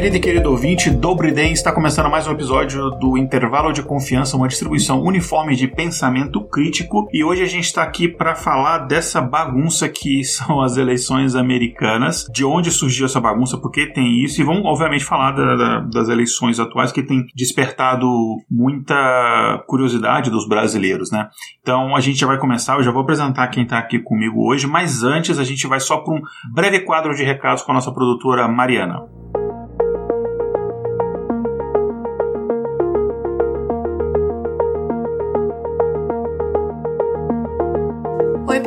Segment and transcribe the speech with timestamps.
[0.00, 4.34] Querida e querido ouvinte, Dobre Den está começando mais um episódio do Intervalo de Confiança,
[4.34, 7.06] uma distribuição uniforme de pensamento crítico.
[7.12, 12.24] E hoje a gente está aqui para falar dessa bagunça que são as eleições americanas,
[12.32, 15.80] de onde surgiu essa bagunça, por que tem isso, e vamos, obviamente, falar da, da,
[15.80, 18.08] das eleições atuais que tem despertado
[18.50, 21.28] muita curiosidade dos brasileiros, né?
[21.60, 24.66] Então a gente já vai começar, eu já vou apresentar quem está aqui comigo hoje,
[24.66, 26.22] mas antes a gente vai só para um
[26.54, 29.19] breve quadro de recados com a nossa produtora Mariana.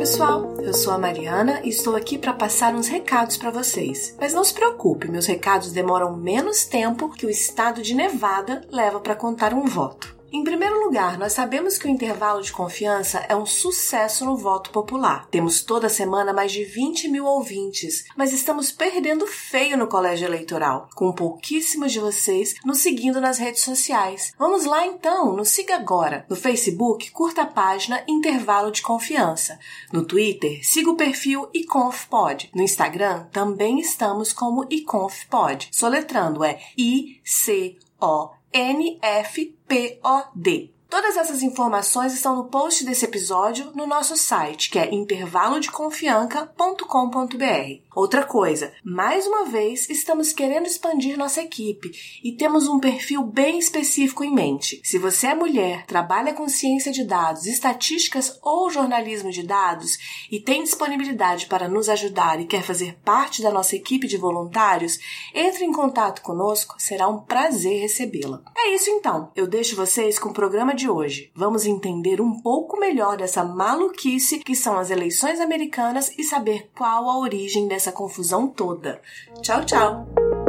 [0.04, 4.14] Pessoal, eu sou a Mariana e estou aqui para passar uns recados para vocês.
[4.20, 9.00] Mas não se preocupe, meus recados demoram menos tempo que o estado de Nevada leva
[9.00, 10.13] para contar um voto.
[10.34, 14.70] Em primeiro lugar, nós sabemos que o intervalo de confiança é um sucesso no voto
[14.70, 15.28] popular.
[15.30, 20.88] Temos toda semana mais de 20 mil ouvintes, mas estamos perdendo feio no colégio eleitoral,
[20.96, 24.34] com pouquíssimos de vocês nos seguindo nas redes sociais.
[24.36, 26.26] Vamos lá então, nos siga agora.
[26.28, 29.56] No Facebook, curta a página Intervalo de Confiança.
[29.92, 32.50] No Twitter, siga o perfil iconfpod.
[32.52, 35.68] No Instagram, também estamos como iconfpod.
[35.70, 40.46] Soletrando é I-C-O NFPOD.
[40.94, 47.84] Todas essas informações estão no post desse episódio no nosso site, que é intervalodeconfianca.com.br.
[47.96, 51.90] Outra coisa, mais uma vez estamos querendo expandir nossa equipe
[52.22, 54.80] e temos um perfil bem específico em mente.
[54.84, 59.98] Se você é mulher, trabalha com ciência de dados, estatísticas ou jornalismo de dados
[60.30, 64.98] e tem disponibilidade para nos ajudar e quer fazer parte da nossa equipe de voluntários,
[65.32, 68.42] entre em contato conosco, será um prazer recebê-la.
[68.56, 71.30] É isso então, eu deixo vocês com o programa de hoje.
[71.34, 77.08] Vamos entender um pouco melhor dessa maluquice que são as eleições americanas e saber qual
[77.08, 79.00] a origem dessa essa confusão toda.
[79.42, 80.43] Tchau, tchau!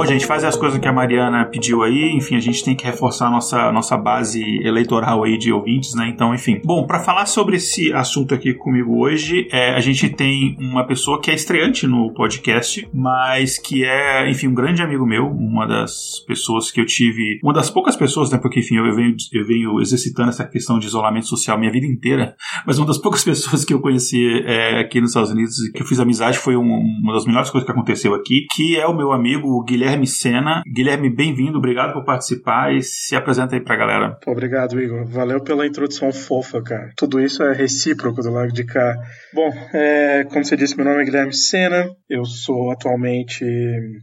[0.00, 2.10] Bom, gente, fazer as coisas que a Mariana pediu aí.
[2.16, 6.08] Enfim, a gente tem que reforçar a nossa, nossa base eleitoral aí de ouvintes, né?
[6.08, 6.58] Então, enfim.
[6.64, 11.20] Bom, para falar sobre esse assunto aqui comigo hoje, é, a gente tem uma pessoa
[11.20, 16.24] que é estreante no podcast, mas que é, enfim, um grande amigo meu, uma das
[16.26, 18.38] pessoas que eu tive, uma das poucas pessoas, né?
[18.38, 22.34] Porque, enfim, eu venho, eu venho exercitando essa questão de isolamento social minha vida inteira,
[22.66, 25.86] mas uma das poucas pessoas que eu conheci é, aqui nos Estados Unidos, que eu
[25.86, 29.12] fiz amizade, foi um, uma das melhores coisas que aconteceu aqui, que é o meu
[29.12, 30.62] amigo Guilherme Guilherme Sena.
[30.72, 34.16] Guilherme, bem-vindo, obrigado por participar e se apresenta aí pra galera.
[34.24, 35.04] Obrigado, Igor.
[35.04, 36.92] Valeu pela introdução fofa, cara.
[36.96, 38.96] Tudo isso é recíproco do lado de cá.
[39.34, 41.90] Bom, é, como você disse, meu nome é Guilherme Sena.
[42.08, 43.44] Eu sou atualmente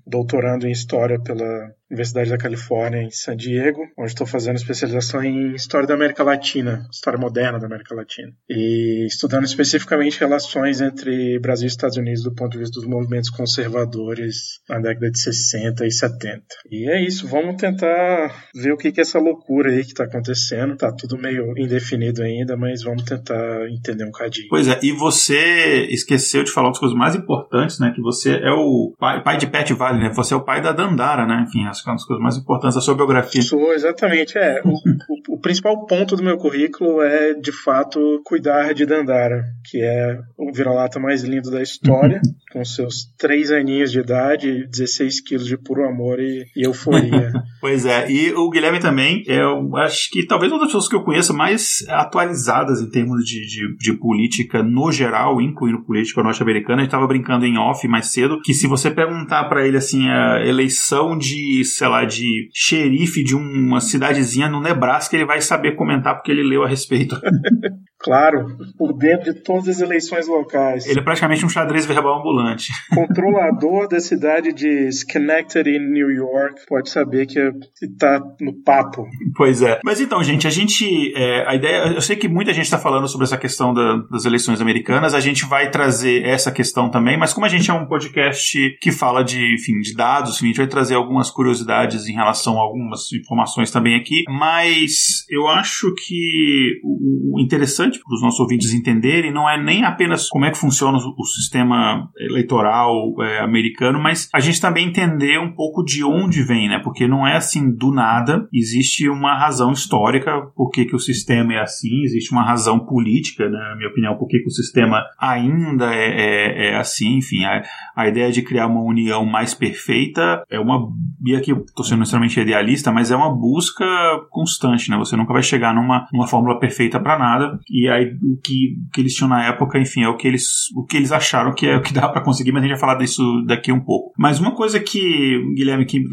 [0.05, 5.55] doutorando em História pela Universidade da Califórnia em San Diego, onde estou fazendo especialização em
[5.55, 11.65] História da América Latina, História Moderna da América Latina, e estudando especificamente relações entre Brasil
[11.65, 15.91] e Estados Unidos do ponto de vista dos movimentos conservadores na década de 60 e
[15.91, 16.43] 70.
[16.69, 20.75] E é isso, vamos tentar ver o que é essa loucura aí que está acontecendo.
[20.75, 24.47] Tá tudo meio indefinido ainda, mas vamos tentar entender um cadinho.
[24.49, 27.91] Pois é, e você esqueceu de falar das coisas mais importantes, né?
[27.95, 30.09] Que você é o pai, pai de Pet Valley, né?
[30.13, 31.45] Você é o pai da Dandara, né?
[31.47, 33.41] Enfim, acho que é uma das coisas mais importantes da sua biografia.
[33.41, 34.37] Sou, exatamente.
[34.37, 39.43] É, o, o, o, principal ponto do meu currículo é, de fato, cuidar de Dandara,
[39.69, 42.21] que é o vira-lata mais lindo da história,
[42.57, 47.31] com seus três aninhos de idade, 16 quilos de puro amor e, e euforia.
[47.61, 50.95] pois é, e o Guilherme também, é, eu acho que talvez uma das pessoas que
[50.95, 56.77] eu conheço mais atualizadas em termos de, de, de política no geral, incluindo política norte-americana.
[56.77, 60.09] A gente estava brincando em off mais cedo, que se você perguntar para ele assim,
[60.09, 65.75] a eleição de sei lá, de xerife de uma cidadezinha no Nebraska, ele vai saber
[65.75, 67.15] comentar porque ele leu a respeito.
[67.99, 70.85] claro, por dentro de todas as eleições locais.
[70.85, 72.71] Ele é praticamente um xadrez verbal ambulante.
[72.93, 77.39] Controlador da cidade de Schenectady, New York, pode saber que
[77.81, 79.05] está no papo.
[79.35, 79.79] Pois é.
[79.83, 81.13] Mas então, gente, a gente.
[81.15, 81.93] É, a ideia.
[81.93, 85.13] Eu sei que muita gente está falando sobre essa questão da, das eleições americanas.
[85.13, 88.91] A gente vai trazer essa questão também, mas como a gente é um podcast que
[88.91, 92.61] fala de, enfim, de dados, enfim, a gente vai trazer algumas curiosidades em relação a
[92.61, 94.23] algumas informações também aqui.
[94.29, 100.29] Mas eu acho que o interessante para os nossos ouvintes entenderem não é nem apenas
[100.29, 105.53] como é que funciona o sistema eleitoral é, americano, mas a gente também entender um
[105.53, 106.79] pouco de onde vem, né?
[106.83, 111.53] Porque não é assim do nada, existe uma razão histórica por que, que o sistema
[111.53, 115.03] é assim, existe uma razão política, né, na minha opinião, por que, que o sistema
[115.19, 117.63] ainda é, é, é assim, enfim, a,
[117.95, 120.89] a, ideia de criar uma união mais perfeita é uma,
[121.25, 123.85] e aqui eu estou sendo extremamente idealista, mas é uma busca
[124.29, 124.97] constante, né?
[124.97, 129.01] Você nunca vai chegar numa, numa fórmula perfeita para nada, e aí o que, que
[129.01, 131.77] eles tinham na época, enfim, é o que eles, o que eles acharam que é
[131.77, 134.13] o que dá para conseguir, mas a gente vai falar disso daqui um pouco.
[134.17, 136.03] Mas uma coisa que, Guilherme, que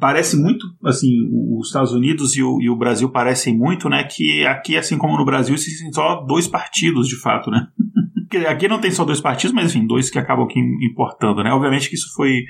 [0.00, 1.10] parece muito, assim,
[1.58, 5.18] os Estados Unidos e o, e o Brasil parecem muito, né, que aqui, assim como
[5.18, 7.66] no Brasil, existem só dois partidos, de fato, né?
[8.48, 11.52] aqui não tem só dois partidos, mas enfim, dois que acabam aqui importando, né?
[11.52, 12.44] Obviamente que isso foi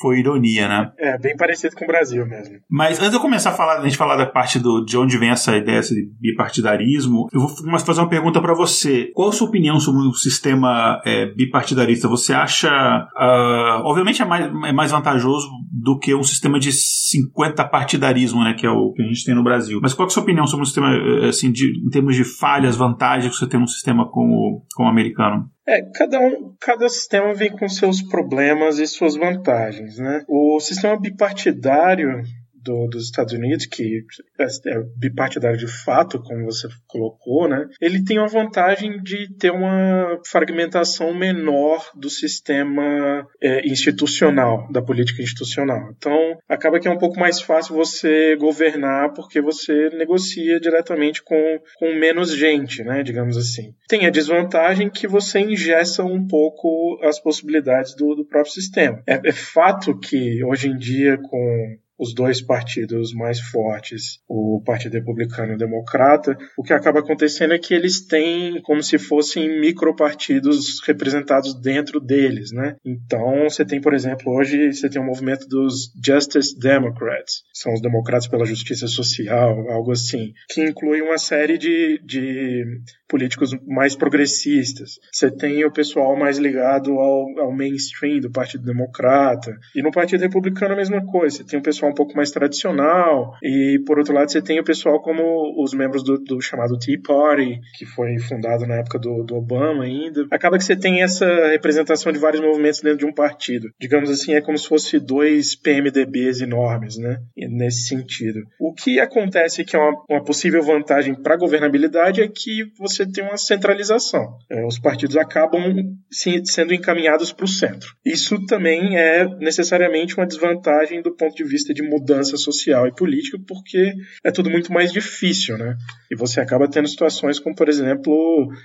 [0.00, 0.92] foi ironia, né?
[0.98, 2.56] É, bem parecido com o Brasil mesmo.
[2.68, 5.18] Mas antes de eu começar a falar, a gente falar da parte do, de onde
[5.18, 9.10] vem essa ideia de bipartidarismo, eu vou fazer uma pergunta para você.
[9.14, 12.08] Qual a sua opinião sobre o sistema é, bipartidarista?
[12.08, 17.64] Você acha, uh, obviamente é mais, é mais vantajoso do que um sistema de 50
[17.66, 19.80] partidarismo, né, que é o que a gente tem no Brasil.
[19.82, 20.90] Mas qual é a sua opinião sobre o sistema,
[21.28, 24.90] assim, de, em termos de falhas, vantagens que você tem um sistema como, como o
[24.90, 25.48] americano?
[25.70, 30.24] É, cada, um, cada sistema vem com seus problemas e suas vantagens, né?
[30.26, 32.24] O sistema bipartidário
[32.62, 34.04] do, dos Estados Unidos, que
[34.38, 37.66] é, é bipartidário de fato, como você colocou, né?
[37.80, 45.22] Ele tem uma vantagem de ter uma fragmentação menor do sistema é, institucional, da política
[45.22, 45.90] institucional.
[45.96, 51.58] Então, acaba que é um pouco mais fácil você governar porque você negocia diretamente com,
[51.78, 53.02] com menos gente, né?
[53.02, 53.74] Digamos assim.
[53.88, 59.02] Tem a desvantagem que você ingessa um pouco as possibilidades do, do próprio sistema.
[59.06, 64.94] É, é fato que hoje em dia, com os dois partidos mais fortes, o Partido
[64.94, 69.60] Republicano e o Democrata, o que acaba acontecendo é que eles têm como se fossem
[69.60, 72.76] micropartidos representados dentro deles, né?
[72.84, 77.74] Então, você tem, por exemplo, hoje você tem o um movimento dos Justice Democrats, são
[77.74, 82.64] os democratas pela justiça social, algo assim, que inclui uma série de, de
[83.10, 85.00] políticos mais progressistas.
[85.12, 89.58] Você tem o pessoal mais ligado ao, ao mainstream do Partido Democrata.
[89.74, 91.38] E no Partido Republicano a mesma coisa.
[91.38, 93.34] Você tem o pessoal um pouco mais tradicional.
[93.42, 96.98] E por outro lado, você tem o pessoal como os membros do, do chamado Tea
[97.04, 100.26] Party, que foi fundado na época do, do Obama ainda.
[100.30, 103.68] Acaba que você tem essa representação de vários movimentos dentro de um partido.
[103.80, 107.18] Digamos assim, é como se fosse dois PMDBs enormes, né?
[107.36, 108.40] Nesse sentido.
[108.60, 112.99] O que acontece que é uma, uma possível vantagem para a governabilidade é que você
[113.00, 114.36] você tem uma centralização.
[114.50, 115.62] É, os partidos acabam
[116.10, 117.94] sim, sendo encaminhados para o centro.
[118.04, 123.38] Isso também é necessariamente uma desvantagem do ponto de vista de mudança social e política,
[123.46, 123.92] porque
[124.24, 125.76] é tudo muito mais difícil, né?
[126.10, 128.12] E você acaba tendo situações como, por exemplo,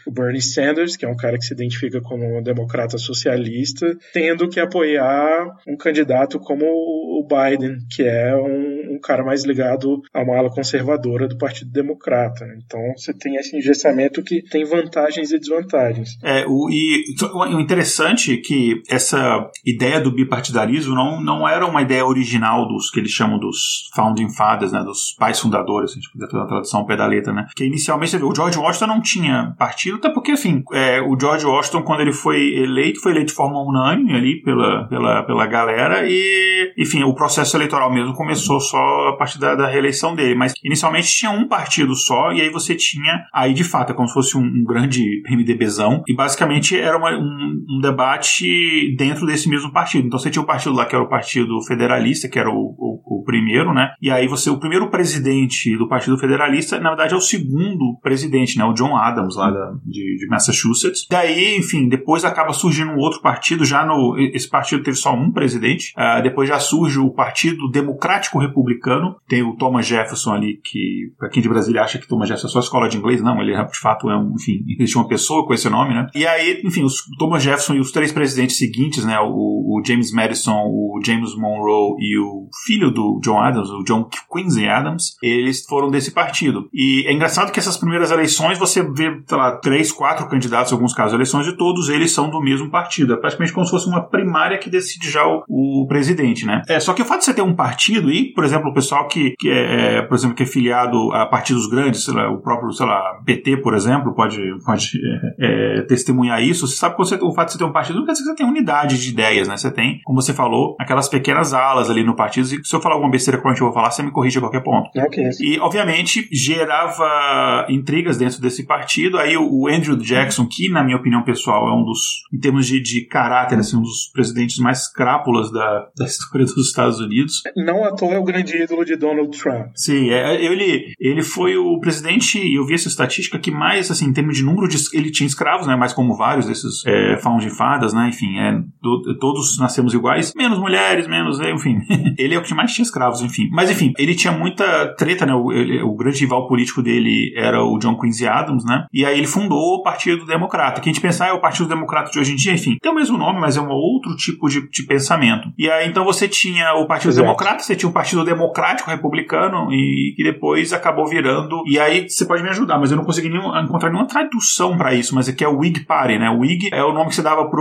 [0.05, 4.49] o Bernie Sanders, que é um cara que se identifica como um democrata socialista, tendo
[4.49, 10.21] que apoiar um candidato como o Biden, que é um, um cara mais ligado a
[10.21, 12.45] uma ala conservadora do Partido Democrata.
[12.57, 16.17] Então você tem esse engessamento que tem vantagens e desvantagens.
[16.23, 21.81] É, o, e o interessante é que essa ideia do bipartidarismo não, não era uma
[21.81, 26.01] ideia original dos que eles chamam dos founding fathers, né, dos pais fundadores, se a
[26.01, 27.47] gente puder fazer a tradução ao pé da letra, né?
[27.55, 31.83] Que inicialmente o George Washington não tinha partido, até porque, enfim, é, o George Washington,
[31.83, 36.73] quando ele foi eleito, foi eleito de forma unânime ali pela, pela, pela galera e,
[36.77, 41.07] enfim, o processo eleitoral mesmo começou só a partir da, da reeleição dele, mas inicialmente
[41.07, 44.37] tinha um partido só e aí você tinha, aí de fato, é como se fosse
[44.37, 50.07] um, um grande MDBzão, e basicamente era uma, um, um, debate dentro desse mesmo partido.
[50.07, 52.75] Então você tinha o um partido lá que era o Partido Federalista, que era o,
[52.77, 53.91] o, o, primeiro, né?
[54.01, 58.57] E aí você, o primeiro presidente do Partido Federalista, na verdade é o segundo presidente,
[58.57, 58.65] né?
[58.65, 61.05] O John Adams, lá da, de, de Massachusetts.
[61.09, 64.15] Daí, enfim, depois acaba surgindo um outro partido, já no.
[64.17, 65.93] Esse partido teve só um presidente.
[65.97, 69.15] Uh, depois já surge o Partido Democrático Republicano.
[69.27, 72.51] Tem o Thomas Jefferson ali, que, pra quem de Brasília acha que Thomas Jefferson é
[72.51, 75.07] só escola de inglês, não, ele é de fato fato, é um, enfim, existe uma
[75.07, 76.07] pessoa com esse nome, né?
[76.13, 79.19] E aí, enfim, os Thomas Jefferson e os três presidentes seguintes, né?
[79.19, 84.07] O, o James Madison, o James Monroe e o filho do John Adams, o John
[84.31, 86.69] Quincy Adams, eles foram desse partido.
[86.73, 90.75] E é engraçado que essas primeiras eleições você vê, sei lá, três, quatro candidatos, em
[90.75, 93.13] alguns casos, eleições de todos eles são do mesmo partido.
[93.13, 96.61] É praticamente como se fosse uma primária que decide já o, o presidente, né?
[96.67, 99.07] É, só que o fato de você ter um partido e, por exemplo, o pessoal
[99.07, 102.71] que, que é, é, por exemplo, que é filiado a partidos grandes, lá, o próprio,
[102.71, 104.91] sei lá, PT, por exemplo, pode, pode
[105.39, 106.67] é, é, testemunhar isso.
[106.67, 108.29] Você sabe que você, o fato de você ter um partido não quer dizer que
[108.29, 109.57] você tem unidade de ideias, né?
[109.57, 112.45] Você tem, como você falou, aquelas pequenas alas ali no partido.
[112.47, 114.63] E se eu falar alguma besteira que eu vou falar, você me corrige a qualquer
[114.63, 114.89] ponto.
[114.95, 115.29] Okay.
[115.39, 119.17] E, obviamente, gerava intrigas dentro desse partido.
[119.17, 122.81] Aí o Andrew Jackson, que, na minha opinião pessoal, é um dos, em termos de,
[122.81, 127.41] de caráter, assim, um dos presidentes mais crápulas da, da história dos Estados Unidos.
[127.55, 129.67] Não à toa é o grande ídolo de Donald Trump.
[129.75, 134.13] Sim, é, ele, ele foi o presidente, eu vi essa estatística, que mais, assim, em
[134.13, 134.77] termos de número de.
[134.93, 135.75] Ele tinha escravos, né?
[135.75, 138.09] Mas como vários desses é, found fadas, né?
[138.09, 141.39] Enfim, é, do, todos nascemos iguais, menos mulheres, menos.
[141.39, 141.79] Né, enfim,
[142.17, 143.49] ele é o que mais tinha escravos, enfim.
[143.51, 145.33] Mas, enfim, ele tinha muita treta, né?
[145.33, 148.85] O, ele, o grande rival político dele era o John Quincy Adams, né?
[148.93, 152.11] E aí ele fundou o Partido Democrata, que a gente pensar é o Partido Democrata
[152.11, 154.69] de hoje em dia, enfim, tem o mesmo nome, mas é um outro tipo de,
[154.69, 155.49] de pensamento.
[155.57, 157.25] E aí então você tinha o Partido Exato.
[157.25, 161.63] Democrata, você tinha o Partido Democrático Republicano, e que depois acabou virando.
[161.67, 164.93] E aí você pode me ajudar, mas eu não consegui nenhum, encontrar nenhuma tradução para
[164.93, 166.29] isso, mas é que é o Whig Party, né?
[166.29, 167.55] O Whig é o nome que se dava para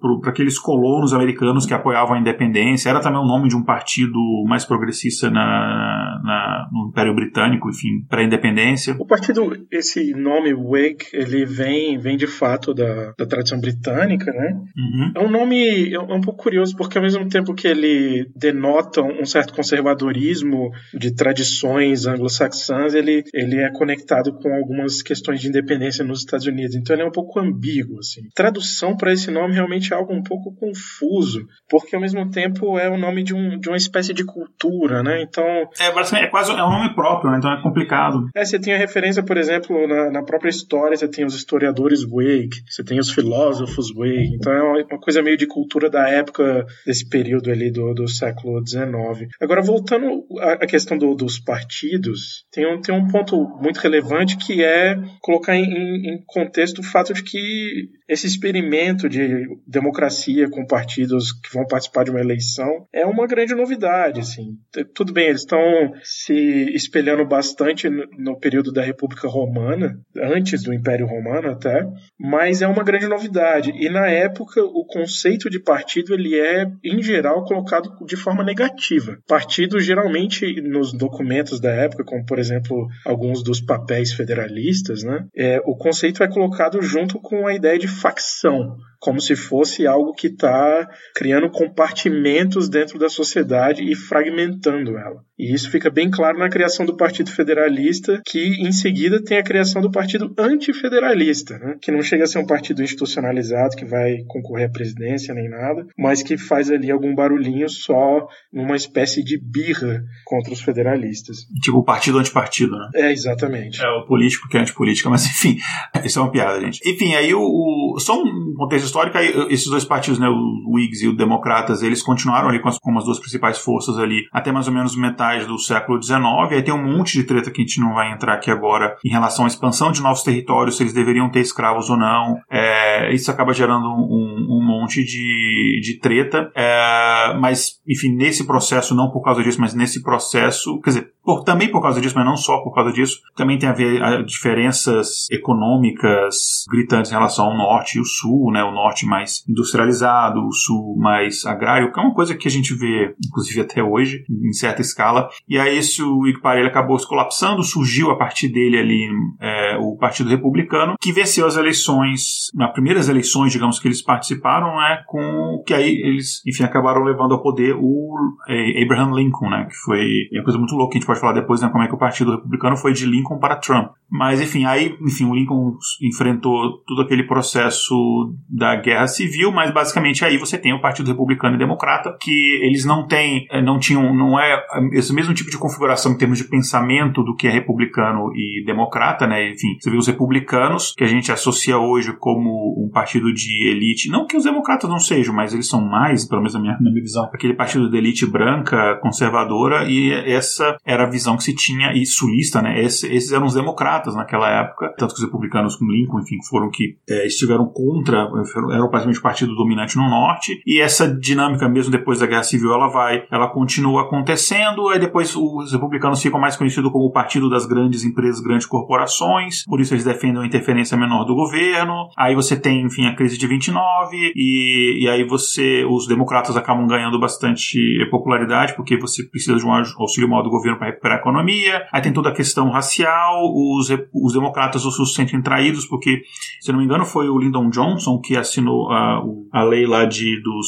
[0.00, 2.90] pro, aqueles colonos americanos que apoiavam a independência.
[2.90, 8.04] Era também o nome de um partido mais progressista na, na no Império Britânico, enfim,
[8.08, 8.96] para a independência.
[8.98, 14.52] O partido, esse nome Whig, ele vem, vem de fato da, da tradição britânica, né?
[14.76, 15.12] Uhum.
[15.14, 19.24] É um nome é um pouco curioso porque ao mesmo tempo que ele denota um
[19.24, 26.20] certo conservadorismo de tradições anglo-saxãs, ele, ele é conectado com algumas questões de independência nos
[26.20, 26.74] Estados Unidos.
[26.74, 28.22] Então ele é um pouco ambíguo, assim.
[28.34, 32.88] Tradução para esse nome realmente é algo um pouco confuso, porque ao mesmo tempo é
[32.88, 35.22] o nome de, um, de uma espécie de cultura, né?
[35.22, 35.86] Então é,
[36.22, 37.38] é quase é um nome próprio, né?
[37.38, 38.28] então é complicado.
[38.34, 42.04] É, você tem a referência, por exemplo, na, na própria história, você tem os historiadores
[42.04, 46.08] Whig, você tem os filósofos Whig, então é uma, uma coisa meio de cultura da
[46.08, 49.28] época desse período ali do, do século XIX.
[49.40, 54.62] Agora, voltando à questão do, dos partidos, tem um, tem um ponto muito relevante que
[54.62, 61.32] é colocar em, em contexto o fato de que esse experimento de democracia com partidos
[61.32, 64.20] que vão participar de uma eleição é uma grande novidade.
[64.20, 64.56] Assim.
[64.94, 65.60] Tudo bem, eles estão
[66.02, 66.34] se
[66.74, 71.86] espelhando bastante no, período da República Romana, antes do Império Romano até,
[72.18, 73.70] mas é uma grande novidade.
[73.74, 79.18] E na época, o conceito de partido ele é, em geral, colocado de forma negativa.
[79.28, 85.60] Partido, geralmente, nos documentos da época, como por exemplo alguns dos papéis federalistas, né, é,
[85.64, 90.26] o conceito é colocado junto com a ideia de facção como se fosse algo que
[90.26, 95.24] está criando compartimentos dentro da sociedade e fragmentando ela.
[95.38, 99.42] E isso fica bem claro na criação do Partido Federalista, que em seguida tem a
[99.42, 101.76] criação do Partido Antifederalista, né?
[101.80, 105.86] que não chega a ser um partido institucionalizado que vai concorrer à presidência nem nada,
[105.98, 111.46] mas que faz ali algum barulhinho só numa espécie de birra contra os federalistas.
[111.62, 112.90] Tipo o partido antipartido, né?
[112.94, 113.82] É, exatamente.
[113.82, 115.56] É o político que é antipolítica, mas enfim,
[116.04, 116.80] isso é uma piada, gente.
[116.86, 121.08] Enfim, aí o, o só um contexto histórica, esses dois partidos, né, o Whigs e
[121.08, 124.66] o Democratas, eles continuaram ali com as, como as duas principais forças ali até mais
[124.66, 126.20] ou menos metade do século XIX.
[126.50, 129.10] Aí tem um monte de treta que a gente não vai entrar aqui agora em
[129.10, 132.36] relação à expansão de novos territórios, se eles deveriam ter escravos ou não.
[132.50, 136.50] É, isso acaba gerando um, um monte de, de treta.
[136.54, 141.44] É, mas, enfim, nesse processo, não por causa disso, mas nesse processo, quer dizer, por,
[141.44, 144.22] também por causa disso, mas não só por causa disso, também tem a ver a
[144.22, 148.62] diferenças econômicas gritantes em relação ao norte e o sul, né?
[148.62, 152.74] O norte mais industrializado, o sul mais agrário, que é uma coisa que a gente
[152.74, 155.28] vê, inclusive até hoje, em certa escala.
[155.48, 159.08] E aí esse o Iguparelli acabou se colapsando, surgiu a partir dele ali
[159.40, 164.76] é, o Partido Republicano, que venceu as eleições, nas primeiras eleições, digamos, que eles participaram,
[164.76, 165.02] né?
[165.06, 168.14] Com que aí eles, enfim, acabaram levando ao poder o
[168.48, 169.66] é, Abraham Lincoln, né?
[169.68, 171.68] Que foi uma coisa muito louca, a gente pode falar depois, né?
[171.68, 173.90] Como é que o Partido Republicano foi de Lincoln para Trump.
[174.08, 180.24] Mas, enfim, aí, enfim, o Lincoln enfrentou todo aquele processo da guerra civil, mas basicamente
[180.24, 184.14] aí você tem o Partido Republicano e Democrata, que eles não têm, eh, não tinham,
[184.14, 184.60] não é
[184.92, 189.26] esse mesmo tipo de configuração em termos de pensamento do que é republicano e democrata,
[189.26, 189.50] né?
[189.50, 194.08] Enfim, você vê os republicanos, que a gente associa hoje como um partido de elite,
[194.10, 196.90] não que os democratas não sejam, mas eles são mais, pelo menos na minha, na
[196.90, 201.54] minha visão, aquele partido de elite branca, conservadora, e essa era a visão que se
[201.54, 202.82] tinha, e sulista, né?
[202.82, 206.70] Esse, esses eram os democratas naquela época, tanto que os republicanos com Lincoln, enfim, foram
[206.70, 208.28] que é, estiveram contra,
[208.72, 212.72] eram praticamente o partido dominante no norte, e essa dinâmica mesmo depois da Guerra Civil,
[212.72, 217.48] ela vai, ela continua acontecendo, aí depois os republicanos ficam mais conhecidos como o partido
[217.48, 222.34] das grandes empresas, grandes corporações, por isso eles defendem a interferência menor do governo, aí
[222.34, 227.18] você tem, enfim, a crise de 29, e, e aí você, os democratas acabam ganhando
[227.18, 227.78] bastante
[228.10, 232.02] popularidade, porque você precisa de um auxílio maior do governo para recuperar a economia, aí
[232.02, 236.22] tem toda a questão racial, os, os democratas se sentem traídos, porque,
[236.60, 240.40] se não me engano, foi o Lyndon Johnson que assinou uh, a lei lá de,
[240.42, 240.66] dos,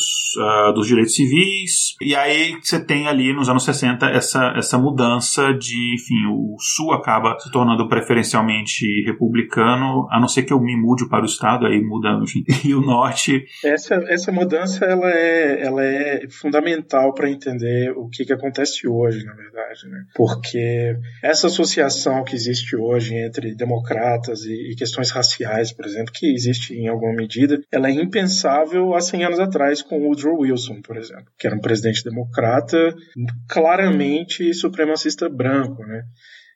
[0.75, 5.95] dos direitos civis, e aí você tem ali nos anos 60 essa, essa mudança de,
[5.95, 11.09] enfim, o Sul acaba se tornando preferencialmente republicano, a não ser que eu me mude
[11.09, 13.45] para o Estado, aí muda, enfim, e o Norte...
[13.65, 19.25] Essa, essa mudança, ela é, ela é fundamental para entender o que, que acontece hoje,
[19.25, 20.05] na verdade, né?
[20.15, 26.75] Porque essa associação que existe hoje entre democratas e, questões raciais, por exemplo, que existe
[26.75, 31.27] em alguma medida, ela é impensável há 100 anos atrás com Woodrow Wilson, por exemplo,
[31.39, 32.95] que era um presidente democrata
[33.49, 36.05] claramente supremacista branco, né?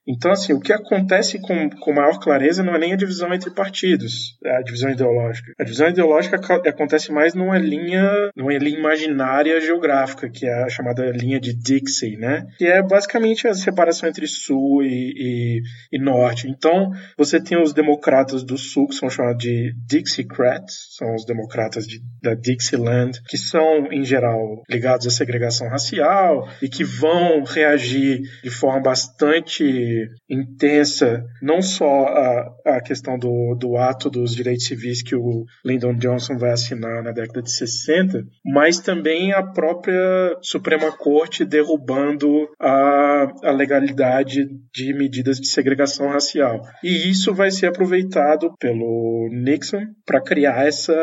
[0.06, 3.50] Então, assim, o que acontece com, com maior clareza não é nem a divisão entre
[3.50, 5.52] partidos, a divisão ideológica.
[5.58, 6.36] A divisão ideológica
[6.68, 12.16] acontece mais numa linha, numa linha imaginária geográfica, que é a chamada linha de Dixie,
[12.16, 12.46] né?
[12.56, 16.48] Que é basicamente a separação entre sul e, e, e norte.
[16.48, 21.86] Então, você tem os democratas do sul, que são chamados de Dixiecrats, são os democratas
[21.86, 28.20] de, da Dixieland, que são, em geral, ligados à segregação racial e que vão reagir
[28.42, 29.95] de forma bastante
[30.28, 35.94] intensa, não só a, a questão do, do ato dos direitos civis que o Lyndon
[35.94, 43.26] Johnson vai assinar na década de 60, mas também a própria Suprema Corte derrubando a,
[43.44, 46.62] a legalidade de medidas de segregação racial.
[46.82, 50.94] E isso vai ser aproveitado pelo Nixon para criar essa,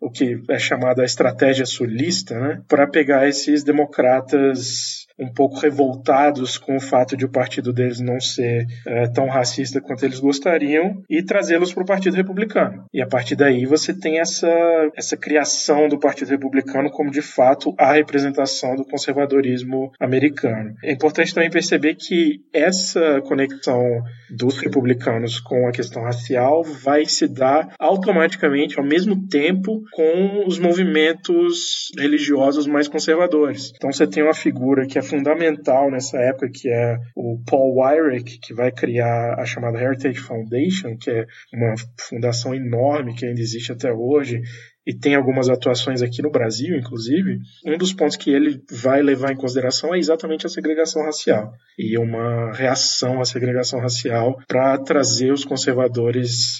[0.00, 6.76] o que é chamada estratégia sulista, né, para pegar esses democratas um pouco revoltados com
[6.76, 11.22] o fato de o partido deles não ser é, tão racista quanto eles gostariam e
[11.22, 12.84] trazê-los para o Partido Republicano.
[12.92, 14.48] E a partir daí você tem essa,
[14.96, 20.74] essa criação do Partido Republicano como de fato a representação do conservadorismo americano.
[20.82, 27.28] É importante também perceber que essa conexão dos republicanos com a questão racial vai se
[27.28, 33.72] dar automaticamente ao mesmo tempo com os movimentos religiosos mais conservadores.
[33.76, 38.38] Então você tem uma figura que é fundamental nessa época, que é o Paul Weyrich,
[38.38, 43.72] que vai criar a chamada Heritage Foundation, que é uma fundação enorme que ainda existe
[43.72, 44.42] até hoje,
[44.86, 49.32] e tem algumas atuações aqui no Brasil, inclusive, um dos pontos que ele vai levar
[49.32, 55.32] em consideração é exatamente a segregação racial e uma reação à segregação racial para trazer
[55.32, 56.58] os conservadores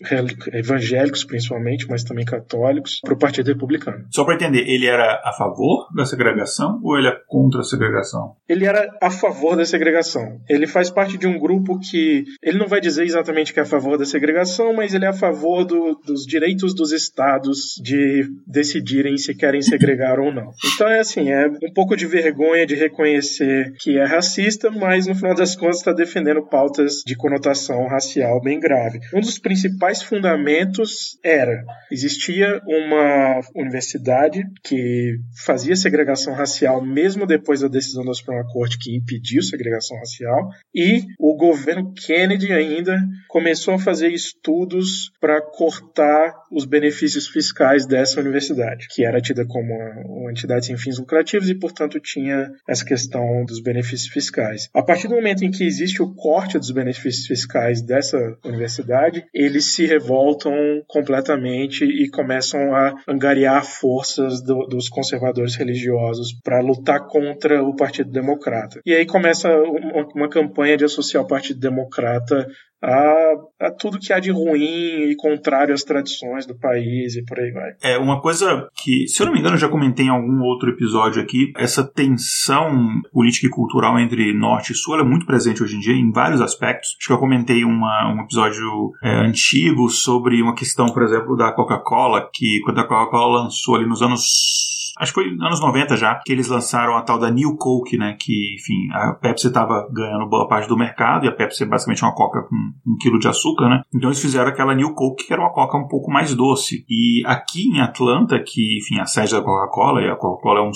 [0.53, 4.07] evangélicos, principalmente, mas também católicos, para o Partido Republicano.
[4.11, 8.37] Só para entender, ele era a favor da segregação ou ele é contra a segregação?
[8.49, 10.41] Ele era a favor da segregação.
[10.49, 13.67] Ele faz parte de um grupo que ele não vai dizer exatamente que é a
[13.67, 18.12] favor da segregação, mas ele é a favor do, dos direitos dos estados de
[18.47, 20.51] decidirem se querem segregar ou não.
[20.75, 25.15] Então é assim, é um pouco de vergonha de reconhecer que é racista, mas no
[25.15, 29.01] final das contas está defendendo pautas de conotação racial bem grave.
[29.15, 37.69] Um dos principais fundamentos era existia uma universidade que fazia segregação racial mesmo depois da
[37.69, 42.99] decisão da Suprema Corte que impediu segregação racial e o governo Kennedy ainda
[43.29, 49.75] começou a fazer estudos para cortar os benefícios fiscais dessa universidade, que era tida como
[49.75, 54.69] uma, uma entidade sem fins lucrativos e, portanto, tinha essa questão dos benefícios fiscais.
[54.75, 59.75] A partir do momento em que existe o corte dos benefícios fiscais dessa universidade, eles
[59.75, 60.53] se revoltam
[60.87, 68.11] completamente e começam a angariar forças do, dos conservadores religiosos para lutar contra o Partido
[68.11, 68.81] Democrata.
[68.85, 72.47] E aí começa uma, uma campanha de associar o Partido Democrata
[72.83, 77.39] a, a, tudo que há de ruim e contrário às tradições do país e por
[77.39, 77.73] aí vai.
[77.83, 80.71] É uma coisa que, se eu não me engano, eu já comentei em algum outro
[80.71, 82.73] episódio aqui, essa tensão
[83.13, 86.41] política e cultural entre norte e sul é muito presente hoje em dia em vários
[86.41, 86.97] aspectos.
[86.99, 91.53] Acho que eu comentei uma, um episódio é, antigo sobre uma questão, por exemplo, da
[91.53, 96.21] Coca-Cola, que quando a Coca-Cola lançou ali nos anos acho que foi anos 90 já,
[96.25, 98.17] que eles lançaram a tal da New Coke, né?
[98.19, 102.03] Que, enfim, a Pepsi estava ganhando boa parte do mercado e a Pepsi é basicamente
[102.03, 103.83] uma coca com um quilo de açúcar, né?
[103.95, 106.85] Então eles fizeram aquela New Coke que era uma coca um pouco mais doce.
[106.89, 110.73] E aqui em Atlanta, que, enfim, a sede da Coca-Cola, e a Coca-Cola é um,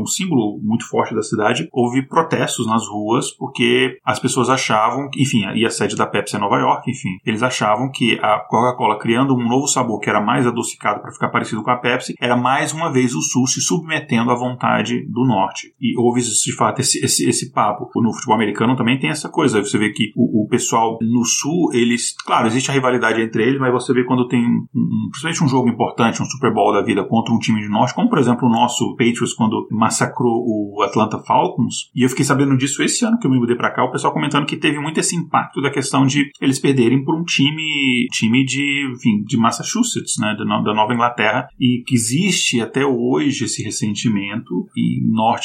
[0.00, 5.44] um símbolo muito forte da cidade, houve protestos nas ruas porque as pessoas achavam, enfim,
[5.54, 9.34] e a sede da Pepsi é Nova York, enfim, eles achavam que a Coca-Cola criando
[9.34, 12.72] um novo sabor que era mais adocicado para ficar parecido com a Pepsi, era mais
[12.72, 15.72] uma vez o Sul se submetendo à vontade do Norte.
[15.80, 17.88] E houve, de fato, esse, esse, esse papo.
[17.96, 19.62] No futebol americano também tem essa coisa.
[19.62, 22.14] Você vê que o, o pessoal no Sul, eles.
[22.24, 25.68] Claro, existe a rivalidade entre eles, mas você vê quando tem, um, principalmente um jogo
[25.68, 28.50] importante, um Super Bowl da vida contra um time de Norte, como por exemplo o
[28.50, 31.90] nosso Patriots, quando massacrou o Atlanta Falcons.
[31.94, 34.12] E eu fiquei sabendo disso esse ano que eu me mudei para cá, o pessoal
[34.12, 38.44] comentando que teve muito esse impacto da questão de eles perderem por um time, time
[38.44, 43.62] de, enfim, de Massachusetts, né, da, da Nova Inglaterra, e que existe até hoje esse
[43.62, 45.00] ressentimento e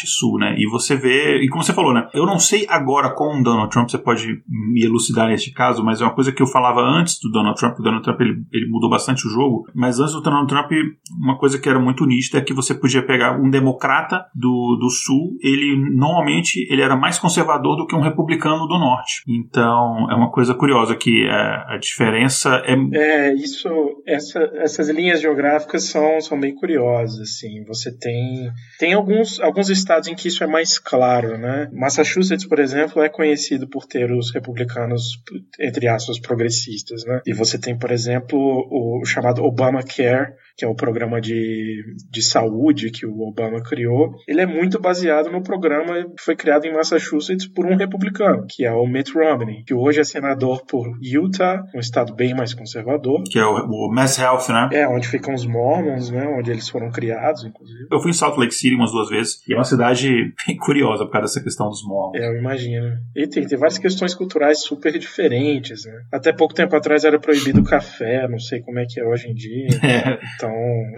[0.07, 0.55] sul, né?
[0.57, 2.07] E você vê, e como você falou, né?
[2.13, 6.01] Eu não sei agora com o Donald Trump, você pode me elucidar neste caso, mas
[6.01, 8.69] é uma coisa que eu falava antes do Donald Trump, o Donald Trump ele, ele
[8.69, 10.71] mudou bastante o jogo, mas antes do Donald Trump,
[11.19, 14.89] uma coisa que era muito nítida é que você podia pegar um democrata do, do
[14.89, 19.23] sul, ele normalmente ele era mais conservador do que um republicano do norte.
[19.27, 23.67] Então, é uma coisa curiosa que a, a diferença é É, isso
[24.05, 27.63] essa, essas linhas geográficas são, são bem curiosas, assim.
[27.75, 31.69] Você tem tem alguns, alguns estados em que isso é mais claro, né?
[31.71, 35.21] Massachusetts, por exemplo, é conhecido por ter os republicanos,
[35.59, 37.21] entre aspas, progressistas, né?
[37.25, 42.21] E você tem, por exemplo, o, o chamado Obamacare, que é o programa de, de
[42.21, 46.73] saúde que o Obama criou, ele é muito baseado no programa que foi criado em
[46.73, 51.63] Massachusetts por um republicano, que é o Mitt Romney, que hoje é senador por Utah,
[51.73, 53.23] um estado bem mais conservador.
[53.29, 54.69] Que é o, o Mass Health, né?
[54.71, 56.25] É, onde ficam os Mormons, né?
[56.27, 57.87] Onde eles foram criados, inclusive.
[57.91, 61.05] Eu fui em Salt Lake City umas duas vezes, e é uma cidade bem curiosa
[61.05, 62.21] por causa dessa questão dos Mormons.
[62.21, 62.97] É, eu imagino.
[63.15, 66.01] E tem, tem várias questões culturais super diferentes, né?
[66.11, 69.27] Até pouco tempo atrás era proibido o café, não sei como é que é hoje
[69.27, 69.67] em dia.
[69.83, 70.15] É.
[70.35, 70.44] Então,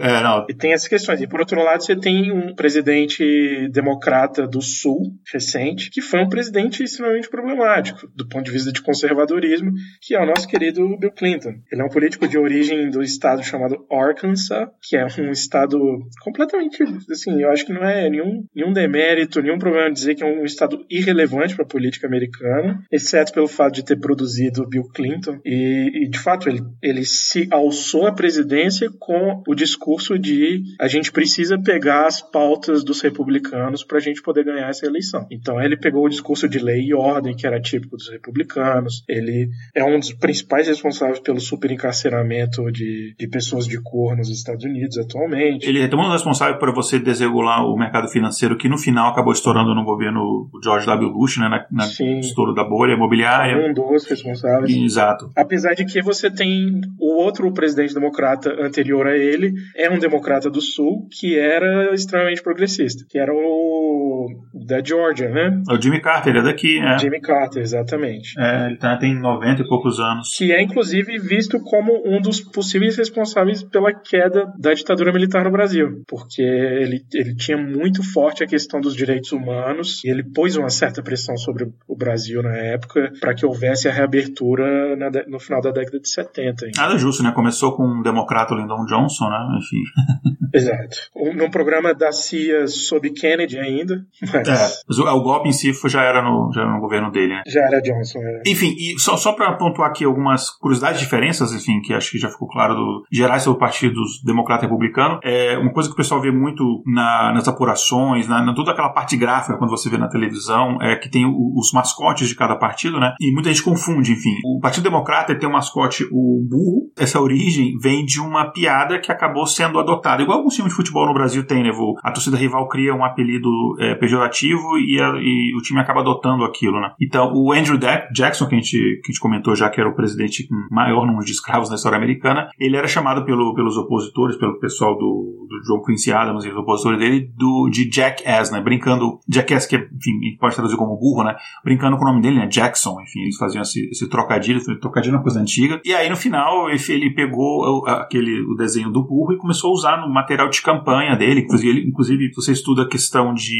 [0.00, 1.20] É, não, e tem essas questões.
[1.20, 6.28] E por outro lado, você tem um presidente democrata do Sul, recente, que foi um
[6.28, 11.12] presidente extremamente problemático do ponto de vista de conservadorismo, que é o nosso querido Bill
[11.12, 11.54] Clinton.
[11.70, 15.78] Ele é um político de origem do estado chamado Arkansas, que é um estado
[16.22, 20.26] completamente, assim, eu acho que não é nenhum, nenhum demérito, nenhum problema dizer que é
[20.26, 25.38] um estado irrelevante para a política americana, exceto pelo fato de ter produzido Bill Clinton.
[25.44, 30.88] E, e de fato, ele, ele se alçou à presidência com o discurso de a
[30.88, 35.26] gente precisa pegar as pautas dos republicanos para a gente poder ganhar essa eleição.
[35.30, 39.48] Então ele pegou o discurso de lei e ordem, que era típico dos republicanos, ele
[39.74, 44.98] é um dos principais responsáveis pelo superencarceramento de, de pessoas de cor nos Estados Unidos
[44.98, 45.68] atualmente.
[45.68, 49.74] Ele é também responsável por você desregular o mercado financeiro, que no final acabou estourando
[49.74, 51.12] no governo George W.
[51.12, 51.86] Bush, né, na, na
[52.20, 53.56] estouro da bolha imobiliária.
[53.56, 54.74] Um dos responsáveis.
[54.74, 55.30] Exato.
[55.36, 59.27] Apesar de que você tem o outro presidente democrata anterior a ele,
[59.76, 65.62] é um democrata do Sul, que era extremamente progressista, que era o da Georgia, né?
[65.70, 66.98] O Jimmy Carter, ele é daqui, é.
[66.98, 68.38] Jimmy Carter, exatamente.
[68.38, 70.34] É, ele tá, tem 90 e poucos anos.
[70.36, 75.50] Que é, inclusive, visto como um dos possíveis responsáveis pela queda da ditadura militar no
[75.50, 76.02] Brasil.
[76.06, 80.70] Porque ele, ele tinha muito forte a questão dos direitos humanos e ele pôs uma
[80.70, 85.60] certa pressão sobre o Brasil na época para que houvesse a reabertura na no final
[85.60, 86.66] da década de 70.
[86.66, 86.72] hein?
[86.76, 87.32] Nada justo, né?
[87.32, 89.58] Começou com um democrata, o Lyndon Johnson, né?
[89.58, 89.82] Enfim.
[90.54, 90.96] Exato.
[91.16, 95.52] Um- Num programa da CIA sob Kennedy ainda, mas É, mas o, o golpe em
[95.52, 97.42] si já era no, já era no governo dele, né?
[97.46, 98.18] já era Johnson.
[98.20, 98.42] Era.
[98.46, 102.28] Enfim, e só, só para pontuar aqui algumas curiosidades, diferenças, enfim, que acho que já
[102.28, 105.20] ficou claro do gerais sobre partidos democrata e republicano.
[105.22, 108.88] É uma coisa que o pessoal vê muito na- nas apurações, na, na toda aquela
[108.90, 112.56] parte gráfica quando você vê na televisão, é que tem o- os mascotes de cada
[112.56, 113.14] partido, né?
[113.20, 114.34] E muita gente confunde, enfim.
[114.44, 116.90] O Partido Democrata tem o mascote o burro.
[116.98, 121.06] Essa origem vem de uma piada que acabou sendo adotada, igual alguns times de futebol
[121.06, 121.70] no Brasil tem, né?
[122.02, 126.44] A torcida rival cria um apelido é, pejorativo e, a- e o time acaba adotando
[126.44, 126.92] aquilo, né?
[127.00, 129.88] Então, o Andrew Jack- Jackson, que a, gente, que a gente comentou já que era
[129.88, 133.76] o presidente com maior número de escravos na história americana, ele era chamado pelo, pelos
[133.76, 138.50] opositores, pelo pessoal do, do John Quincy Adams e os opositores dele, do, de Jackass,
[138.50, 138.60] né?
[138.60, 141.36] Brincando, Jackass, que enfim, pode traduzir como burro, né?
[141.64, 142.46] Brincando com o nome dele, né?
[142.46, 145.80] Jackson, enfim, eles faziam esse, esse trocadilho, trocadilho é uma coisa antiga.
[145.84, 150.00] E aí, no final, ele, pegou aquele, o desenho do burro e começou a usar
[150.00, 153.56] no material de campanha dele, inclusive, ele, inclusive você estuda a questão de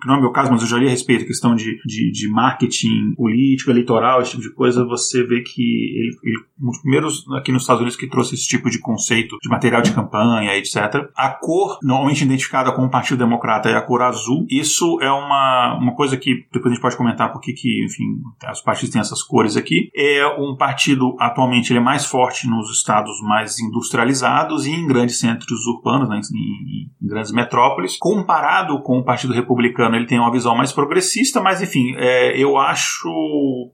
[0.00, 2.28] que não é meu caso, mas eu já li a respeito questão de, de, de
[2.28, 7.24] marketing político, eleitoral, esse tipo de coisa, você vê que ele, ele um dos primeiros
[7.32, 11.08] aqui nos Estados Unidos que trouxe esse tipo de conceito de material de campanha, etc.
[11.16, 14.46] A cor, normalmente identificada com o Partido Democrata, é a cor azul.
[14.50, 18.04] Isso é uma, uma coisa que depois a gente pode comentar porque que, enfim,
[18.52, 19.90] os partidos têm essas cores aqui.
[19.96, 25.18] É um partido, atualmente, ele é mais forte nos estados mais industrializados e em grandes
[25.18, 27.96] centros urbanos, né, em, em, grandes metrópoles.
[27.98, 32.56] Comparado com o Partido Republicano, ele tem uma visão mais progressista, mas, enfim, é, eu
[32.56, 33.08] acho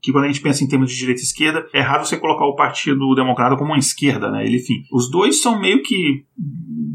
[0.01, 2.45] que quando a gente pensa em termos de direita e esquerda, é errado você colocar
[2.45, 4.45] o Partido Democrata como uma esquerda, né?
[4.45, 6.25] Ele, enfim, os dois são meio que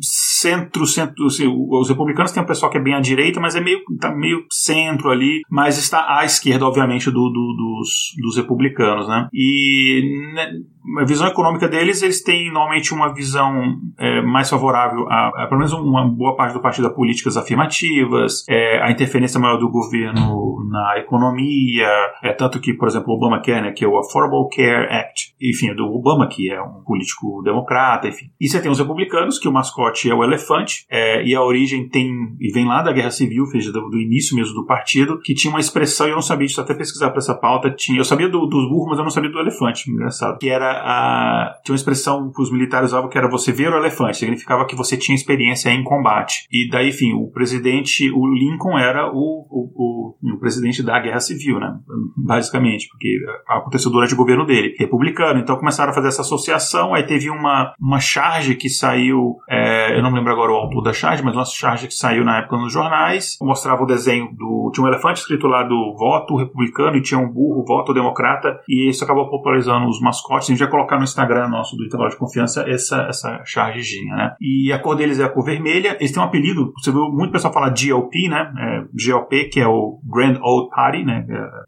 [0.00, 3.60] centro, centro, assim, os republicanos têm um pessoal que é bem à direita, mas é
[3.60, 9.08] meio, tá meio centro ali, mas está à esquerda, obviamente, do, do dos, dos republicanos,
[9.08, 9.28] né?
[9.32, 10.50] E né,
[10.98, 15.58] a visão econômica deles, eles têm normalmente uma visão é, mais favorável a, a, pelo
[15.58, 20.58] menos uma boa parte do partido a políticas afirmativas, é, a interferência maior do governo
[20.68, 21.88] na economia,
[22.22, 25.34] é tanto que, por exemplo, o Obama quer, né, que é o Affordable Care Act,
[25.40, 28.26] enfim, é do Obama, que é um político democrata, enfim.
[28.40, 31.88] E você tem os republicanos, que o mascote é o elefante, é, e a origem
[31.88, 35.34] tem, e vem lá da Guerra Civil, fez do, do, início mesmo do partido, que
[35.34, 38.28] tinha uma expressão, eu não sabia disso, até pesquisar para essa pauta, tinha, eu sabia
[38.28, 41.76] do, dos burros, mas eu não sabia do elefante, engraçado, que era a, tinha uma
[41.76, 45.14] expressão que os militares usavam que era você ver o elefante, significava que você tinha
[45.14, 46.46] experiência em combate.
[46.50, 51.20] E daí, enfim, o presidente, o Lincoln era o, o, o, o presidente da Guerra
[51.20, 51.74] Civil, né?
[52.16, 55.40] Basicamente, porque aconteceu durante o governo dele, republicano.
[55.40, 60.02] Então começaram a fazer essa associação, aí teve uma, uma charge que saiu, é, eu
[60.02, 62.56] não me lembro agora o autor da charge, mas uma charge que saiu na época
[62.56, 64.70] nos jornais, mostrava o desenho do.
[64.72, 68.88] Tinha um elefante escrito lá do voto republicano e tinha um burro, voto democrata, e
[68.88, 70.50] isso acabou popularizando os mascotes.
[70.62, 74.34] A gente já colocar no Instagram nosso do intervalo de confiança essa, essa chargezinha, né?
[74.40, 75.96] E a cor deles é a cor vermelha.
[75.98, 78.52] Eles têm um apelido, você viu muito pessoal falar GOP, né?
[78.58, 81.26] É, GOP, que é o Grand Old Party, né?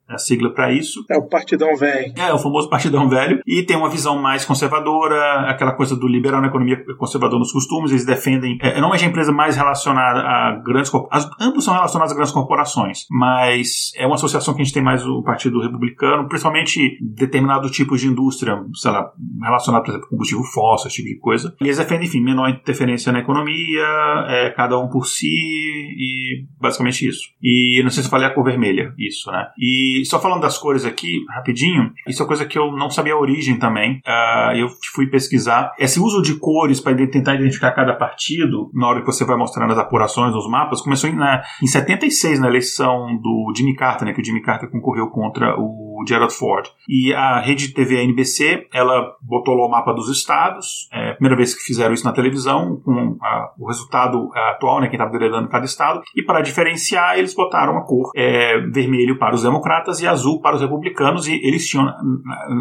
[0.09, 1.05] É a sigla para isso.
[1.11, 2.13] É o Partidão Velho.
[2.17, 3.41] É, o famoso Partidão Velho.
[3.47, 7.91] E tem uma visão mais conservadora, aquela coisa do liberal na economia, conservador nos costumes.
[7.91, 8.59] Eles defendem.
[8.61, 11.35] É, não é uma empresa mais relacionada a grandes corporações.
[11.41, 15.07] Ambos são relacionados a grandes corporações, mas é uma associação que a gente tem mais
[15.07, 19.11] o Partido Republicano, principalmente determinado tipo de indústria, sei lá,
[19.43, 21.57] relacionado, por exemplo, combustível fóssil, esse tipo de coisa.
[21.61, 23.87] E eles defendem, enfim, menor interferência na economia,
[24.29, 27.31] é, cada um por si, e basicamente isso.
[27.43, 29.47] E não sei se eu falei a cor vermelha, isso, né?
[29.59, 33.19] E só falando das cores aqui, rapidinho, isso é coisa que eu não sabia a
[33.19, 34.03] origem também.
[34.07, 35.73] Uh, eu fui pesquisar.
[35.79, 39.73] Esse uso de cores para tentar identificar cada partido, na hora que você vai mostrando
[39.73, 44.13] as apurações nos mapas, começou em, na, em 76, na eleição do Jimmy Carter, né?
[44.13, 46.69] Que o Jimmy Carter concorreu contra o Gerald Ford.
[46.89, 51.37] E a rede TV NBC, ela botou lá o mapa dos estados, é a primeira
[51.37, 55.49] vez que fizeram isso na televisão, com a, o resultado atual, né, quem estava liderando
[55.49, 60.07] cada estado, e para diferenciar, eles botaram a cor é, vermelho para os democratas e
[60.07, 61.87] azul para os republicanos, e eles tinham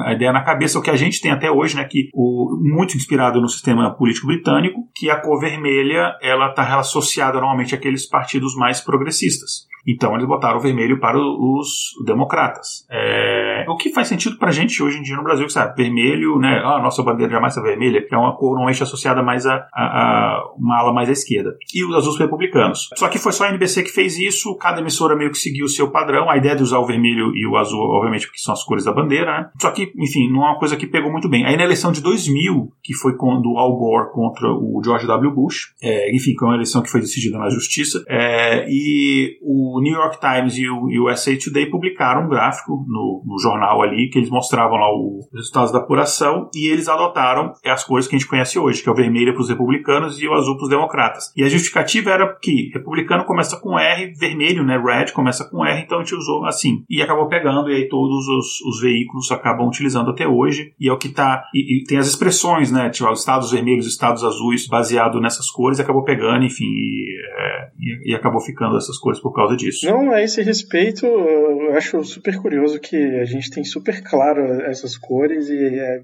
[0.06, 2.96] a ideia na cabeça, o que a gente tem até hoje, né, que o, muito
[2.96, 8.56] inspirado no sistema político britânico, que a cor vermelha ela está associada normalmente àqueles partidos
[8.56, 9.73] mais progressistas.
[9.86, 12.86] Então eles botaram o vermelho para os democratas.
[12.90, 15.76] É, o que faz sentido para a gente hoje em dia no Brasil, que sabe,
[15.82, 16.62] vermelho, né?
[16.64, 19.84] Ah, nossa bandeira jamais é vermelha, que é uma cor normalmente associada mais a, a,
[19.84, 21.56] a, uma ala mais à esquerda.
[21.74, 22.90] E os azuis republicanos.
[22.96, 25.70] Só que foi só a NBC que fez isso, cada emissora meio que seguiu o
[25.70, 26.30] seu padrão.
[26.30, 28.92] A ideia de usar o vermelho e o azul, obviamente, porque são as cores da
[28.92, 29.50] bandeira, né?
[29.62, 31.46] Só que, enfim, não é uma coisa que pegou muito bem.
[31.46, 35.32] Aí na eleição de 2000, que foi quando Al Gore contra o George W.
[35.32, 39.94] Bush, é, enfim, foi uma eleição que foi decidida na justiça, é, e o New
[39.94, 44.30] York Times e o USA Today publicaram um gráfico no, no jornal ali que eles
[44.30, 48.58] mostravam lá os resultados da apuração e eles adotaram as cores que a gente conhece
[48.58, 51.32] hoje, que é o vermelho para os republicanos e o azul para os democratas.
[51.36, 55.82] E a justificativa era que republicano começa com R, vermelho, né, red, começa com R,
[55.82, 56.84] então a gente usou assim.
[56.90, 60.92] E acabou pegando e aí todos os, os veículos acabam utilizando até hoje e é
[60.92, 65.20] o que está e, e, tem as expressões, né, tipo, estados vermelhos, estados azuis, baseado
[65.20, 69.56] nessas cores, acabou pegando, enfim, e, é, e, e acabou ficando essas cores por causa
[69.56, 69.86] disso.
[69.86, 74.98] Não, a esse respeito, eu acho super curioso que a gente tem super claro essas
[74.98, 76.04] cores e é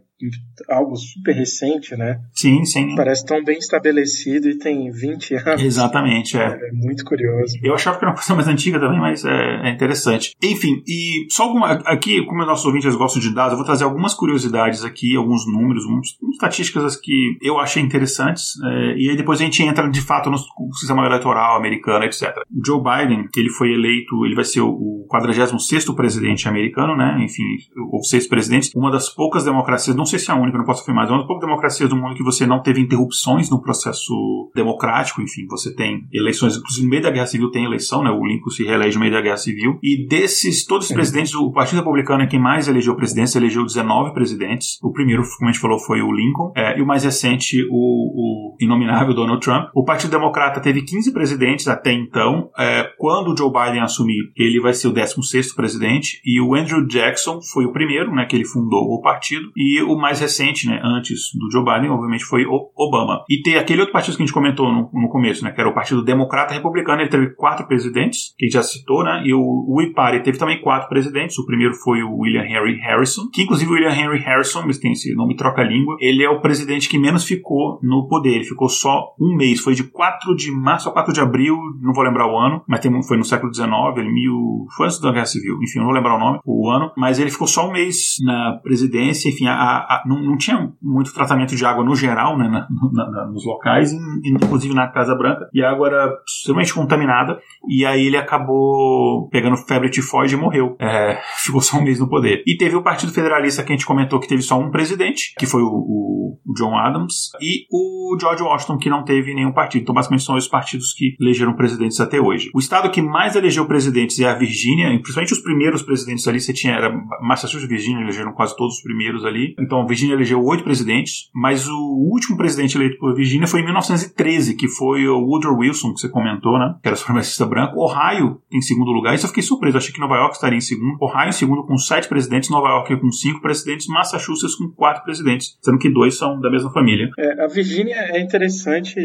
[0.70, 2.20] algo super recente, né?
[2.34, 2.96] Sim, sim.
[2.96, 5.64] Parece tão bem estabelecido e tem 20 anos.
[5.64, 6.44] Exatamente, é.
[6.44, 7.58] É muito curioso.
[7.64, 10.36] Eu achava que era uma coisa mais antiga também, mas é, é interessante.
[10.44, 11.72] Enfim, e só alguma.
[11.86, 15.46] Aqui, como os nossos ouvintes gostam de dados, eu vou trazer algumas curiosidades aqui, alguns
[15.48, 20.02] números, algumas estatísticas que eu achei interessantes, é, e aí depois a gente entra de
[20.02, 20.38] fato no
[20.74, 22.36] sistema eleitoral americano, etc.
[22.52, 27.18] O Joe Biden, ele foi eleito, ele vai ser o 46 presidente americano, né?
[27.30, 27.44] Enfim,
[27.92, 28.74] houve seis presidentes.
[28.76, 31.20] Uma das poucas democracias, não sei se é a única, não posso afirmar, mas uma
[31.20, 35.74] das poucas democracias do mundo que você não teve interrupções no processo democrático, enfim, você
[35.74, 38.10] tem eleições, inclusive no meio da Guerra Civil tem eleição, né?
[38.10, 39.80] O Lincoln se reelege no meio da Guerra Civil.
[39.82, 44.14] E desses, todos os presidentes, o Partido Republicano é quem mais elegeu presidentes, elegeu 19
[44.14, 44.80] presidentes.
[44.82, 46.52] O primeiro, como a gente falou, foi o Lincoln.
[46.56, 49.70] É, e o mais recente, o, o inominável Donald Trump.
[49.74, 52.50] O Partido Democrata teve 15 presidentes até então.
[52.58, 56.22] É, quando o Joe Biden assumir, ele vai ser o 16 presidente.
[56.26, 58.26] E o Andrew Jackson foi o primeiro, né?
[58.26, 59.52] Que ele fundou o partido.
[59.56, 60.80] E o mais recente, né?
[60.84, 63.24] Antes do Joe Biden, obviamente, foi o Obama.
[63.30, 65.52] E tem aquele outro partido que a gente comentou no, no começo, né?
[65.52, 67.02] Que era o Partido Democrata Republicano.
[67.02, 69.24] Ele teve quatro presidentes, que já citou, né?
[69.26, 71.38] E o, o IPARI teve também quatro presidentes.
[71.38, 74.92] O primeiro foi o William Henry Harrison, que inclusive o William Henry Harrison, eles têm
[74.92, 78.36] esse nome troca-língua, ele é o presidente que menos ficou no poder.
[78.36, 79.60] Ele ficou só um mês.
[79.60, 82.80] Foi de 4 de março a 4 de abril, não vou lembrar o ano, mas
[82.80, 85.94] tem, foi no século XIX, ele mil, foi antes da Guerra Civil, enfim, não vou
[85.94, 89.54] lembrar o nome, o ano, mas ele ficou só um mês na presidência, enfim, a,
[89.54, 93.92] a, não, não, tinha muito tratamento de água no geral, né, na, na, nos locais,
[94.24, 99.58] inclusive na Casa Branca, e a água era extremamente contaminada, e aí ele acabou pegando
[99.58, 100.76] febre tifoide e morreu.
[100.80, 102.44] É, ficou só um mês no poder.
[102.46, 105.46] E teve o Partido Federalista que a gente comentou que teve só um presidente, que
[105.46, 109.84] foi o, o, o John Adams, e o George Washington, que não teve nenhum partido.
[109.84, 112.50] Então, basicamente, são os partidos que elegeram presidentes até hoje.
[112.54, 116.54] O estado que mais elegeu presidentes é a Virgínia, principalmente os primeiros presidentes ali, você
[116.54, 116.92] tinha, era
[117.22, 119.56] Massachusetts e Virgínia, elegeram quase todos os primeiros ali.
[119.60, 124.56] Então, Virgínia elegeu oito presidentes, mas o último presidente eleito por Virgínia foi em 1913,
[124.56, 126.76] que foi o Woodrow Wilson, que você comentou, né?
[126.82, 127.80] Que era supremacista branco.
[127.80, 129.16] Ohio em segundo lugar.
[129.16, 129.78] Isso eu fiquei surpreso.
[129.78, 130.98] achei que Nova York estaria em segundo.
[131.02, 132.50] Ohio em segundo com sete presidentes.
[132.50, 133.88] Nova York com cinco presidentes.
[133.88, 135.58] Massachusetts com quatro presidentes.
[135.62, 137.10] Sendo que dois são da mesma família.
[137.18, 139.00] É, a Virgínia é interessante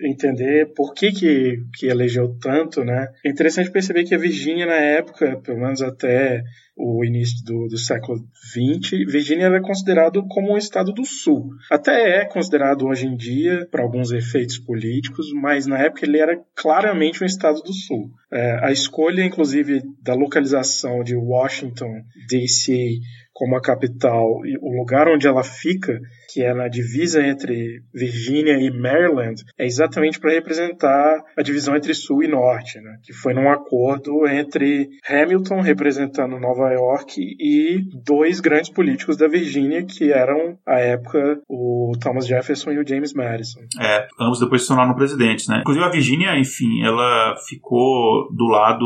[0.00, 3.08] entender por que, que, que elegeu tanto, né?
[3.24, 6.42] É interessante perceber que a Virgínia, na época, pelo menos até
[6.76, 11.48] o início do, do século XX, Virgínia era considerado como um estado do sul.
[11.70, 16.38] Até é considerado hoje em dia, para alguns efeitos políticos, mas na época ele era
[16.54, 18.10] claramente um estado do sul.
[18.30, 23.00] É, a escolha, inclusive, da localização de Washington, D.C.,
[23.32, 26.00] como a capital e o lugar onde ela fica,
[26.36, 31.94] que é na divisa entre Virgínia e Maryland, é exatamente para representar a divisão entre
[31.94, 32.98] sul e norte, né?
[33.02, 39.82] que foi num acordo entre Hamilton representando Nova York e dois grandes políticos da Virgínia
[39.82, 43.60] que eram à época o Thomas Jefferson e o James Madison.
[43.80, 45.60] É, ambos depois se tornaram presidentes, né?
[45.60, 48.84] Inclusive a Virgínia, enfim, ela ficou do lado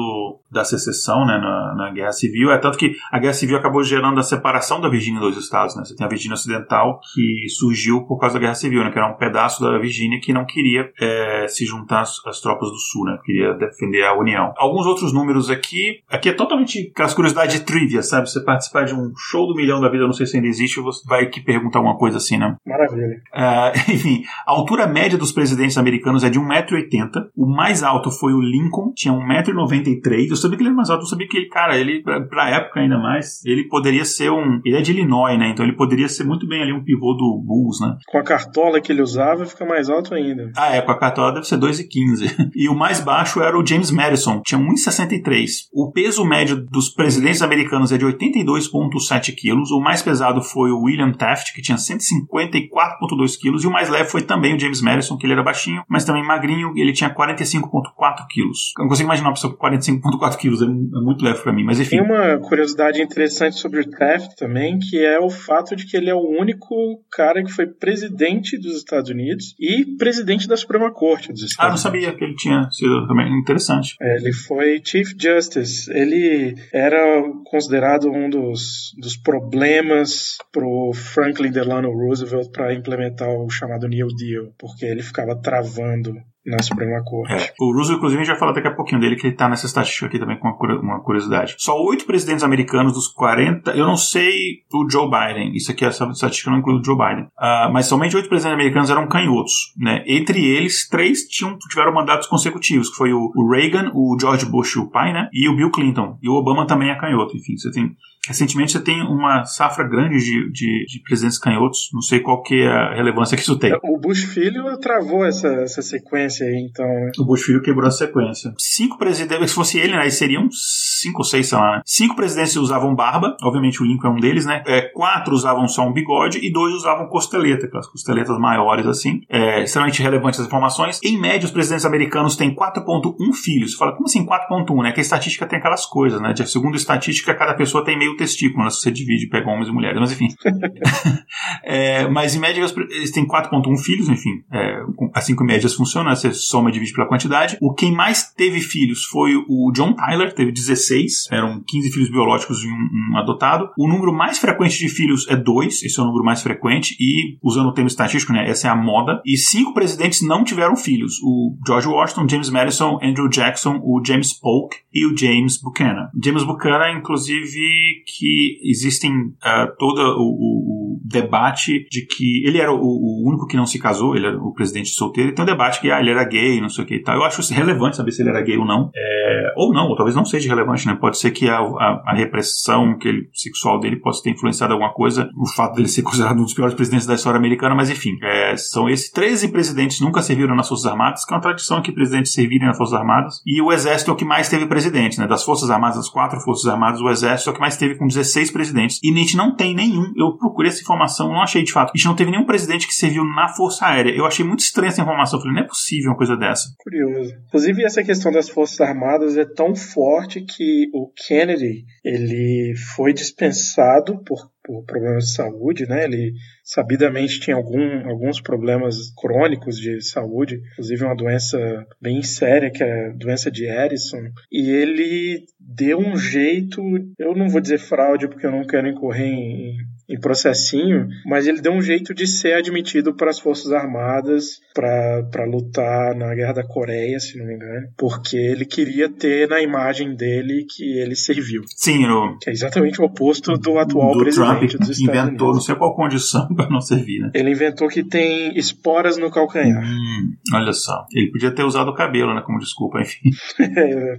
[0.52, 4.18] da secessão, né, na, na Guerra Civil, é tanto que a Guerra Civil acabou gerando
[4.18, 5.84] a separação da Virgínia em dois estados, né?
[5.84, 8.90] Você tem a Virgínia Ocidental que surgiu por causa da Guerra Civil, né?
[8.90, 12.70] Que era um pedaço da Virgínia que não queria é, se juntar às, às, tropas
[12.70, 13.18] do Sul, né?
[13.24, 14.52] Queria defender a União.
[14.56, 18.30] Alguns outros números aqui, aqui é totalmente aquelas curiosidades de trivia, sabe?
[18.30, 21.06] Você participar de um show do milhão da vida, não sei se ainda existe, você
[21.08, 22.56] vai aqui perguntar alguma coisa assim, né?
[22.66, 23.22] Maravilha.
[23.34, 27.28] Uh, enfim, a altura média dos presidentes americanos é de 1,80m.
[27.36, 30.30] O mais alto foi o Lincoln, tinha 1,93m.
[30.30, 32.50] Eu sabia que ele era mais alto, eu sabia que ele, cara, ele, pra, pra
[32.50, 34.60] época ainda mais, ele poderia ser um.
[34.64, 35.50] Ele é de Illinois, né?
[35.50, 37.96] Então ele poderia ser muito bem ali um pivô do Bulls, né?
[38.08, 40.50] Com a cartola que ele usava, fica mais alto ainda.
[40.56, 42.50] Ah, é, com a cartola deve ser 2,15.
[42.60, 45.68] E o mais baixo era o James Madison, tinha 1,63.
[45.72, 49.70] O peso médio dos presidentes americanos é de 82,7 quilos.
[49.70, 53.64] O mais pesado foi o William Taft, que tinha 154,2 quilos.
[53.64, 56.24] E o mais leve foi também o James Madison, que ele era baixinho, mas também
[56.24, 58.72] magrinho, ele tinha 45,4 quilos.
[58.76, 61.64] Eu não consigo imaginar uma pessoa com 45,4 quilos, é, é muito leve para mim,
[61.64, 61.90] mas enfim.
[61.90, 66.10] Tem uma curiosidade interessante sobre o Taft também, que é o fato de que ele
[66.10, 71.30] é o único cara que foi presidente dos Estados Unidos e presidente da Suprema Corte
[71.30, 71.58] dos Estados Unidos.
[71.58, 73.94] Ah, não sabia que ele tinha sido também interessante.
[74.00, 75.92] É, ele foi Chief Justice.
[75.92, 83.86] Ele era considerado um dos, dos problemas pro Franklin Delano Roosevelt para implementar o chamado
[83.86, 87.32] New Deal, porque ele ficava travando na Suprema Corte.
[87.34, 87.52] É.
[87.60, 89.66] O Roosevelt, inclusive, a gente vai falar daqui a pouquinho dele, que ele tá nessa
[89.66, 91.54] estatística aqui também com uma curiosidade.
[91.58, 96.04] Só oito presidentes americanos dos 40, eu não sei o Joe Biden, isso aqui, essa
[96.06, 100.02] estatística não inclui o Joe Biden, uh, mas somente oito presidentes americanos eram canhotos, né?
[100.06, 104.90] Entre eles, três tinham, tiveram mandatos consecutivos, que foi o Reagan, o George Bush, o
[104.90, 105.28] pai, né?
[105.32, 106.18] E o Bill Clinton.
[106.22, 107.94] E o Obama também é canhoto, enfim, você tem
[108.28, 112.62] Recentemente você tem uma safra grande de, de, de, presidentes canhotos, não sei qual que
[112.62, 113.72] é a relevância que isso tem.
[113.82, 116.84] O Bush Filho travou essa, essa sequência aí, então.
[116.84, 117.12] Né?
[117.18, 118.52] O Bush Filho quebrou a sequência.
[118.58, 121.82] Cinco presidentes, se fosse ele, né, seriam cinco ou seis, sei lá, né?
[121.84, 124.62] Cinco presidentes usavam barba, obviamente o Lincoln é um deles, né?
[124.66, 129.22] É, quatro usavam só um bigode e dois usavam costeleta, aquelas costeletas maiores assim.
[129.30, 131.00] É, extremamente relevantes as informações.
[131.02, 133.72] Em média, os presidentes americanos têm 4.1 filhos.
[133.72, 134.92] Você fala, como assim 4.1, né?
[134.92, 136.34] Que a estatística tem aquelas coisas, né?
[136.34, 138.70] De, segundo a estatística, cada pessoa tem meio o testículo, né?
[138.70, 140.28] Se você divide, pega homens e mulheres, mas enfim.
[141.64, 144.42] é, mas em média eles têm 4,1 filhos, enfim.
[144.52, 144.82] É,
[145.14, 146.16] assim que médias funcionam, né?
[146.16, 147.56] você soma e divide pela quantidade.
[147.60, 152.62] O quem mais teve filhos foi o John Tyler, teve 16, eram 15 filhos biológicos
[152.62, 153.70] e um, um adotado.
[153.78, 157.38] O número mais frequente de filhos é 2, esse é o número mais frequente, e
[157.42, 159.20] usando o termo estatístico, né, essa é a moda.
[159.24, 164.32] E cinco presidentes não tiveram filhos: o George Washington, James Madison, Andrew Jackson, o James
[164.32, 166.08] Polk e o James Buchanan.
[166.22, 172.78] James Buchanan, inclusive, que existem uh, todo o, o, debate de que ele era o,
[172.78, 175.80] o, único que não se casou, ele era o presidente solteiro, e tem um debate
[175.80, 177.16] que ah, ele era gay, não sei o que e tal.
[177.16, 178.90] Eu acho relevante saber se ele era gay ou não.
[178.94, 180.94] É, ou não, ou talvez não seja relevante, né?
[180.94, 184.92] Pode ser que a, a, a repressão que ele, sexual dele possa ter influenciado alguma
[184.92, 188.16] coisa, o fato dele ser considerado um dos piores presidentes da história americana, mas enfim,
[188.22, 191.92] é, são esses 13 presidentes nunca serviram nas Forças Armadas, que é uma tradição que
[191.92, 195.26] presidentes servirem nas Forças Armadas, e o Exército é o que mais teve presidentes, né?
[195.26, 198.06] Das Forças Armadas, das quatro Forças Armadas, o Exército é o que mais teve com
[198.06, 201.92] 16 presidentes, e a não tem nenhum, eu procurei essa informação, não achei de fato,
[201.96, 204.14] gente não teve nenhum presidente que serviu na Força Aérea.
[204.14, 206.68] Eu achei muito estranha essa informação, eu falei, não é possível uma coisa dessa.
[206.78, 207.32] Curioso.
[207.46, 214.22] Inclusive, essa questão das Forças Armadas é tão forte que o Kennedy, ele foi dispensado
[214.24, 216.04] por por problemas de saúde, né?
[216.04, 216.32] Ele
[216.62, 221.58] sabidamente tinha algum, alguns problemas crônicos de saúde, inclusive uma doença
[222.00, 226.82] bem séria, que é a doença de Harrison, e ele deu um jeito,
[227.18, 229.76] eu não vou dizer fraude porque eu não quero incorrer em,
[230.10, 235.44] em processinho, mas ele deu um jeito de ser admitido para as Forças Armadas para
[235.46, 240.14] lutar na Guerra da Coreia, se não me engano, porque ele queria ter na imagem
[240.14, 241.62] dele que ele serviu.
[241.76, 242.38] Sim, o...
[242.38, 245.54] que é exatamente o oposto do atual do presidente Trump dos Estados inventou, Unidos.
[245.54, 247.30] não sei qual condição para não servir, né?
[247.34, 249.82] Ele inventou que tem esporas no calcanhar.
[249.82, 253.30] Hum, olha só, ele podia ter usado o cabelo, né, como desculpa, enfim.
[253.60, 254.14] é,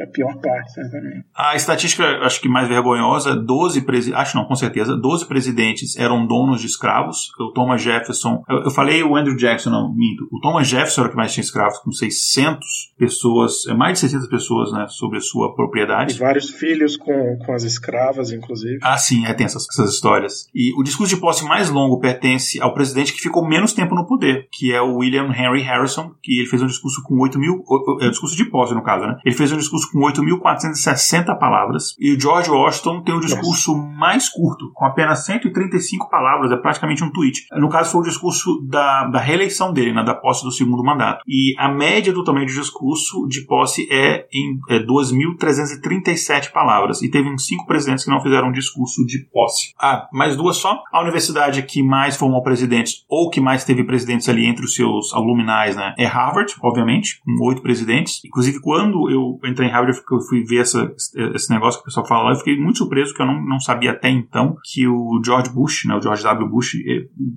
[0.00, 1.24] é a pior parte, certamente.
[1.34, 6.26] A estatística, acho que mais vergonhosa, 12 presidentes, acho não, com certeza, 12 presidentes eram
[6.26, 7.30] donos de escravos.
[7.38, 10.28] O Thomas Jefferson, eu, eu falei o Andrew Jackson, não, minto.
[10.30, 14.00] O Thomas Jefferson era o que mais tinha escravos, com 600 pessoas, é mais de
[14.00, 16.14] 600 pessoas, né, sobre a sua propriedade.
[16.14, 18.78] E vários filhos com, com as escravas, inclusive.
[18.82, 20.48] Ah, sim, é, tem essas, essas histórias.
[20.54, 24.06] E o discurso de posse mais longo pertence ao presidente que ficou menos tempo no
[24.06, 27.64] poder, que é o William Henry Harrison, que ele fez um discurso com 8 mil,
[28.00, 29.16] é um discurso de posse no caso, né?
[29.24, 31.96] Ele fez um discurso com 8.460 palavras.
[31.98, 33.96] E o George Washington tem um discurso Nossa.
[33.96, 37.46] mais curto, com apenas 135 palavras, é praticamente um tweet.
[37.52, 41.22] No caso, foi o discurso da, da reeleição dele, né, da posse do segundo mandato.
[41.26, 47.02] E a média do tamanho do discurso de posse é em é 2.337 palavras.
[47.02, 49.74] E teve uns cinco presidentes que não fizeram um discurso de posse.
[49.80, 50.82] Ah, mais duas só.
[50.92, 55.12] A universidade que mais formou presidentes, ou que mais teve presidentes ali entre os seus
[55.14, 58.20] aluminais, né, é Harvard, obviamente, com oito presidentes.
[58.24, 60.92] Inclusive, quando eu entrei em Harvard, eu fui ver essa,
[61.34, 63.60] esse negócio que o pessoal fala lá, eu fiquei muito surpreso, que eu não, não
[63.60, 66.48] sabia até então que o George Bush, né, o George W.
[66.48, 66.74] Bush,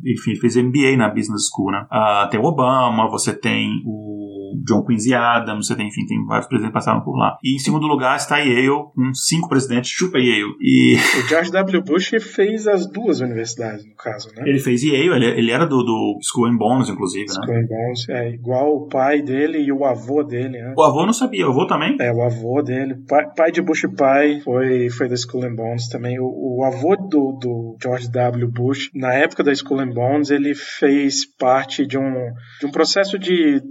[0.06, 1.86] enfim, fez MBA na Business School, né?
[1.92, 4.21] Uh, tem o Obama, você tem o
[4.66, 7.38] John Quincy Adams, você tem, enfim, tem vários presidentes que passaram por lá.
[7.44, 10.56] E em segundo lugar está Yale, com cinco presidentes, chupa Yale.
[10.60, 10.96] E...
[11.20, 11.84] O George W.
[11.84, 14.44] Bush fez as duas universidades, no caso, né?
[14.46, 17.34] Ele fez Yale, ele, ele era do, do School and Bones, inclusive, né?
[17.34, 20.74] School and Bones, é igual o pai dele e o avô dele, né?
[20.78, 21.96] O avô não sabia, o avô também?
[22.00, 25.88] É, o avô dele, pai, pai de Bush pai, foi, foi da School and Bones
[25.88, 26.20] também.
[26.20, 28.48] O, o avô do, do George W.
[28.48, 33.18] Bush, na época da School and Bones, ele fez parte de um, de um processo
[33.18, 33.62] de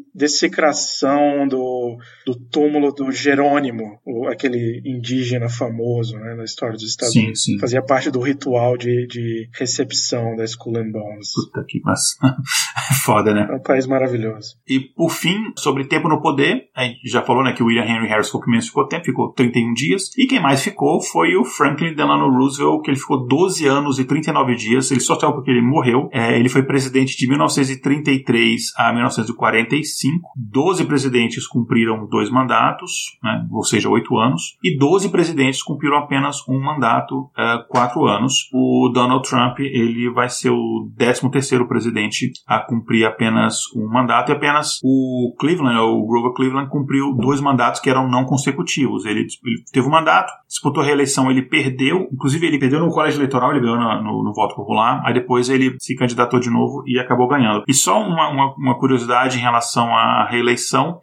[0.70, 7.12] desecração do, do túmulo do Jerônimo, o, aquele indígena famoso né, na história dos Estados
[7.12, 7.42] sim, Unidos.
[7.42, 7.58] Sim.
[7.58, 11.32] Fazia parte do ritual de, de recepção da Skull and Bones.
[11.34, 12.16] Puta que massa.
[13.04, 13.46] Foda, né?
[13.50, 14.56] É um país maravilhoso.
[14.66, 17.84] E por fim, sobre tempo no poder, a gente já falou né, que o William
[17.84, 20.10] Henry Harris foi o que menos ficou tempo, ficou 31 dias.
[20.16, 24.04] E quem mais ficou foi o Franklin Delano Roosevelt, que ele ficou 12 anos e
[24.04, 24.90] 39 dias.
[24.90, 26.08] Ele só saiu porque ele morreu.
[26.12, 30.30] É, ele foi presidente de 1933 a 1945.
[30.60, 36.46] 12 presidentes cumpriram dois mandatos, né, ou seja, oito anos, e 12 presidentes cumpriram apenas
[36.46, 38.50] um mandato, é, quatro anos.
[38.52, 44.30] O Donald Trump ele vai ser o 13 terceiro presidente a cumprir apenas um mandato,
[44.30, 49.06] e apenas o Cleveland, o Grover Cleveland, cumpriu dois mandatos que eram não consecutivos.
[49.06, 53.18] Ele, ele teve um mandato, disputou a reeleição, ele perdeu, inclusive ele perdeu no colégio
[53.18, 56.82] eleitoral, ele ganhou no, no, no voto popular, aí depois ele se candidatou de novo
[56.86, 57.64] e acabou ganhando.
[57.66, 60.49] E só uma, uma, uma curiosidade em relação à reeleição,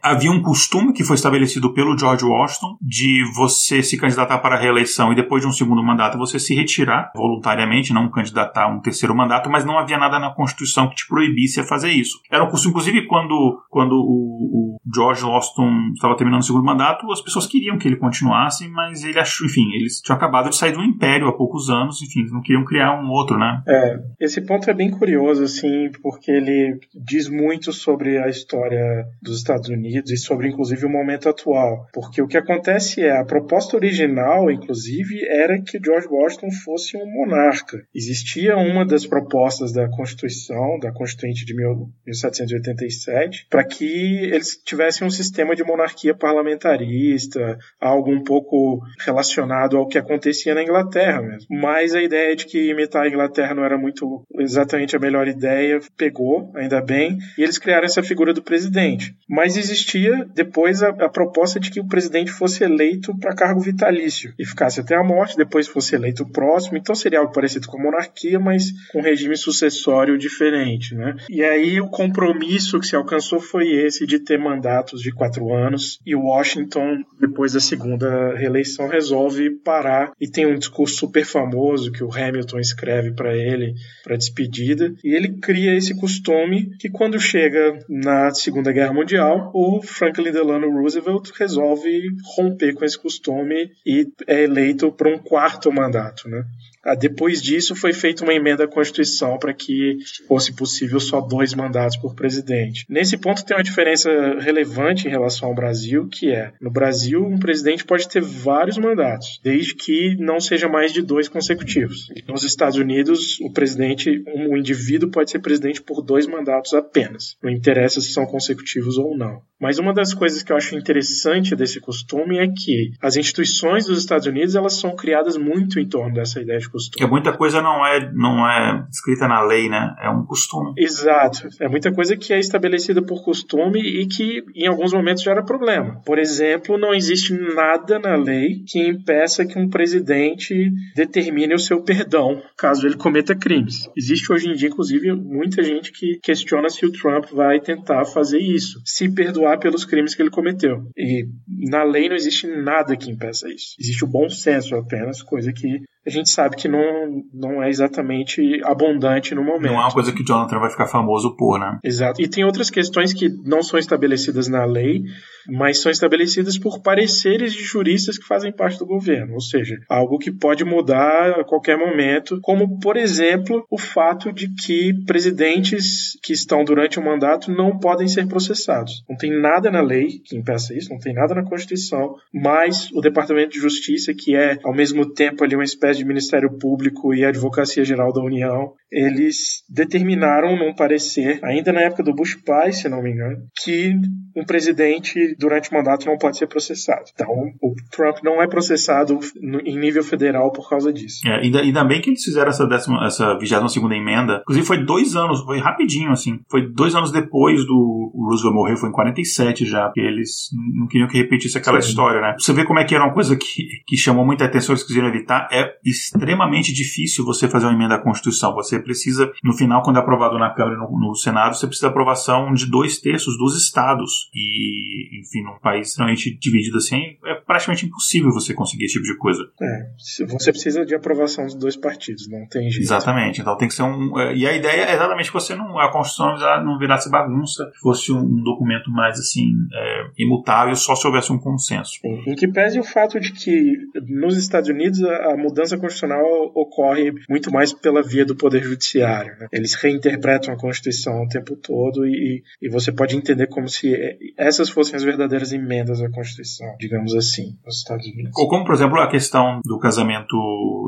[0.02, 4.58] havia um costume que foi estabelecido pelo George Washington de você se candidatar para a
[4.58, 8.80] reeleição e depois de um segundo mandato você se retirar voluntariamente, não candidatar a um
[8.80, 12.18] terceiro mandato, mas não havia nada na Constituição que te proibisse a fazer isso.
[12.30, 17.10] Era um costume, inclusive, quando, quando o, o George Washington estava terminando o segundo mandato,
[17.10, 20.56] as pessoas queriam que ele continuasse, mas ele achou acho, enfim, eles tinham acabado de
[20.56, 23.62] sair um império há poucos anos, enfim, eles não queriam criar um outro, né?
[23.68, 29.37] É, esse ponto é bem curioso, assim, porque ele diz muito sobre a história dos
[29.38, 31.86] Estados Unidos e sobre, inclusive, o momento atual.
[31.92, 37.06] Porque o que acontece é, a proposta original, inclusive, era que George Washington fosse um
[37.06, 37.82] monarca.
[37.94, 45.10] Existia uma das propostas da Constituição, da Constituinte de 1787, para que eles tivessem um
[45.10, 51.46] sistema de monarquia parlamentarista, algo um pouco relacionado ao que acontecia na Inglaterra mesmo.
[51.50, 55.80] Mas a ideia de que imitar a Inglaterra não era muito exatamente a melhor ideia
[55.96, 59.14] pegou, ainda bem, e eles criaram essa figura do presidente.
[59.28, 64.32] Mas existia depois a, a proposta de que o presidente fosse eleito para cargo vitalício
[64.38, 66.76] e ficasse até a morte, depois fosse eleito próximo.
[66.78, 71.16] Então seria algo parecido com a monarquia, mas com regime sucessório diferente, né?
[71.28, 76.00] E aí o compromisso que se alcançou foi esse de ter mandatos de quatro anos
[76.06, 82.02] e Washington, depois da segunda reeleição, resolve parar e tem um discurso super famoso que
[82.02, 87.78] o Hamilton escreve para ele para despedida e ele cria esse costume que quando chega
[87.88, 89.17] na Segunda Guerra Mundial,
[89.52, 95.72] o Franklin Delano Roosevelt resolve romper com esse costume e é eleito para um quarto
[95.72, 96.44] mandato, né?
[96.88, 101.52] Ah, depois disso, foi feita uma emenda à Constituição para que fosse possível só dois
[101.52, 102.86] mandatos por presidente.
[102.88, 104.10] Nesse ponto, tem uma diferença
[104.40, 109.38] relevante em relação ao Brasil, que é: no Brasil, um presidente pode ter vários mandatos,
[109.44, 112.08] desde que não seja mais de dois consecutivos.
[112.26, 117.36] Nos Estados Unidos, o presidente, um indivíduo pode ser presidente por dois mandatos apenas.
[117.42, 119.42] Não interessa se são consecutivos ou não.
[119.60, 123.98] Mas uma das coisas que eu acho interessante desse costume é que as instituições dos
[123.98, 126.68] Estados Unidos elas são criadas muito em torno dessa ideia de.
[126.98, 129.94] É muita coisa não é não é escrita na lei, né?
[130.00, 130.72] É um costume.
[130.76, 131.48] Exato.
[131.60, 136.00] É muita coisa que é estabelecida por costume e que em alguns momentos gera problema.
[136.04, 141.82] Por exemplo, não existe nada na lei que impeça que um presidente determine o seu
[141.82, 143.88] perdão caso ele cometa crimes.
[143.96, 148.38] Existe hoje em dia, inclusive, muita gente que questiona se o Trump vai tentar fazer
[148.38, 150.82] isso, se perdoar pelos crimes que ele cometeu.
[150.96, 151.26] E
[151.70, 153.74] na lei não existe nada que impeça isso.
[153.78, 158.40] Existe o bom senso apenas, coisa que a gente sabe que não, não é exatamente
[158.64, 159.70] abundante no momento.
[159.70, 161.78] Não é uma coisa que Jonathan vai ficar famoso por, né?
[161.84, 162.22] Exato.
[162.22, 165.02] E tem outras questões que não são estabelecidas na lei,
[165.48, 170.18] mas são estabelecidas por pareceres de juristas que fazem parte do governo, ou seja, algo
[170.18, 176.32] que pode mudar a qualquer momento, como, por exemplo, o fato de que presidentes que
[176.32, 179.04] estão durante o mandato não podem ser processados.
[179.08, 183.00] Não tem nada na lei que impeça isso, não tem nada na Constituição, mas o
[183.00, 187.24] Departamento de Justiça, que é ao mesmo tempo ali uma espécie de Ministério Público e
[187.24, 192.88] Advocacia Geral da União, eles determinaram num parecer, ainda na época do Bush pai, se
[192.88, 193.94] não me engano, que
[194.34, 197.04] um presidente durante o mandato não pode ser processado.
[197.14, 197.28] Então,
[197.62, 199.20] o Trump não é processado
[199.64, 201.26] em nível federal por causa disso.
[201.26, 204.40] É, ainda, ainda bem que eles fizeram essa, décima, essa 22 segunda emenda.
[204.42, 206.40] Inclusive, foi dois anos, foi rapidinho, assim.
[206.50, 211.08] Foi dois anos depois do Roosevelt morrer, foi em 47 já, porque eles não queriam
[211.08, 211.90] que repetisse aquela Sim.
[211.90, 212.34] história, né?
[212.38, 215.08] Você vê como é que era uma coisa que, que chamou muita atenção, eles quiseram
[215.08, 215.48] evitar.
[215.52, 218.54] É extremamente difícil você fazer uma emenda à Constituição.
[218.54, 221.88] Você precisa, no final, quando é aprovado na Câmara e no, no Senado, você precisa
[221.88, 224.30] de aprovação de dois terços dos estados.
[224.34, 229.16] E, enfim, num país extremamente dividido assim, é praticamente impossível você conseguir esse tipo de
[229.16, 229.42] coisa.
[229.60, 232.84] É, você precisa de aprovação dos dois partidos, não tem jeito.
[232.84, 234.18] Exatamente, então tem que ser um.
[234.18, 235.78] É, e a ideia é exatamente que você não.
[235.78, 241.32] A Constituição não virasse bagunça, fosse um documento mais assim, é, imutável, só se houvesse
[241.32, 241.98] um consenso.
[242.04, 243.76] Em que pese o fato de que
[244.08, 246.24] nos Estados Unidos a, a mudança constitucional
[246.54, 249.36] ocorre muito mais pela via do Poder Judiciário.
[249.38, 249.48] Né?
[249.52, 253.94] Eles reinterpretam a Constituição o tempo todo e, e você pode entender como se
[254.36, 255.17] essas fossem as verdadeiras
[255.52, 258.32] emendas à Constituição, digamos assim, nos Estados Unidos.
[258.36, 260.36] Ou como, por exemplo, a questão do casamento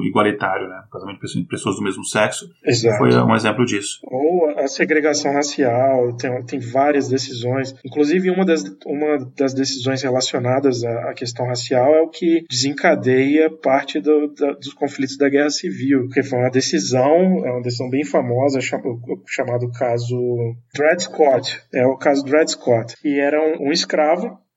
[0.06, 0.82] igualitário, né?
[0.88, 2.50] O casamento de pessoas do mesmo sexo.
[2.64, 2.98] Exato.
[2.98, 4.00] Foi um exemplo disso.
[4.04, 7.74] Ou a segregação racial, tem, tem várias decisões.
[7.84, 13.50] Inclusive, uma das, uma das decisões relacionadas à, à questão racial é o que desencadeia
[13.50, 17.88] parte do, da, dos conflitos da Guerra Civil, que foi uma decisão, é uma decisão
[17.88, 20.16] bem famosa, chamado caso
[20.74, 21.60] Dred Scott.
[21.72, 22.94] É o caso Dred Scott.
[23.04, 24.09] E era um, um escravo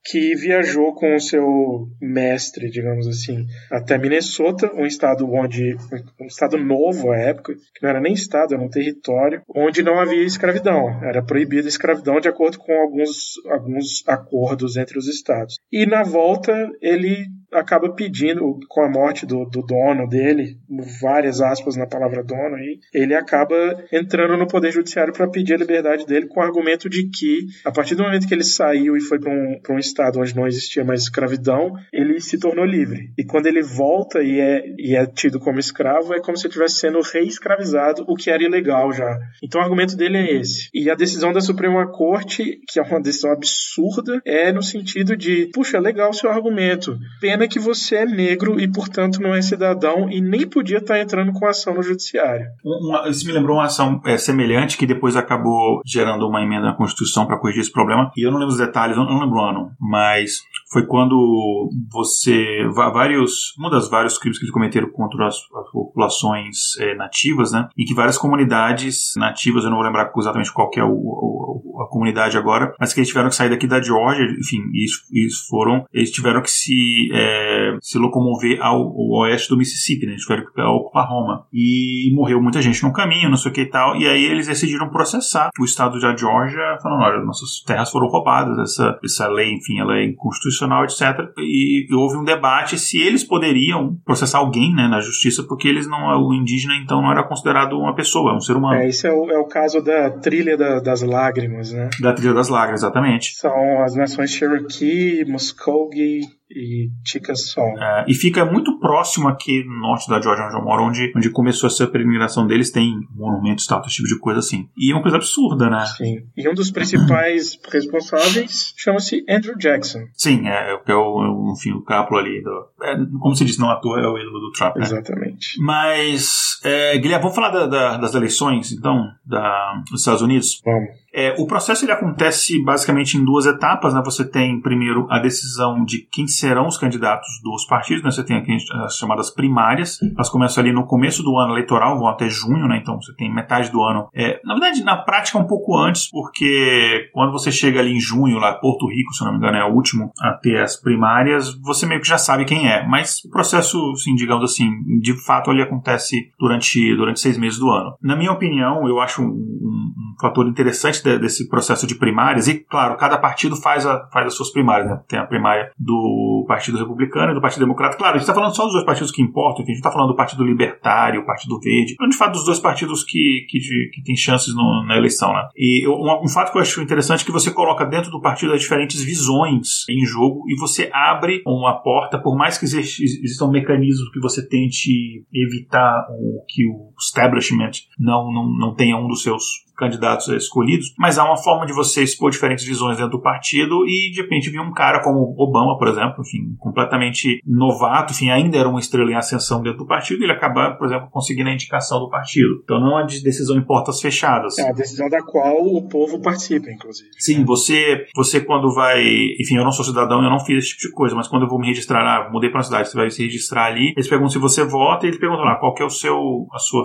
[0.05, 5.75] que viajou com o seu mestre, digamos assim, até Minnesota, um estado onde
[6.19, 9.97] um estado novo à época, que não era nem estado, era um território onde não
[9.97, 15.55] havia escravidão, era proibida a escravidão de acordo com alguns alguns acordos entre os estados.
[15.71, 20.57] E na volta ele acaba pedindo, com a morte do, do dono dele,
[21.01, 23.55] várias aspas na palavra dono aí, ele acaba
[23.91, 27.71] entrando no Poder Judiciário para pedir a liberdade dele com o argumento de que, a
[27.71, 30.83] partir do momento que ele saiu e foi para um, um estado onde não existia
[30.83, 33.11] mais escravidão, ele se tornou livre.
[33.17, 36.51] E quando ele volta e é, e é tido como escravo, é como se ele
[36.51, 39.19] estivesse sendo reescravizado, o que era ilegal já.
[39.41, 40.69] Então o argumento dele é esse.
[40.73, 45.49] E a decisão da Suprema Corte, que é uma decisão absurda, é no sentido de,
[45.53, 46.97] puxa, legal o seu argumento.
[47.19, 51.31] Pena que você é negro e, portanto, não é cidadão e nem podia estar entrando
[51.33, 52.45] com ação no judiciário.
[52.63, 56.75] Uma, isso me lembrou uma ação é, semelhante que depois acabou gerando uma emenda na
[56.75, 58.11] Constituição para corrigir esse problema.
[58.15, 60.41] E eu não lembro os detalhes, eu não lembro o ano, mas
[60.71, 66.77] foi quando você vários uma das vários crimes que eles cometeram contra as, as populações
[66.79, 67.69] é, nativas, né?
[67.77, 71.81] E que várias comunidades nativas, eu não vou lembrar exatamente qual que é o, o,
[71.83, 75.37] a comunidade agora, mas que eles tiveram que sair daqui da Georgia, enfim, eles, eles
[75.47, 77.32] foram, eles tiveram que se é,
[77.81, 80.13] se locomover ao, ao, oeste do Mississippi, né?
[80.13, 83.69] Eles ir ao Oklahoma e morreu muita gente no caminho, não sei o que e
[83.69, 83.95] tal.
[83.95, 88.57] E aí eles decidiram processar o estado da Georgia, falando, olha, nossas terras foram roubadas,
[88.59, 91.31] essa essa lei, enfim, ela é inconstitucional constitucional, etc.
[91.37, 95.87] E, e, houve um debate se eles poderiam processar alguém né, na justiça, porque eles
[95.87, 98.75] não, o indígena então não era considerado uma pessoa, é um ser humano.
[98.75, 101.89] É, esse é o, é o caso da trilha da, das lágrimas, né?
[101.99, 103.35] Da trilha das lágrimas, exatamente.
[103.35, 106.21] São as nações Cherokee, Muskogee,
[106.55, 107.77] e Chickasaw.
[107.77, 111.29] É, e fica muito próximo aqui no norte da Georgia, onde eu moro, onde, onde
[111.29, 114.69] começou essa peregrinação deles, tem monumentos, tal, esse tipo de coisa assim.
[114.77, 115.85] E é uma coisa absurda, né?
[115.97, 116.23] Sim.
[116.35, 119.99] E um dos principais responsáveis chama-se Andrew Jackson.
[120.13, 122.41] Sim, é, é o, enfim, o capo ali.
[122.41, 124.75] Do, é, como se diz, não à toa, é o ídolo do Trump.
[124.75, 124.83] Né?
[124.83, 125.59] Exatamente.
[125.59, 130.61] Mas, é, Guilherme, vamos falar da, da, das eleições, então, da, dos Estados Unidos?
[130.63, 131.02] Vamos.
[131.13, 133.93] É, o processo ele acontece basicamente em duas etapas.
[133.93, 134.01] Né?
[134.03, 138.03] Você tem primeiro a decisão de quem serão os candidatos dos partidos.
[138.03, 138.09] Né?
[138.09, 139.99] Você tem aqui as chamadas primárias.
[140.01, 142.79] Elas começam ali no começo do ano eleitoral, vão até junho, né?
[142.81, 144.07] então você tem metade do ano.
[144.13, 148.39] É, na verdade, na prática, um pouco antes, porque quando você chega ali em junho,
[148.39, 151.85] lá Porto Rico, se não me engano, é o último a ter as primárias, você
[151.85, 152.87] meio que já sabe quem é.
[152.87, 157.69] Mas o processo, assim, digamos assim, de fato, ele acontece durante, durante seis meses do
[157.69, 157.95] ano.
[158.01, 162.47] Na minha opinião, eu acho um, um, um fator interessante de, desse processo de primárias,
[162.47, 164.99] e claro, cada partido faz, a, faz as suas primárias, né?
[165.07, 167.97] Tem a primária do Partido Republicano e do Partido Democrata.
[167.97, 170.09] Claro, a gente está falando só dos dois partidos que importam, a gente está falando
[170.09, 173.59] do Partido Libertário, o Partido Verde, de fato dos dois partidos que, que,
[173.93, 175.47] que têm chances no, na eleição, né?
[175.55, 178.53] E um, um, fato que eu acho interessante é que você coloca dentro do partido
[178.53, 184.09] as diferentes visões em jogo e você abre uma porta, por mais que existam mecanismos
[184.11, 189.63] que você tente evitar o que o establishment não, não, não tenha um dos seus
[189.77, 194.11] candidatos escolhidos, mas há uma forma de você expor diferentes visões dentro do partido e
[194.11, 198.69] de repente vir um cara como Obama, por exemplo, enfim, completamente novato, enfim, ainda era
[198.69, 201.99] uma estrela em ascensão dentro do partido, e ele acaba, por exemplo, conseguindo a indicação
[201.99, 202.61] do partido.
[202.63, 204.57] Então não é uma decisão em portas fechadas.
[204.57, 207.09] É a decisão da qual o povo participa, inclusive.
[207.17, 209.01] Sim, você, você quando vai,
[209.39, 211.49] enfim, eu não sou cidadão, eu não fiz esse tipo de coisa, mas quando eu
[211.49, 214.31] vou me registrar, ah, mudei para uma cidade, você vai se registrar ali, eles perguntam
[214.31, 216.83] se você vota e eles perguntam lá qual que é o seu, a sua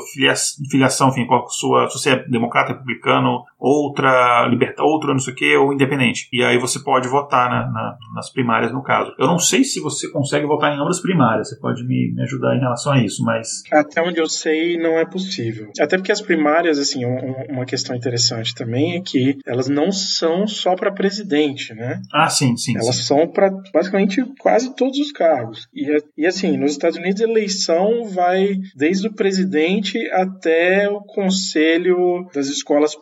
[0.70, 5.32] filiação, enfim, qual a sua, se você é democrata, republicano, outra liberta, outra não sei
[5.32, 6.28] o que, ou independente.
[6.32, 9.12] E aí você pode votar na, na, nas primárias, no caso.
[9.18, 12.56] Eu não sei se você consegue votar em ambas primárias, você pode me, me, ajudar
[12.56, 13.62] em relação a isso, mas.
[13.72, 15.70] Até onde eu sei, não é possível.
[15.80, 20.46] Até porque as primárias, assim, um, uma questão interessante também é que elas não são
[20.46, 22.00] só para presidente, né?
[22.12, 22.76] Ah, sim, sim.
[22.76, 23.02] Elas sim.
[23.02, 25.68] são para basicamente quase todos os cargos.
[25.74, 25.86] E,
[26.16, 32.46] e assim, nos Estados Unidos a eleição vai desde o presidente até o conselho das
[32.46, 32.94] escolas escolas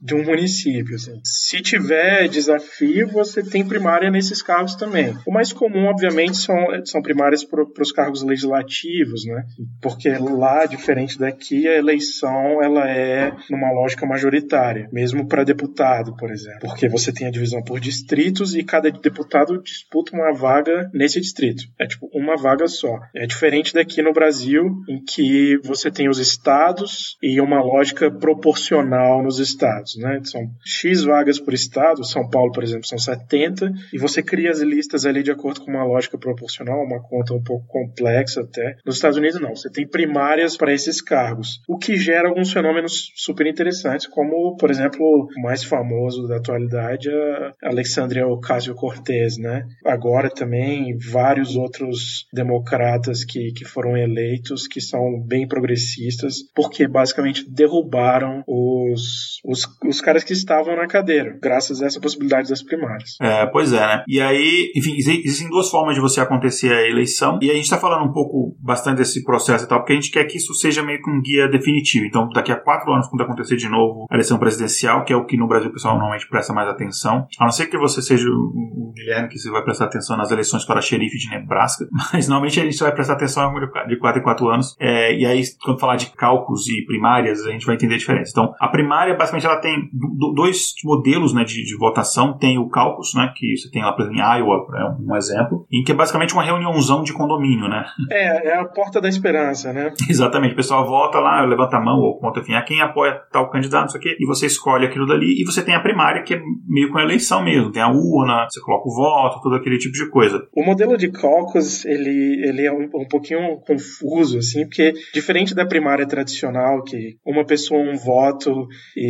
[0.00, 0.96] de um município.
[0.96, 1.20] Assim.
[1.24, 5.16] Se tiver desafio, você tem primária nesses cargos também.
[5.26, 9.44] O mais comum, obviamente, são, são primárias para os cargos legislativos, né?
[9.80, 16.30] Porque lá, diferente daqui, a eleição ela é numa lógica majoritária, mesmo para deputado, por
[16.30, 16.60] exemplo.
[16.60, 21.64] Porque você tem a divisão por distritos e cada deputado disputa uma vaga nesse distrito.
[21.78, 23.00] É tipo uma vaga só.
[23.14, 29.22] É diferente daqui no Brasil, em que você tem os estados e uma lógica proporcional
[29.22, 30.20] nos estados, né?
[30.24, 34.60] São X vagas por estado, São Paulo, por exemplo, são 70, e você cria as
[34.60, 38.76] listas ali de acordo com uma lógica proporcional, uma conta um pouco complexa até.
[38.84, 39.54] Nos Estados Unidos, não.
[39.56, 44.70] Você tem primárias para esses cargos, o que gera alguns fenômenos super interessantes, como, por
[44.70, 49.66] exemplo, o mais famoso da atualidade, a Alexandria Ocasio-Cortez, né?
[49.84, 57.48] Agora também vários outros democratas que, que foram eleitos, que são bem progressistas, porque basicamente
[57.48, 63.16] derrubaram os, os, os caras que estavam na cadeira, graças a essa possibilidade das primárias.
[63.20, 64.04] É, pois é, né?
[64.08, 67.78] E aí, enfim, existem duas formas de você acontecer a eleição, e a gente está
[67.78, 70.82] falando um pouco bastante desse processo e tal, porque a gente quer que isso seja
[70.82, 72.06] meio que um guia definitivo.
[72.06, 75.24] Então, daqui a quatro anos, quando acontecer de novo a eleição presidencial, que é o
[75.24, 78.28] que no Brasil o pessoal normalmente presta mais atenção, a não ser que você seja
[78.28, 82.60] o Guilherme, que você vai prestar atenção nas eleições para xerife de Nebraska, mas normalmente
[82.60, 83.52] a gente vai prestar atenção
[83.88, 87.50] de quatro em quatro anos, é, e aí, quando falar de cálculos e primárias, a
[87.50, 88.30] gente vai entender a diferença.
[88.30, 89.90] Então, a primária, basicamente, ela tem
[90.34, 92.36] dois modelos né, de, de votação.
[92.38, 95.66] Tem o cálculos, né, que você tem lá, por exemplo, em Iowa, é um exemplo,
[95.70, 97.84] em que é basicamente uma reuniãozão de condomínio, né?
[98.10, 99.92] É, é a porta da esperança, né?
[100.08, 100.52] Exatamente.
[100.52, 103.82] O pessoal vota lá, levanta a mão ou conta, enfim, a quem apoia tal candidato,
[103.82, 106.34] não sei o quê, e você escolhe aquilo dali, e você tem a primária, que
[106.34, 107.70] é meio com a eleição mesmo.
[107.70, 110.42] Tem a urna, você coloca o voto, todo aquele tipo de coisa.
[110.54, 115.64] O modelo de caucus, ele, ele é um, um pouquinho confuso, assim, porque diferente da
[115.64, 119.09] primária tradicional, que uma pessoa um voto e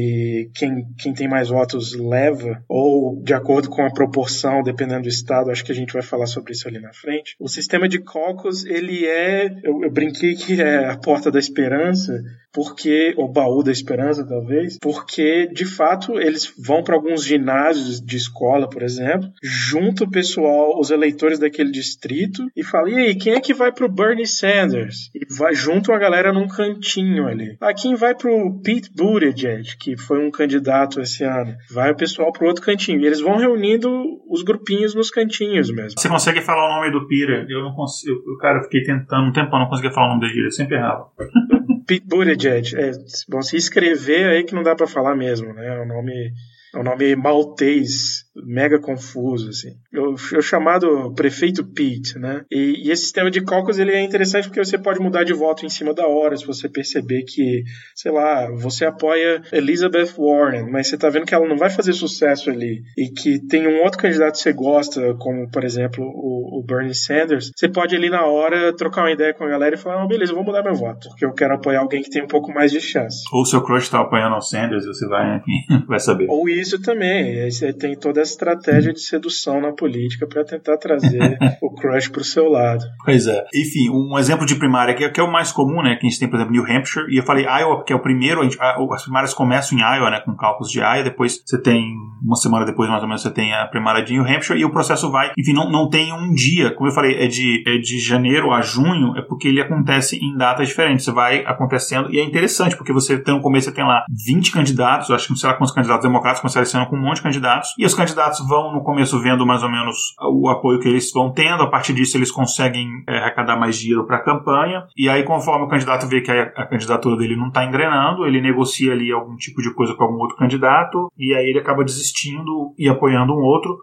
[0.55, 5.51] quem, quem tem mais votos leva, ou de acordo com a proporção, dependendo do estado,
[5.51, 7.37] acho que a gente vai falar sobre isso ali na frente.
[7.39, 12.13] O sistema de caucus, ele é, eu, eu brinquei que é a porta da esperança,
[12.53, 18.17] porque o baú da esperança talvez, porque de fato eles vão para alguns ginásios de
[18.17, 23.35] escola, por exemplo, junto o pessoal, os eleitores daquele distrito e fala: "E aí, quem
[23.35, 27.57] é que vai pro Bernie Sanders?" E vai junto a galera num cantinho ali.
[27.61, 31.55] Ah, quem vai pro Pete Buttigieg, que foi um candidato esse ano?
[31.71, 33.01] Vai o pessoal pro outro cantinho.
[33.01, 33.91] E eles vão reunindo
[34.29, 35.99] os grupinhos nos cantinhos mesmo.
[35.99, 37.47] Você consegue falar o nome do Pira?
[37.49, 40.29] Eu não consigo, eu, cara, eu fiquei tentando um tempo, não conseguia falar o nome
[40.29, 41.07] dele, eu sempre errava.
[41.87, 42.77] Pete Buttigieg.
[42.77, 42.93] É,
[43.29, 45.77] bom, se escrever aí que não dá para falar mesmo, né?
[45.77, 46.33] É um nome,
[46.75, 49.71] é um nome maltês mega confuso, assim.
[49.95, 52.43] O, o chamado prefeito Pete, né?
[52.51, 55.67] E, e, esse sistema de cálculos ele é interessante porque você pode mudar de voto
[55.67, 57.63] em cima da hora, se você perceber que,
[57.95, 61.93] sei lá, você apoia Elizabeth Warren, mas você tá vendo que ela não vai fazer
[61.93, 66.61] sucesso ali e que tem um outro candidato que você gosta, como, por exemplo, o,
[66.61, 69.79] o Bernie Sanders, você pode ali na hora trocar uma ideia com a galera e
[69.79, 72.23] falar, oh, beleza, eu vou mudar meu voto, porque eu quero apoiar alguém que tem
[72.23, 73.23] um pouco mais de chance.
[73.33, 75.41] Ou seu crush tá apoiando o Sanders, você vai,
[75.89, 76.27] vai saber.
[76.29, 81.39] Ou isso também, você tem toda essa estratégia de sedução na política para tentar trazer
[81.63, 82.85] o crush para o seu lado.
[83.05, 83.45] Pois é.
[83.55, 85.97] Enfim, um exemplo de primária que é, que é, o mais comum, né?
[85.97, 88.01] Que a gente tem, por exemplo, New Hampshire, e eu falei Iowa, porque é o
[88.01, 90.21] primeiro, gente, as primárias começam em Iowa, né?
[90.21, 93.53] Com cálculos de Iowa, depois você tem, uma semana depois, mais ou menos, você tem
[93.55, 96.75] a primária de New Hampshire, e o processo vai, enfim, não, não tem um dia,
[96.75, 100.37] como eu falei, é de, é de janeiro a junho, é porque ele acontece em
[100.37, 103.85] datas diferentes, você vai acontecendo, e é interessante, porque você tem no começo, você tem
[103.85, 106.97] lá 20 candidatos, acho que não sei lá quantos candidatos democratas começaram esse ano com
[106.97, 108.10] um monte de candidatos, e os candidatos
[108.47, 111.93] vão no começo vendo mais ou menos o apoio que eles vão tendo, a partir
[111.93, 116.07] disso eles conseguem é, arrecadar mais dinheiro para a campanha, e aí conforme o candidato
[116.07, 119.73] vê que a, a candidatura dele não está engrenando, ele negocia ali algum tipo de
[119.75, 123.79] coisa com algum outro candidato, e aí ele acaba desistindo e apoiando um outro.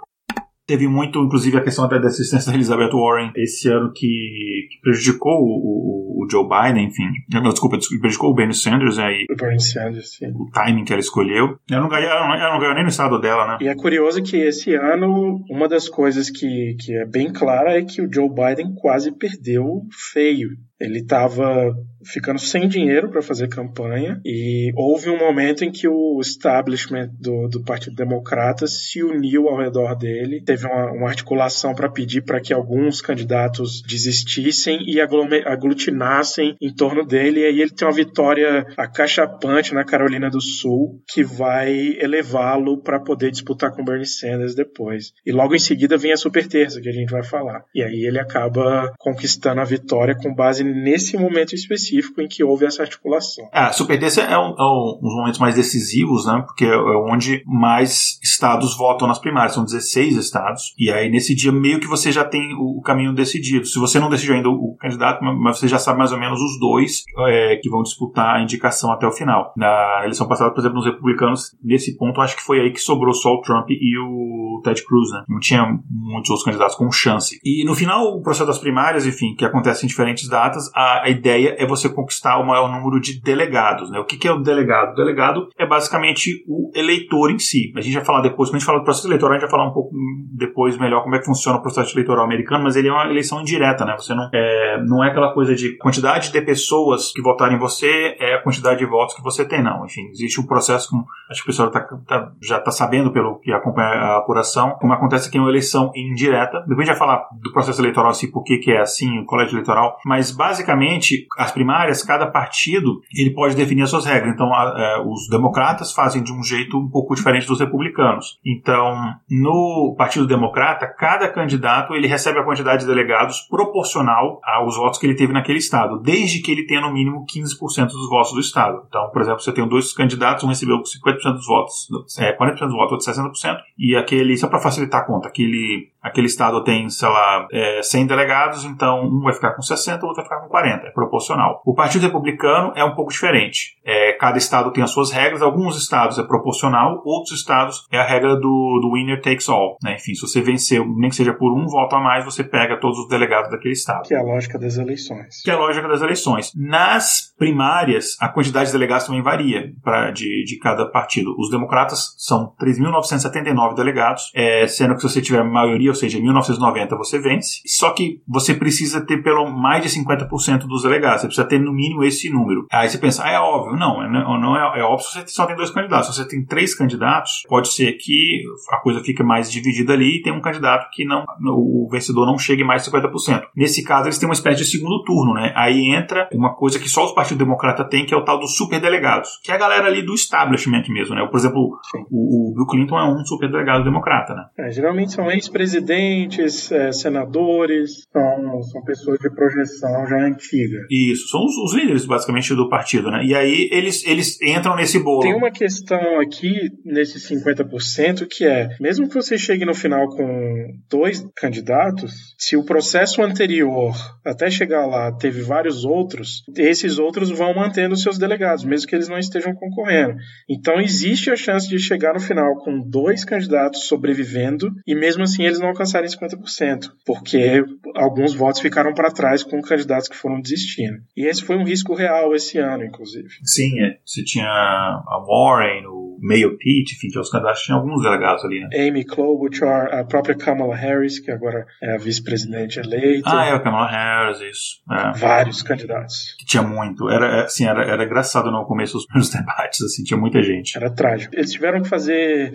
[0.68, 4.82] Teve muito, inclusive, a questão até da assistência da Elizabeth Warren esse ano que, que
[4.82, 7.06] prejudicou o, o, Joe Biden, enfim.
[7.32, 9.26] Não, desculpa, prejudicou o Bernie Sanders aí.
[9.32, 10.28] O Bernie Sanders, sim.
[10.36, 11.58] O timing que ela escolheu.
[11.72, 13.58] Ela não, ganhou, ela não ganhou nem no estado dela, né?
[13.62, 17.84] E é curioso que esse ano, uma das coisas que, que é bem clara é
[17.84, 20.50] que o Joe Biden quase perdeu feio.
[20.80, 21.76] Ele estava
[22.06, 27.48] ficando sem dinheiro para fazer campanha e houve um momento em que o establishment do,
[27.48, 32.40] do Partido Democrata se uniu ao redor dele, teve uma, uma articulação para pedir para
[32.40, 38.66] que alguns candidatos desistissem e aglutinassem em torno dele, e aí ele tem uma vitória
[38.78, 45.12] acachapante na Carolina do Sul que vai elevá-lo para poder disputar com Bernie Sanders depois.
[45.26, 47.64] E logo em seguida vem a super terça que a gente vai falar.
[47.74, 52.66] E aí ele acaba conquistando a vitória com base nesse momento específico em que houve
[52.66, 53.48] essa articulação.
[53.54, 56.44] É, a superintendência é um, é um dos momentos mais decisivos, né?
[56.46, 56.78] Porque é
[57.12, 60.74] onde mais estados votam nas primárias, são 16 estados.
[60.78, 63.66] E aí nesse dia meio que você já tem o, caminho decidido.
[63.66, 66.60] Se você não decidiu ainda o, candidato, mas você já sabe mais ou menos os
[66.60, 69.54] dois é, que vão disputar a indicação até o final.
[69.58, 73.14] Na eleição passada, por exemplo, nos republicanos, nesse ponto, acho que foi aí que sobrou
[73.14, 75.24] só o Trump e o Ted Cruz, né?
[75.28, 77.40] Não tinha muitos outros candidatos com chance.
[77.44, 81.10] E no final, o processo das primárias, enfim, que acontece em diferentes datas, a, a,
[81.10, 83.90] ideia é você conquistar o maior número de delegados.
[83.90, 84.00] Né?
[84.00, 84.92] O que, que é o delegado?
[84.92, 87.72] O delegado é basicamente o eleitor em si.
[87.76, 89.52] A gente vai falar depois, quando a gente fala do processo eleitoral, a gente vai
[89.52, 89.92] falar um pouco
[90.36, 93.42] depois melhor como é que funciona o processo eleitoral americano, mas ele é uma eleição
[93.42, 93.96] indireta, né?
[93.98, 98.16] Você não é, não é aquela coisa de quantidade de pessoas que votarem em você
[98.20, 99.86] é a quantidade de votos que você tem, não.
[99.86, 101.04] Enfim, existe um processo com.
[101.30, 104.94] Acho que o pessoal tá, tá, já está sabendo pelo que acompanha a apuração, como
[104.94, 106.62] acontece aqui uma eleição indireta.
[106.62, 109.26] Depois a gente vai falar do processo eleitoral, assim, por que, que é assim, o
[109.26, 114.34] colégio eleitoral, mas basicamente basicamente, as primárias, cada partido ele pode definir as suas regras.
[114.34, 118.40] Então, a, é, os democratas fazem de um jeito um pouco diferente dos republicanos.
[118.46, 118.96] Então,
[119.30, 125.06] no Partido Democrata, cada candidato ele recebe a quantidade de delegados proporcional aos votos que
[125.06, 128.84] ele teve naquele estado, desde que ele tenha no mínimo 15% dos votos do estado.
[128.88, 131.88] Então, por exemplo, você tem dois candidatos, um recebeu 50% dos votos,
[132.20, 136.28] é, 40% dos votos, outro 60%, e aquele, só para facilitar a conta, aquele aquele
[136.28, 140.24] estado tem, sei lá, é, 100 delegados, então um vai ficar com 60, o outro
[140.24, 141.62] vai ficar com 40, é proporcional.
[141.66, 143.78] O Partido Republicano é um pouco diferente.
[143.86, 148.04] É, cada estado tem as suas regras, alguns estados é proporcional, outros estados é a
[148.04, 149.78] regra do, do winner takes all.
[149.84, 149.96] Né?
[149.96, 153.00] Enfim, se você venceu, nem que seja por um voto a mais, você pega todos
[153.00, 154.08] os delegados daquele estado.
[154.08, 155.42] Que é a lógica das eleições.
[155.44, 156.52] Que é a lógica das eleições.
[156.56, 161.36] Nas primárias, a quantidade de delegados também varia pra, de, de cada partido.
[161.38, 166.96] Os democratas são 3.979 delegados, é, sendo que se você tiver maioria, seja, em 1990
[166.96, 171.48] você vence, só que você precisa ter pelo mais de 50% dos delegados, você precisa
[171.48, 172.66] ter no mínimo esse número.
[172.72, 173.78] Aí você pensa, ah, é óbvio.
[173.78, 176.08] Não, é, não é, é óbvio se você só tem dois candidatos.
[176.08, 178.42] Se você tem três candidatos, pode ser que
[178.72, 182.38] a coisa fique mais dividida ali e tem um candidato que não, o vencedor não
[182.38, 183.44] chegue mais de 50%.
[183.56, 185.52] Nesse caso, eles têm uma espécie de segundo turno, né?
[185.56, 188.56] Aí entra uma coisa que só os Partido Democrata tem, que é o tal dos
[188.56, 191.26] superdelegados, que é a galera ali do establishment mesmo, né?
[191.26, 191.80] Por exemplo,
[192.12, 194.46] o, o Bill Clinton é um superdelegado democrata, né?
[194.60, 200.86] É, geralmente são ex-presidentes presidentes, é, senadores, são, são pessoas de projeção já antiga.
[200.92, 203.24] Isso, são os, os, líderes basicamente do partido, né?
[203.24, 205.22] E aí eles, eles entram nesse bolo.
[205.22, 210.74] Tem uma questão aqui nesse 50% que é, mesmo que você chegue no final com
[210.90, 217.56] dois candidatos, se o processo anterior até chegar lá teve vários outros, esses outros vão
[217.56, 220.16] mantendo seus delegados, mesmo que eles não estejam concorrendo.
[220.50, 225.44] Então existe a chance de chegar no final com dois candidatos sobrevivendo e mesmo assim
[225.44, 227.64] eles não alcançarem 50%, porque
[227.96, 230.98] alguns votos ficaram para trás com candidatos que foram desistindo.
[231.16, 233.30] E esse foi um risco real esse ano, inclusive.
[233.44, 233.98] Sim, é.
[234.06, 238.60] Você tinha a Warren, o Mayo Pitt, enfim, tinha os candidatos, tinha alguns delegados ali,
[238.60, 238.70] né?
[238.88, 243.30] Amy Klobuchar, a própria Kamala Harris, que agora é a vice-presidente eleita.
[243.30, 244.82] Ah, é, a Kamala Harris, isso.
[244.92, 245.18] É.
[245.18, 246.36] Vários candidatos.
[246.46, 247.10] Tinha muito.
[247.10, 250.78] Era, assim, era, era engraçado no começo dos primeiros debates, assim, tinha muita gente.
[250.78, 251.36] Era trágico.
[251.36, 252.54] Eles tiveram que fazer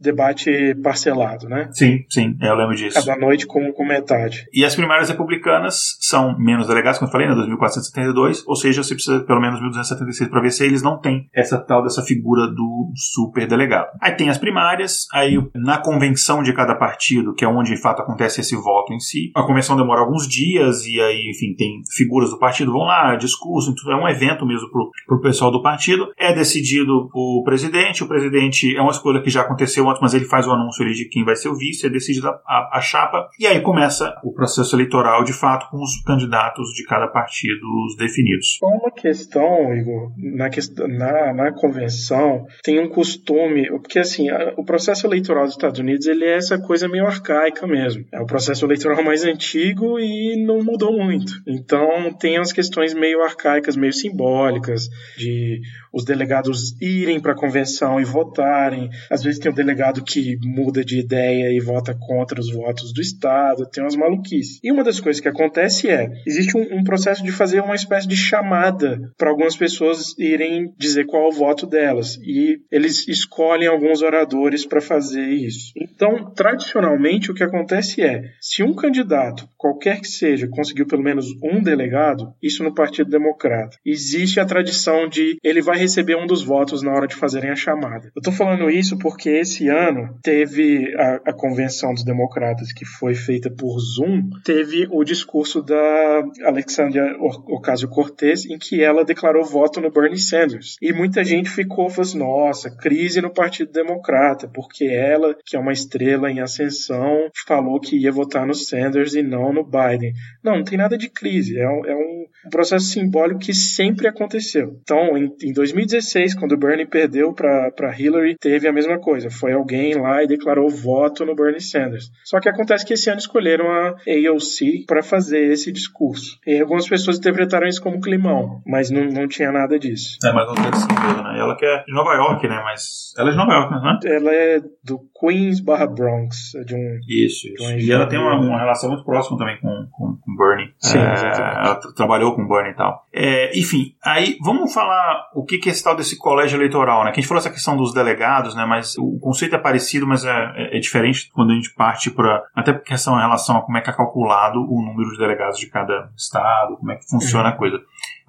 [0.00, 1.68] debate parcelado, né?
[1.72, 2.36] Sim, sim.
[2.40, 3.04] É, eu lembro disso.
[3.04, 4.46] Cada noite com, com metade.
[4.52, 8.94] E as primárias republicanas são menos delegados, como eu falei, né, 2.472, ou seja, você
[8.94, 13.46] precisa pelo menos 1.276 para vencer, eles não têm essa tal dessa figura do super
[13.46, 13.88] delegado.
[14.00, 18.02] Aí tem as primárias, aí na convenção de cada partido, que é onde de fato
[18.02, 22.30] acontece esse voto em si, a convenção demora alguns dias e aí, enfim, tem figuras
[22.30, 26.12] do partido vão lá, discurso, então é um evento mesmo pro, pro pessoal do partido.
[26.18, 30.24] É decidido o presidente, o presidente é uma escolha que já aconteceu antes, mas ele
[30.24, 33.28] faz o anúncio ali de quem vai ser o vice, é decidida a, a, chapa,
[33.38, 37.66] e aí começa o processo eleitoral de fato com os candidatos de cada partido
[37.98, 38.58] definidos.
[38.62, 40.48] Uma questão, Igor, na,
[40.88, 46.24] na, na convenção tem um costume, porque assim, o processo eleitoral dos Estados Unidos ele
[46.24, 48.04] é essa coisa meio arcaica mesmo.
[48.12, 51.32] É o processo eleitoral mais antigo e não mudou muito.
[51.46, 55.60] Então tem as questões meio arcaicas, meio simbólicas, de
[55.92, 58.88] os delegados irem para a convenção e votarem.
[59.10, 63.00] Às vezes tem um delegado que muda de ideia e vota contra os votos do
[63.00, 64.58] Estado, tem umas maluquices.
[64.62, 68.08] E uma das coisas que acontece é: existe um, um processo de fazer uma espécie
[68.08, 72.16] de chamada para algumas pessoas irem dizer qual é o voto delas.
[72.22, 75.72] E eles escolhem alguns oradores para fazer isso.
[75.76, 81.26] Então, tradicionalmente, o que acontece é: se um candidato, qualquer que seja, conseguiu pelo menos
[81.42, 86.42] um delegado, isso no Partido Democrata, existe a tradição de ele vai receber um dos
[86.42, 88.10] votos na hora de fazerem a chamada.
[88.14, 93.14] Eu estou falando isso porque esse ano teve a, a, convenção dos democratas que foi
[93.14, 99.90] feita por Zoom, teve o discurso da Alexandria Ocasio-Cortez em que ela declarou voto no
[99.90, 100.76] Bernie Sanders.
[100.80, 105.58] E muita gente ficou falando assim, nossa, crise no Partido Democrata, porque ela, que é
[105.58, 110.12] uma estrela em ascensão, falou que ia votar no Sanders e não no Biden.
[110.42, 114.78] Não, não tem nada de crise, é um, é um processo simbólico que sempre aconteceu.
[114.82, 119.30] Então, em, em 2016, quando o Bernie perdeu para Hillary, teve a mesma coisa.
[119.30, 122.10] Foi alguém lá e declarou voto no Bernie Sanders.
[122.24, 126.38] Só que acontece que esse ano escolheram a AOC para fazer esse discurso.
[126.46, 130.18] E algumas pessoas interpretaram isso como climão, mas não, não tinha nada disso.
[130.24, 131.38] É, mas não tem mesmo, né?
[131.38, 132.60] Ela que é de Nova York, né?
[132.64, 133.98] mas ela é de Nova York, né?
[134.04, 137.00] Ela é do Queens barra Bronx, é de um...
[137.08, 137.64] Isso, isso.
[137.64, 140.72] Um e ela tem uma, uma, relação muito próxima também com, com, com Bernie.
[140.78, 143.06] Sim, é, Ela trabalhou com Bernie e tal.
[143.12, 147.12] É, enfim, aí vamos falar o que, que esse tal desse colégio eleitoral, né?
[147.12, 148.66] Que a gente falou essa questão dos delegados, né?
[148.66, 152.42] Mas o conceito é parecido, mas é, é, é diferente quando a gente parte para
[152.54, 155.68] até questão em relação a como é que é calculado o número de delegados de
[155.68, 157.54] cada estado, como é que funciona uhum.
[157.54, 157.80] a coisa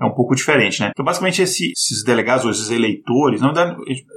[0.04, 0.91] é um pouco diferente, né?
[0.91, 3.54] Então, basicamente, esse, esses delegados, ou esses eleitores, não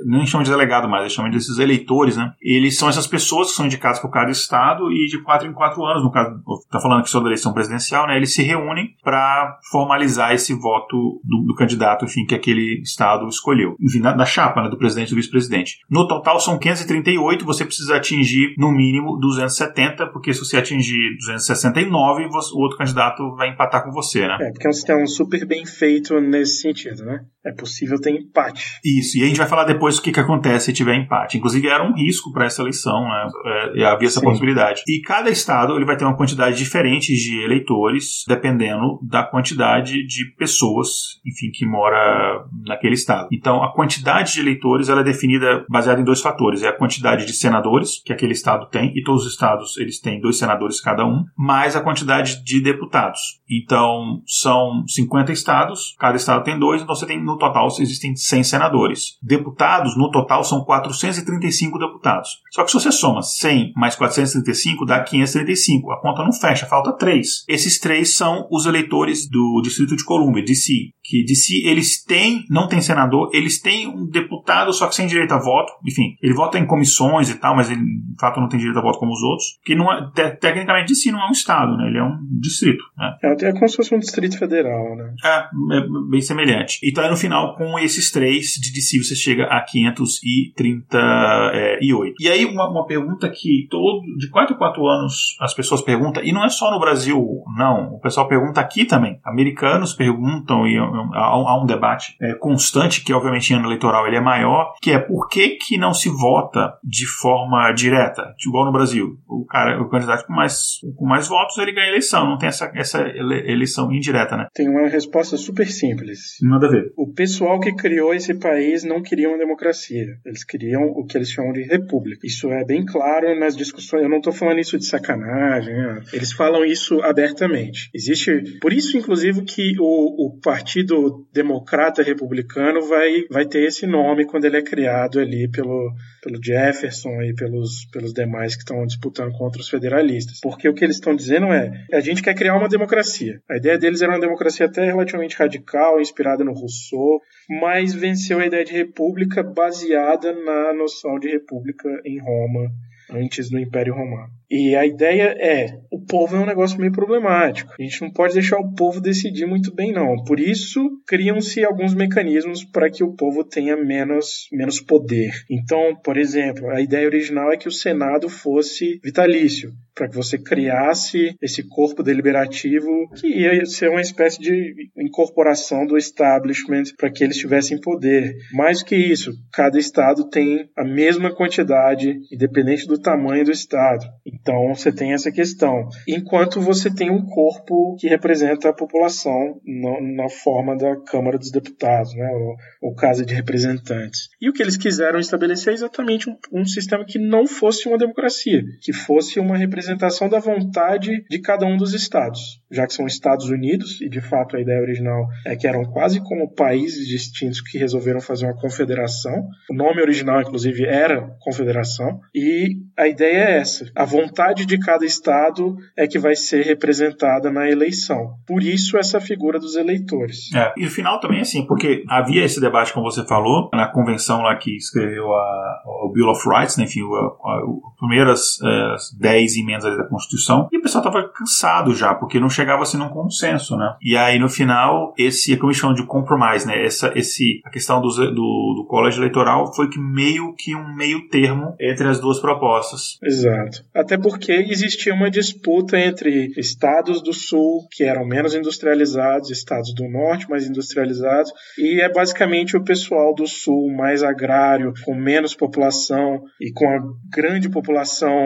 [0.05, 2.33] nem chamam de delegado mais, eles chamam de eleitores, né?
[2.41, 5.85] Eles são essas pessoas que são indicadas por cada estado e de quatro em quatro
[5.85, 8.17] anos, no caso, tá falando aqui sobre a eleição presidencial, né?
[8.17, 13.77] Eles se reúnem para formalizar esse voto do, do, candidato, enfim, que aquele estado escolheu.
[13.81, 14.69] Enfim, da, da chapa, né?
[14.69, 15.79] Do presidente e do vice-presidente.
[15.91, 22.29] No total são 538, você precisa atingir no mínimo 270, porque se você atingir 269,
[22.29, 24.37] você, o outro candidato vai empatar com você, né?
[24.41, 27.25] É, porque é um sistema super bem feito nesse sentido, né?
[27.47, 28.81] É possível ter empate.
[28.85, 31.39] Isso, e a gente vai falar depois o que, que acontece se tiver empate.
[31.39, 33.29] Inclusive, era um risco para essa eleição, né?
[33.77, 34.27] É, havia essa Sim.
[34.27, 34.83] possibilidade.
[34.89, 40.35] E cada estado ele vai ter uma quantidade diferente de eleitores, dependendo da quantidade de
[40.37, 43.29] pessoas, enfim, que mora naquele estado.
[43.33, 47.27] Então, a quantidade de eleitores ela é definida baseada em dois fatores: é a quantidade
[47.27, 51.07] de senadores que aquele estado tem, e todos os estados eles têm dois senadores cada
[51.07, 53.21] um, mais a quantidade de deputados.
[53.49, 58.45] Então, são 50 estados, cada estado tem dois, então você tem no total existem 100
[58.45, 59.17] senadores.
[59.23, 62.31] Deputados, no total, são 435 deputados.
[62.53, 65.93] Só que se você soma 100 mais 435, dá 535.
[65.93, 67.45] A conta não fecha, falta 3.
[67.49, 70.73] Esses três são os eleitores do Distrito de Colômbia, DC,
[71.03, 75.33] que DC eles têm, não tem senador, eles têm um deputado, só que sem direito
[75.33, 75.73] a voto.
[75.87, 78.83] Enfim, ele vota em comissões e tal, mas ele, de fato, não tem direito a
[78.83, 79.59] voto como os outros.
[79.65, 81.89] Que não é, te, tecnicamente DC não é um estado, né?
[81.89, 82.83] Ele é um distrito.
[82.97, 83.17] Né?
[83.23, 85.15] É, é como se fosse um distrito federal, né?
[85.25, 85.81] É, é
[86.11, 86.79] bem semelhante.
[86.83, 91.53] Então, aí, no final, com esses três de DC, você chega a 538.
[91.53, 91.79] É,
[92.21, 96.23] e aí, uma, uma pergunta que todo, de 4 a 4 anos as pessoas perguntam,
[96.23, 97.21] e não é só no Brasil,
[97.57, 97.95] não.
[97.95, 99.19] O pessoal pergunta aqui também.
[99.25, 104.21] Americanos perguntam e há um debate é, constante, que obviamente em ano eleitoral ele é
[104.21, 109.19] maior, que é por que, que não se vota de forma direta, igual no Brasil.
[109.29, 112.49] O cara, o candidato com mais, com mais votos, ele ganha a eleição, não tem
[112.49, 114.47] essa, essa eleição indireta, né?
[114.55, 116.37] Tem uma resposta super simples.
[116.43, 116.93] Nada a ver.
[116.97, 120.19] O pessoal que criou esse país não queria uma democracia.
[120.25, 122.27] Eles queriam o que eles chamam de república.
[122.27, 124.03] Isso é bem claro nas discussões.
[124.03, 125.75] Eu não estou falando isso de sacanagem.
[125.75, 126.03] Né?
[126.13, 127.91] Eles falam isso abertamente.
[127.95, 128.59] Existe.
[128.61, 134.45] Por isso, inclusive, que o, o partido Democrata Republicano vai, vai ter esse nome quando
[134.45, 135.93] ele é criado ali pelo,
[136.27, 140.41] pelo Jefferson e pelos, pelos demais que estão disputando contra os federalistas.
[140.43, 143.41] Porque o que eles estão dizendo é: a gente quer criar uma democracia.
[143.49, 148.47] A ideia deles era uma democracia até relativamente radical, inspirada no Rousseau, mas venceu a
[148.47, 152.73] ideia de república baseada na noção de república em Roma
[153.11, 154.31] antes do Império Romano.
[154.51, 157.75] E a ideia é, o povo é um negócio meio problemático.
[157.79, 160.23] A gente não pode deixar o povo decidir muito bem, não.
[160.25, 165.33] Por isso, criam-se alguns mecanismos para que o povo tenha menos, menos poder.
[165.51, 170.39] Então, por exemplo, a ideia original é que o Senado fosse vitalício, para que você
[170.39, 177.25] criasse esse corpo deliberativo que ia ser uma espécie de incorporação do establishment para que
[177.25, 178.37] eles tivessem poder.
[178.53, 184.05] Mais que isso, cada estado tem a mesma quantidade, independente do tamanho do estado.
[184.27, 185.89] Então você tem essa questão.
[186.07, 191.51] Enquanto você tem um corpo que representa a população no, na forma da Câmara dos
[191.51, 194.29] Deputados, né, ou, ou, Casa de Representantes.
[194.41, 197.97] E o que eles quiseram estabelecer é exatamente um, um sistema que não fosse uma
[197.97, 199.86] democracia, que fosse uma representação
[200.29, 204.57] da vontade de cada um dos estados, já que são Estados Unidos, e de fato
[204.57, 209.49] a ideia original é que eram quase como países distintos que resolveram fazer uma confederação.
[209.71, 213.87] O nome original, inclusive, era confederação, e a ideia é essa.
[213.95, 218.35] A vontade de cada estado é que vai ser representada na eleição.
[218.47, 220.53] Por isso essa figura dos eleitores.
[220.55, 224.43] É, e no final também assim, porque havia esse debate, como você falou, na convenção
[224.43, 229.97] lá que escreveu a, o Bill of Rights, né, enfim, as primeiras é, dez emendas
[229.97, 233.95] da Constituição, e o pessoal estava cansado já, porque não chegava assim num consenso, né?
[234.03, 236.85] E aí no final, esse, como eles chamam de compromise, né?
[236.85, 241.29] Essa, esse, a questão do, do, do colégio eleitoral foi que meio que um meio
[241.29, 243.19] termo entre as duas propostas.
[243.23, 243.85] Exato.
[243.95, 250.09] Até porque existia uma disputa entre estados do sul, que eram menos industrializados, estados do
[250.09, 256.43] norte mais industrializados, e é basicamente o pessoal do sul mais agrário, com menos população
[256.61, 256.99] e com a
[257.31, 258.37] grande população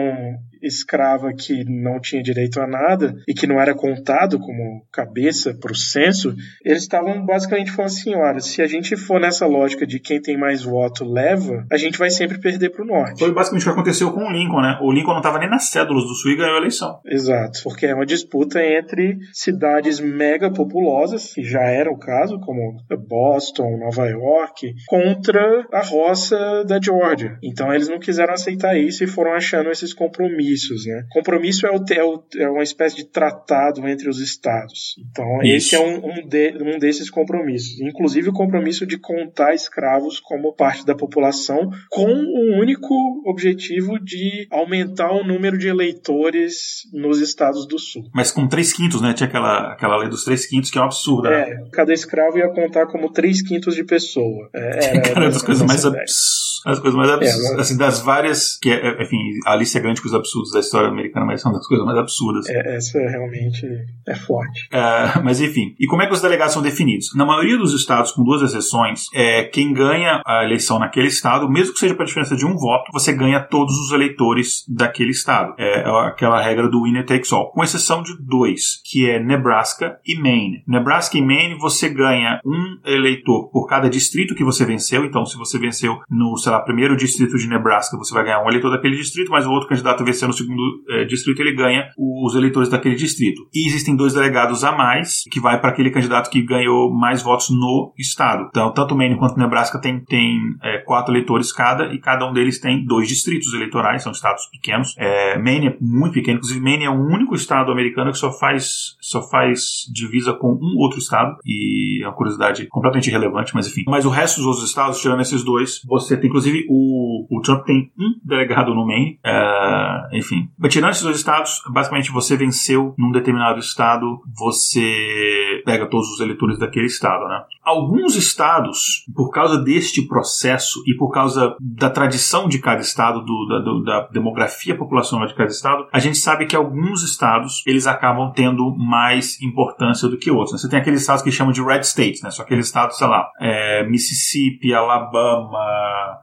[0.61, 5.53] escrava que não tinha direito a nada e que não era com apontado como cabeça
[5.53, 9.85] para o censo, eles estavam basicamente falando assim: olha, se a gente for nessa lógica
[9.85, 13.19] de quem tem mais voto leva, a gente vai sempre perder para o norte.
[13.19, 14.79] Foi basicamente o que aconteceu com o Lincoln, né?
[14.81, 16.99] O Lincoln não estava nem nas cédulas do Sul e ganhou a eleição.
[17.05, 22.77] Exato, porque é uma disputa entre cidades mega populosas, que já era o caso, como
[23.07, 27.37] Boston, Nova York, contra a roça da Georgia.
[27.43, 30.50] Então eles não quiseram aceitar isso e foram achando esses compromissos,
[30.85, 31.05] né?
[31.09, 34.95] Compromisso é, o, é, o, é uma espécie de tratado entre os estados.
[35.11, 35.55] Então isso.
[35.55, 37.79] esse é um, um, de, um desses compromissos.
[37.81, 42.93] Inclusive o compromisso de contar escravos como parte da população com o único
[43.25, 48.03] objetivo de aumentar o número de eleitores nos estados do sul.
[48.13, 49.13] Mas com três quintos, né?
[49.13, 51.29] Tinha aquela, aquela lei dos três quintos que é um absurdo.
[51.29, 51.41] Né?
[51.41, 54.49] É, cada escravo ia contar como três quintos de pessoa.
[54.53, 58.57] É, era, Cara, das coisas mais absurdas as coisas mais absurdas, é, assim, das várias,
[58.59, 61.51] que é, enfim, a lista é grande com os absurdos da história americana, mas são
[61.51, 62.47] das coisas mais absurdas.
[62.49, 63.65] É, essa realmente
[64.07, 64.67] é forte.
[64.71, 67.15] É, mas enfim, e como é que os delegados são definidos?
[67.15, 71.73] Na maioria dos estados, com duas exceções, é, quem ganha a eleição naquele estado, mesmo
[71.73, 75.53] que seja para diferença de um voto, você ganha todos os eleitores daquele estado.
[75.57, 80.19] É aquela regra do winner takes all, com exceção de dois, que é Nebraska e
[80.19, 80.63] Maine.
[80.67, 85.37] Nebraska e Maine, você ganha um eleitor por cada distrito que você venceu, então se
[85.37, 88.97] você venceu no, sei lá, primeiro distrito de Nebraska, você vai ganhar um eleitor daquele
[88.97, 92.95] distrito, mas o outro candidato vencer no segundo é, distrito, ele ganha os eleitores daquele
[92.95, 93.47] distrito.
[93.53, 97.49] E existem dois delegados a mais, que vai para aquele candidato que ganhou mais votos
[97.49, 98.47] no estado.
[98.49, 102.59] Então, tanto Maine quanto Nebraska tem, tem é, quatro eleitores cada, e cada um deles
[102.59, 104.93] tem dois distritos eleitorais, são estados pequenos.
[104.97, 108.95] É, Maine é muito pequeno, inclusive Maine é o único estado americano que só faz,
[108.99, 113.83] só faz divisa com um outro estado, e é uma curiosidade completamente irrelevante, mas enfim.
[113.87, 117.65] Mas o resto dos outros estados, tirando esses dois, você tem Inclusive, o, o Trump
[117.65, 119.19] tem um delegado no Maine.
[119.25, 120.49] Uh, enfim.
[120.57, 126.19] Mas tirando esses dois estados, basicamente você venceu num determinado estado, você pega todos os
[126.19, 127.43] eleitores daquele estado, né?
[127.63, 133.47] Alguns estados, por causa deste processo e por causa da tradição de cada estado, do,
[133.47, 137.87] da, do, da, demografia populacional de cada estado, a gente sabe que alguns estados eles
[137.87, 140.53] acabam tendo mais importância do que outros.
[140.53, 140.59] Né?
[140.59, 142.31] Você tem aqueles estados que chamam de red states, né?
[142.31, 145.59] Só aqueles estados, sei lá, é, Mississippi, Alabama,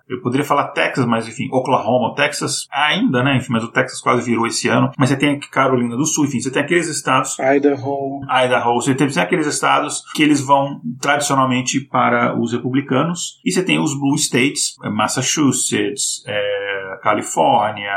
[0.09, 3.37] eu poderia falar Texas, mas enfim, Oklahoma, Texas ainda, né?
[3.37, 4.91] Enfim, mas o Texas quase virou esse ano.
[4.97, 7.37] Mas você tem Carolina do Sul, enfim, você tem aqueles estados.
[7.39, 8.21] Idaho.
[8.25, 8.75] Idaho.
[8.75, 13.41] Você tem, você tem aqueles estados que eles vão tradicionalmente para os republicanos.
[13.45, 16.68] E você tem os Blue States, Massachusetts, é,
[16.99, 17.93] Califórnia,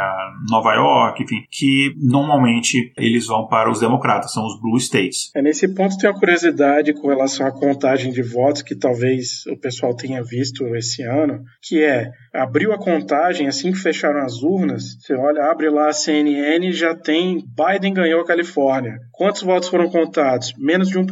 [0.50, 5.32] Nova York, enfim, que normalmente eles vão para os democratas, são os Blue States.
[5.36, 9.58] É, nesse ponto tem uma curiosidade com relação à contagem de votos que talvez o
[9.58, 14.98] pessoal tenha visto esse ano, que é abriu a contagem, assim que fecharam as urnas,
[15.00, 19.00] você olha, abre lá a CNN já tem Biden ganhou a Califórnia.
[19.12, 20.54] Quantos votos foram contados?
[20.58, 21.06] Menos de 1%.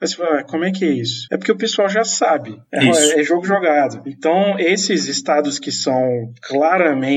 [0.00, 1.26] Aí você fala, como é que é isso?
[1.32, 2.56] É porque o pessoal já sabe.
[2.72, 4.02] É, é, jogo jogado.
[4.06, 7.11] Então, esses estados que são claramente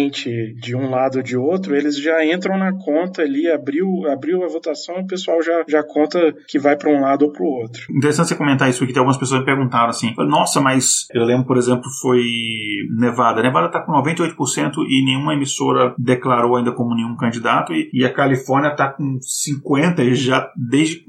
[0.60, 4.48] de um lado ou de outro, eles já entram na conta ali, abriu, abriu a
[4.48, 7.84] votação, o pessoal já, já conta que vai para um lado ou para o outro.
[7.96, 11.46] Interessante você comentar isso, porque tem algumas pessoas me perguntaram assim, nossa, mas eu lembro,
[11.46, 12.24] por exemplo, foi
[12.98, 13.42] Nevada.
[13.42, 18.14] Nevada está com 98% e nenhuma emissora declarou ainda como nenhum candidato e, e a
[18.14, 21.04] Califórnia está com 50% e já desde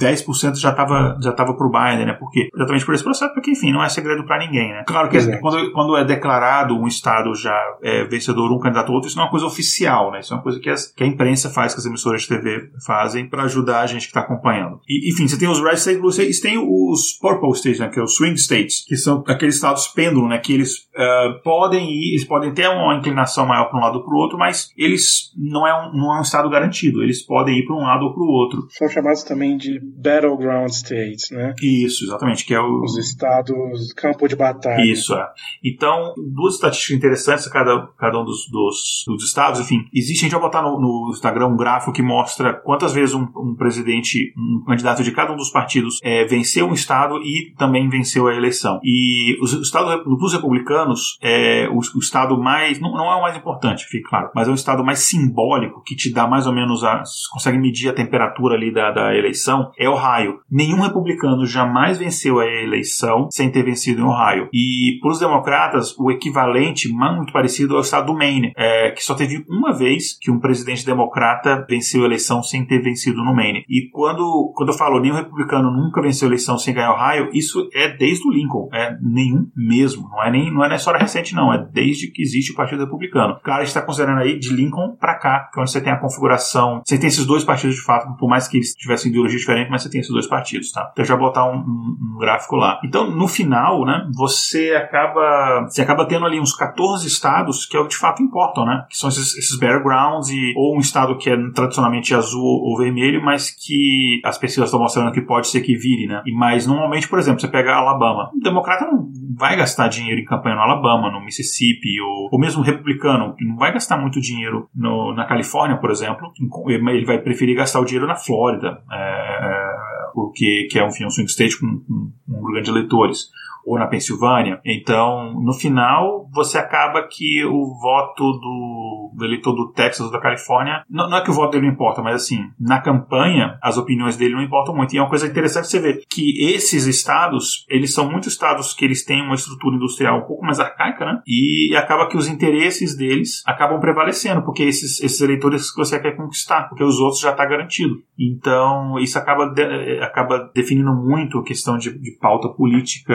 [0.00, 2.12] 10% já estava já tava pro Biden, né?
[2.14, 4.84] Porque exatamente por esse processo, porque enfim, não é segredo para ninguém, né?
[4.86, 9.08] Claro que quando, quando é declarado um estado já é, vencedor um candidato ou outro,
[9.08, 10.20] isso não é uma coisa oficial, né?
[10.20, 12.70] Isso é uma coisa que, as, que a imprensa faz, que as emissoras de TV
[12.86, 14.80] fazem para ajudar a gente que está acompanhando.
[14.88, 17.88] E, enfim, você tem os Red States, Blue States, tem os Purple States, né?
[17.88, 20.38] Que é os Swing States, que são aqueles estados pêndulo, né?
[20.38, 24.04] Que eles uh, podem ir, eles podem ter uma inclinação maior para um lado ou
[24.04, 27.02] para o outro, mas eles não é um, não é um estado garantido.
[27.02, 28.66] Eles podem ir para um lado ou para o outro.
[28.70, 31.54] São chamados também de battleground states, né?
[31.62, 32.82] Isso, exatamente, que é o...
[32.82, 34.84] os estados campo de batalha.
[34.84, 35.26] Isso, é.
[35.64, 39.60] Então, duas estatísticas interessantes a cada, cada um dos, dos, dos estados.
[39.60, 43.14] Enfim, existe, a gente vai botar no, no Instagram um gráfico que mostra quantas vezes
[43.14, 47.52] um, um, presidente, um candidato de cada um dos partidos é, venceu um estado e
[47.56, 48.80] também venceu a eleição.
[48.82, 53.36] E os estados, dos republicanos, é, o, o estado mais, não, não é o mais
[53.36, 56.82] importante, fique claro, mas é o estado mais simbólico que te dá mais ou menos
[56.84, 57.02] a,
[57.32, 60.40] consegue medir a temperatura ali da, da eleição, é Ohio.
[60.50, 64.48] Nenhum republicano jamais venceu a eleição sem ter vencido em Ohio.
[64.52, 68.90] E para os democratas, o equivalente muito parecido é o estado estado do Maine, é,
[68.90, 73.22] que só teve uma vez que um presidente democrata venceu a eleição sem ter vencido
[73.22, 73.64] no Maine.
[73.68, 77.68] E quando, quando eu falo nenhum republicano nunca venceu a eleição sem ganhar Ohio, isso
[77.74, 80.08] é desde o Lincoln, é nenhum mesmo.
[80.08, 81.52] Não é nem não é na história recente, não.
[81.52, 83.38] É desde que existe o Partido Republicano.
[83.42, 85.92] Claro, a gente está considerando aí de Lincoln para cá, que é onde você tem
[85.92, 86.82] a configuração.
[86.84, 89.82] Você tem esses dois partidos de fato, por mais que eles tivessem ideologia diferente, mas
[89.82, 90.90] você tem esses dois partidos, tá?
[90.92, 92.80] Então já botar um, um, um gráfico lá.
[92.84, 97.80] Então, no final, né, você acaba você acaba tendo ali uns 14 estados que é
[97.80, 98.84] o que de fato importam, né?
[98.88, 103.50] Que são esses, esses e ou um estado que é tradicionalmente azul ou vermelho, mas
[103.50, 106.22] que as pesquisas estão mostrando que pode ser que vire, né?
[106.26, 110.24] E mas normalmente, por exemplo, você pega Alabama, o democrata não vai gastar dinheiro em
[110.24, 114.68] campanha no Alabama, no Mississippi ou, ou mesmo republicano, que não vai gastar muito dinheiro
[114.74, 116.32] no, na Califórnia, por exemplo,
[116.68, 118.82] ele vai preferir gastar o dinheiro na Flórida.
[118.90, 119.78] É, é
[120.14, 123.28] porque que é enfim, um swing state com, com um número de eleitores
[123.68, 124.60] ou na Pensilvânia.
[124.64, 130.82] Então, no final, você acaba que o voto do, eleitor do Texas ou da Califórnia,
[130.88, 134.16] não, não, é que o voto dele não importa, mas assim, na campanha, as opiniões
[134.16, 134.94] dele não importam muito.
[134.94, 138.84] E é uma coisa interessante você ver que esses estados, eles são muitos estados que
[138.84, 141.20] eles têm uma estrutura industrial um pouco mais arcaica, né?
[141.26, 146.16] E acaba que os interesses deles acabam prevalecendo, porque esses, esses eleitores que você quer
[146.16, 147.96] conquistar, porque os outros já está garantido.
[148.18, 153.14] Então, isso acaba, de, acaba definindo muito a questão de, de pauta política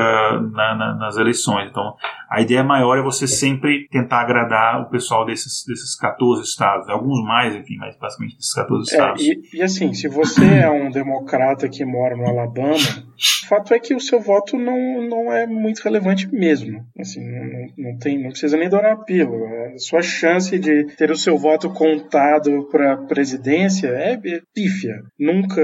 [0.52, 1.70] na, na, nas eleições.
[1.70, 1.96] Então,
[2.30, 7.24] a ideia maior é você sempre tentar agradar o pessoal desses, desses 14 estados, alguns
[7.24, 9.22] mais, enfim, mas basicamente desses 14 é, estados.
[9.22, 13.74] É, e, e, assim, se você é um democrata que mora no Alabama, o fato
[13.74, 16.84] é que o seu voto não, não é muito relevante mesmo.
[17.00, 19.48] Assim, não, não, tem, não precisa nem dourar a pílula.
[19.76, 24.20] A sua chance de ter o seu voto contado para a presidência é
[24.54, 25.04] pífia.
[25.20, 25.62] Nunca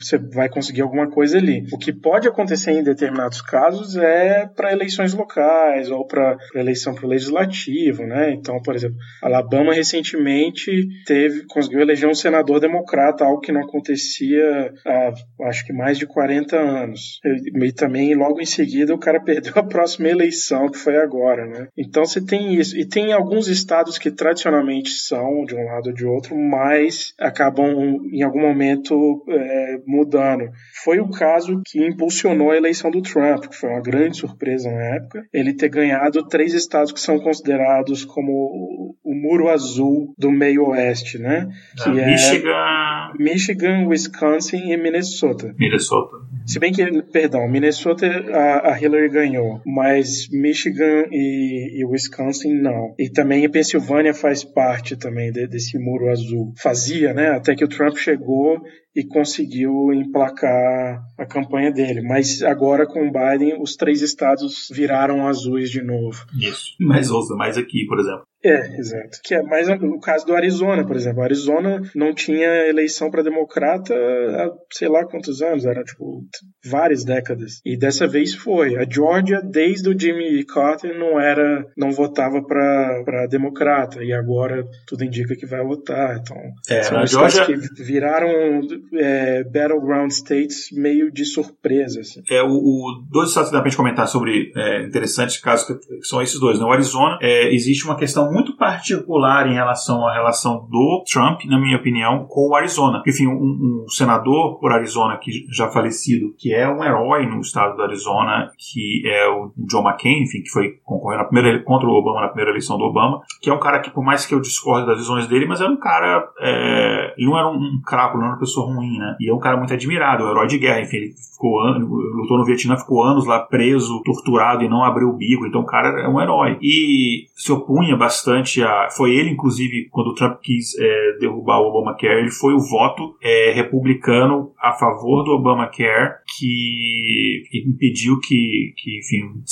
[0.00, 1.64] você vai conseguir alguma coisa ali.
[1.72, 7.06] O que pode acontecer em determinados casos é para eleições locais ou para eleição para
[7.06, 8.32] o legislativo, né?
[8.32, 10.70] Então, por exemplo, Alabama recentemente
[11.06, 15.12] teve conseguiu eleger um senador democrata, algo que não acontecia há
[15.48, 17.20] acho que mais de 40 anos.
[17.24, 21.68] E também logo em seguida o cara perdeu a próxima eleição, que foi agora, né?
[21.76, 22.76] Então você tem isso.
[22.76, 27.98] E tem alguns estados que tradicionalmente são de um lado ou de outro, mas acabam
[28.12, 30.44] em algum momento é, mudando.
[30.84, 34.96] Foi o caso que impulsionou a eleição do Trump, que foi uma grande surpresa na
[34.96, 40.68] época, ele ter ganhado três estados que são considerados como o muro azul do meio
[40.68, 41.48] oeste, né?
[41.82, 45.54] Que é Michigan, Michigan, Wisconsin e Minnesota.
[45.58, 46.16] Minnesota.
[46.46, 52.94] Se bem que, perdão, Minnesota a, a Hillary ganhou, mas Michigan e, e, Wisconsin não.
[52.98, 56.52] E também a Pensilvânia faz parte também de, desse muro azul.
[56.60, 57.30] Fazia, né?
[57.30, 58.60] Até que o Trump chegou
[58.94, 62.02] e conseguiu emplacar a campanha dele.
[62.02, 66.24] Mas agora com o Biden, os três estados viraram azuis de novo.
[66.38, 66.74] Isso.
[66.80, 68.24] Mais ouça, mais aqui, por exemplo.
[68.44, 69.18] É, exato.
[69.22, 71.20] Que é mais o caso do Arizona, por exemplo.
[71.20, 76.24] O Arizona não tinha eleição para democrata há sei lá quantos anos, era tipo
[76.64, 77.60] várias décadas.
[77.64, 78.76] E dessa vez foi.
[78.76, 84.02] A Georgia, desde o Jimmy Carter, não era, não votava para democrata.
[84.02, 86.18] E agora tudo indica que vai votar.
[86.18, 86.36] Então,
[86.68, 87.46] é, são Georgia...
[87.46, 88.60] que viraram
[88.94, 92.00] é, battleground states meio de surpresa.
[92.00, 92.22] Assim.
[92.28, 96.02] É, o, o dois estados que dá pra gente comentar sobre é, interessantes casos que
[96.02, 96.58] são esses dois.
[96.58, 96.72] No né?
[96.72, 101.76] Arizona, é, existe uma questão muito particular em relação à relação do Trump, na minha
[101.76, 103.02] opinião, com o Arizona.
[103.06, 107.76] Enfim, um, um senador por Arizona que já falecido, que é um herói no estado
[107.76, 111.92] do Arizona, que é o John McCain, enfim, que foi concorrer na primeira, contra o
[111.92, 114.40] Obama na primeira eleição do Obama, que é um cara que, por mais que eu
[114.40, 116.28] discorde das visões dele, mas era um cara.
[116.40, 119.16] É, ele não era um, um crapo, não era uma pessoa ruim, né?
[119.20, 122.38] E é um cara muito admirado, um herói de guerra, enfim, ele ficou anos, lutou
[122.38, 126.00] no Vietnã, ficou anos lá preso, torturado e não abriu o bico, então o cara
[126.00, 126.58] é um herói.
[126.62, 128.88] E se opunha bastante bastante a.
[128.90, 133.16] Foi ele, inclusive, quando o Trump quis é, derrubar o Obamacare, ele foi o voto
[133.20, 139.42] é, republicano a favor do Obamacare que impediu que, que, enfim,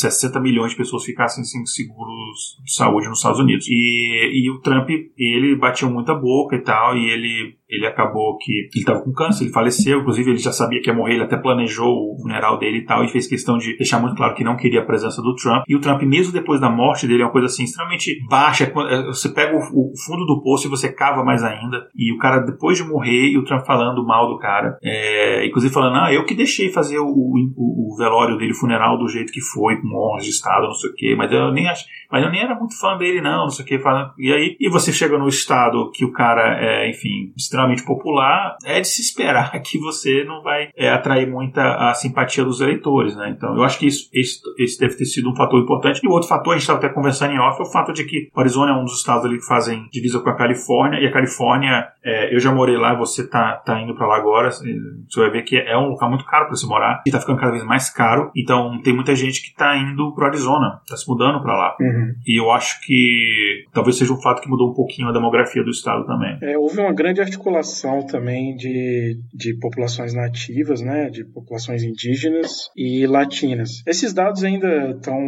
[0.00, 3.66] 60 milhões de pessoas ficassem sem seguros de saúde nos Estados Unidos.
[3.68, 8.52] E, e o Trump, ele bateu muita boca e tal, e ele ele acabou que
[8.52, 11.36] ele estava com câncer, ele faleceu, inclusive ele já sabia que ia morrer, ele até
[11.36, 14.56] planejou o funeral dele e tal, e fez questão de deixar muito claro que não
[14.56, 15.62] queria a presença do Trump.
[15.68, 18.64] E o Trump, mesmo depois da morte dele, é uma coisa assim extremamente baixa.
[18.64, 21.86] É, você pega o, fundo do poço e você cava mais ainda.
[21.94, 25.72] E o cara, depois de morrer, e o Trump falando mal do cara, é, inclusive
[25.72, 29.32] falando, ah, eu que deixei fazer o, o, o velório dele, o funeral do jeito
[29.32, 29.86] que foi, com
[30.20, 32.78] de Estado, não sei o quê, mas eu nem acho, mas eu nem era muito
[32.78, 33.80] fã dele, não, não sei o quê.
[34.18, 38.80] E aí, e você chega no Estado que o cara é, enfim, extremamente popular, é
[38.80, 43.30] de se esperar que você não vai é, atrair muita a simpatia dos eleitores, né?
[43.30, 46.00] Então, eu acho que isso, esse, esse deve ter sido um fator importante.
[46.02, 48.04] E o outro fator, a gente estava até conversando em off, é o fato de
[48.04, 51.06] que o Arizona é um dos estados ali que fazem divisa com a Califórnia, e
[51.06, 55.20] a Califórnia, é, eu já morei lá, você tá, tá indo para lá agora, você
[55.20, 57.52] vai ver que é um local muito caro para se morar, e tá ficando cada
[57.52, 61.42] vez mais caro, então tem muita gente que tá indo pro Arizona, tá se mudando
[61.42, 61.76] para lá.
[61.80, 62.14] Uhum.
[62.26, 65.70] E eu acho que talvez seja um fato que mudou um pouquinho a demografia do
[65.70, 66.38] estado também.
[66.42, 73.06] É, houve uma grande articulação também de, de populações nativas, né, de populações indígenas e
[73.06, 73.82] latinas.
[73.86, 75.18] Esses dados ainda estão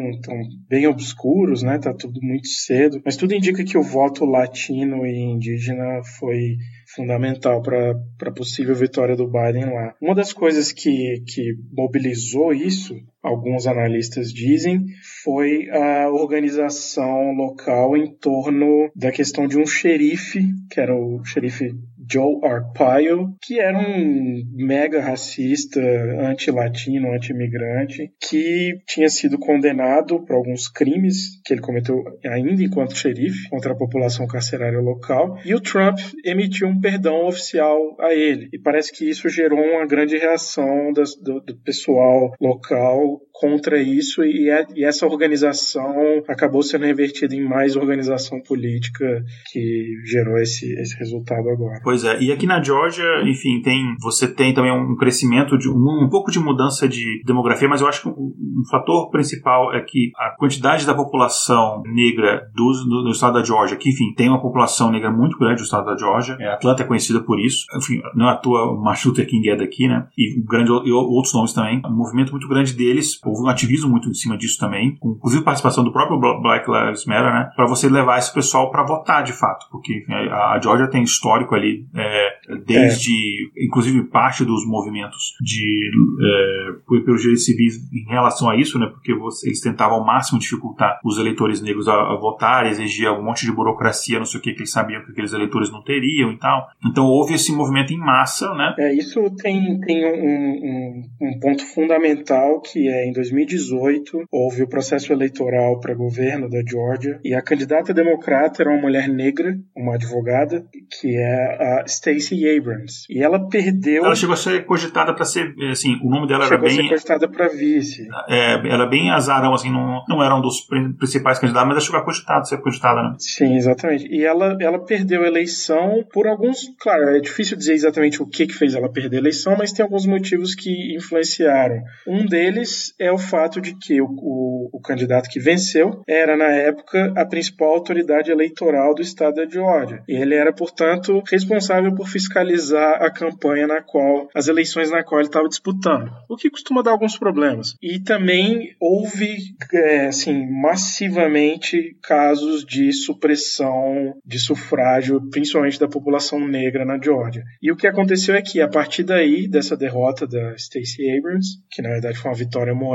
[0.69, 5.19] bem obscuros, né, tá tudo muito cedo, mas tudo indica que o voto latino e
[5.19, 6.57] indígena foi
[6.95, 9.95] fundamental para a possível vitória do Biden lá.
[10.01, 14.87] Uma das coisas que, que mobilizou isso, alguns analistas dizem,
[15.23, 21.75] foi a organização local em torno da questão de um xerife, que era o xerife
[22.11, 30.69] Joe Arpaio, que era um mega racista, anti-latino, anti-imigrante, que tinha sido condenado por alguns
[30.69, 35.39] crimes que ele cometeu ainda enquanto xerife contra a população carcerária local.
[35.45, 38.49] E o Trump emitiu um perdão oficial a ele.
[38.53, 44.23] E parece que isso gerou uma grande reação das, do, do, pessoal local contra isso
[44.23, 50.73] e, é, e, essa organização acabou sendo revertida em mais organização política que gerou esse,
[50.75, 51.81] esse resultado agora.
[51.83, 56.05] Pois é, e aqui na Georgia, enfim, tem você tem também um crescimento de um,
[56.05, 59.81] um pouco de mudança de demografia, mas eu acho que um, um, fator principal é
[59.81, 64.29] que a quantidade da população negra do, do, do, estado da Georgia, que enfim tem
[64.29, 67.65] uma população negra muito grande no estado da Georgia, é, Atlanta é conhecida por isso,
[67.77, 70.07] enfim, não é à toa Martin Luther King é daqui, né?
[70.17, 74.09] E grande e outros nomes também, um movimento muito grande deles houve um ativismo muito
[74.09, 77.51] em cima disso também, inclusive participação do próprio Black Lives Matter, né?
[77.57, 81.55] Para você levar esse pessoal para votar de fato, porque enfim, a Georgia tem histórico
[81.55, 83.65] ali, é, desde, é.
[83.65, 85.91] inclusive, parte dos movimentos de
[86.21, 88.87] é, pelos direitos civis em relação a isso, né?
[88.87, 93.47] Porque eles tentavam ao máximo dificultar os eleitores negros a, a votar, exigir um monte
[93.47, 96.39] de burocracia, não sei o que, que eles sabiam que aqueles eleitores não teriam e
[96.39, 96.69] tal.
[96.85, 98.75] Então houve esse movimento em massa, né?
[98.79, 104.69] É, isso tem, tem um, um, um ponto fundamental que é em 2018 houve o
[104.69, 109.95] processo eleitoral para governo da Georgia e a candidata democrata era uma mulher negra, uma
[109.95, 110.65] advogada,
[110.99, 113.05] que é a Stacey Abrams.
[113.11, 114.05] E ela perdeu.
[114.05, 116.71] Ela chegou a ser cogitada para ser, assim, o nome dela chegou era bem.
[116.71, 118.09] Chegou a ser cogitada para vice.
[118.29, 120.63] É, era bem azarão, assim, não, não era um dos
[120.99, 123.15] principais candidatos, mas ela chegou a cogitada, ser cogitada, né?
[123.19, 124.07] Sim, exatamente.
[124.09, 126.73] E ela, ela perdeu a eleição por alguns.
[126.81, 129.85] Claro, é difícil dizer exatamente o que, que fez ela perder a eleição, mas tem
[129.85, 131.83] alguns motivos que influenciaram.
[132.07, 136.51] Um deles é o fato de que o, o, o candidato que venceu era, na
[136.53, 140.03] época, a principal autoridade eleitoral do estado da Geórgia.
[140.09, 145.21] E ele era, portanto, responsável por fiscalizar a campanha na qual, as eleições na qual
[145.21, 146.11] ele estava disputando.
[146.29, 147.75] O que costuma dar alguns problemas.
[147.83, 149.37] E também houve,
[149.73, 157.43] é, assim, massivamente casos de supressão de sufrágio, principalmente da população negra na Geórgia.
[157.61, 161.83] E o que aconteceu é que, a partir daí, dessa derrota da Stacey Abrams, que
[161.83, 162.92] na verdade foi uma vitória moral,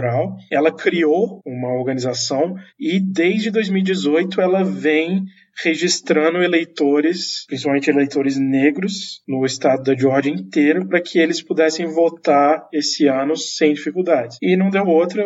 [0.51, 5.25] ela criou uma organização e desde 2018 ela vem
[5.63, 12.67] registrando eleitores, principalmente eleitores negros, no estado da Georgia inteiro, para que eles pudessem votar
[12.71, 14.37] esse ano sem dificuldades.
[14.41, 15.23] E não deu outra,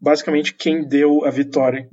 [0.00, 1.86] basicamente quem deu a vitória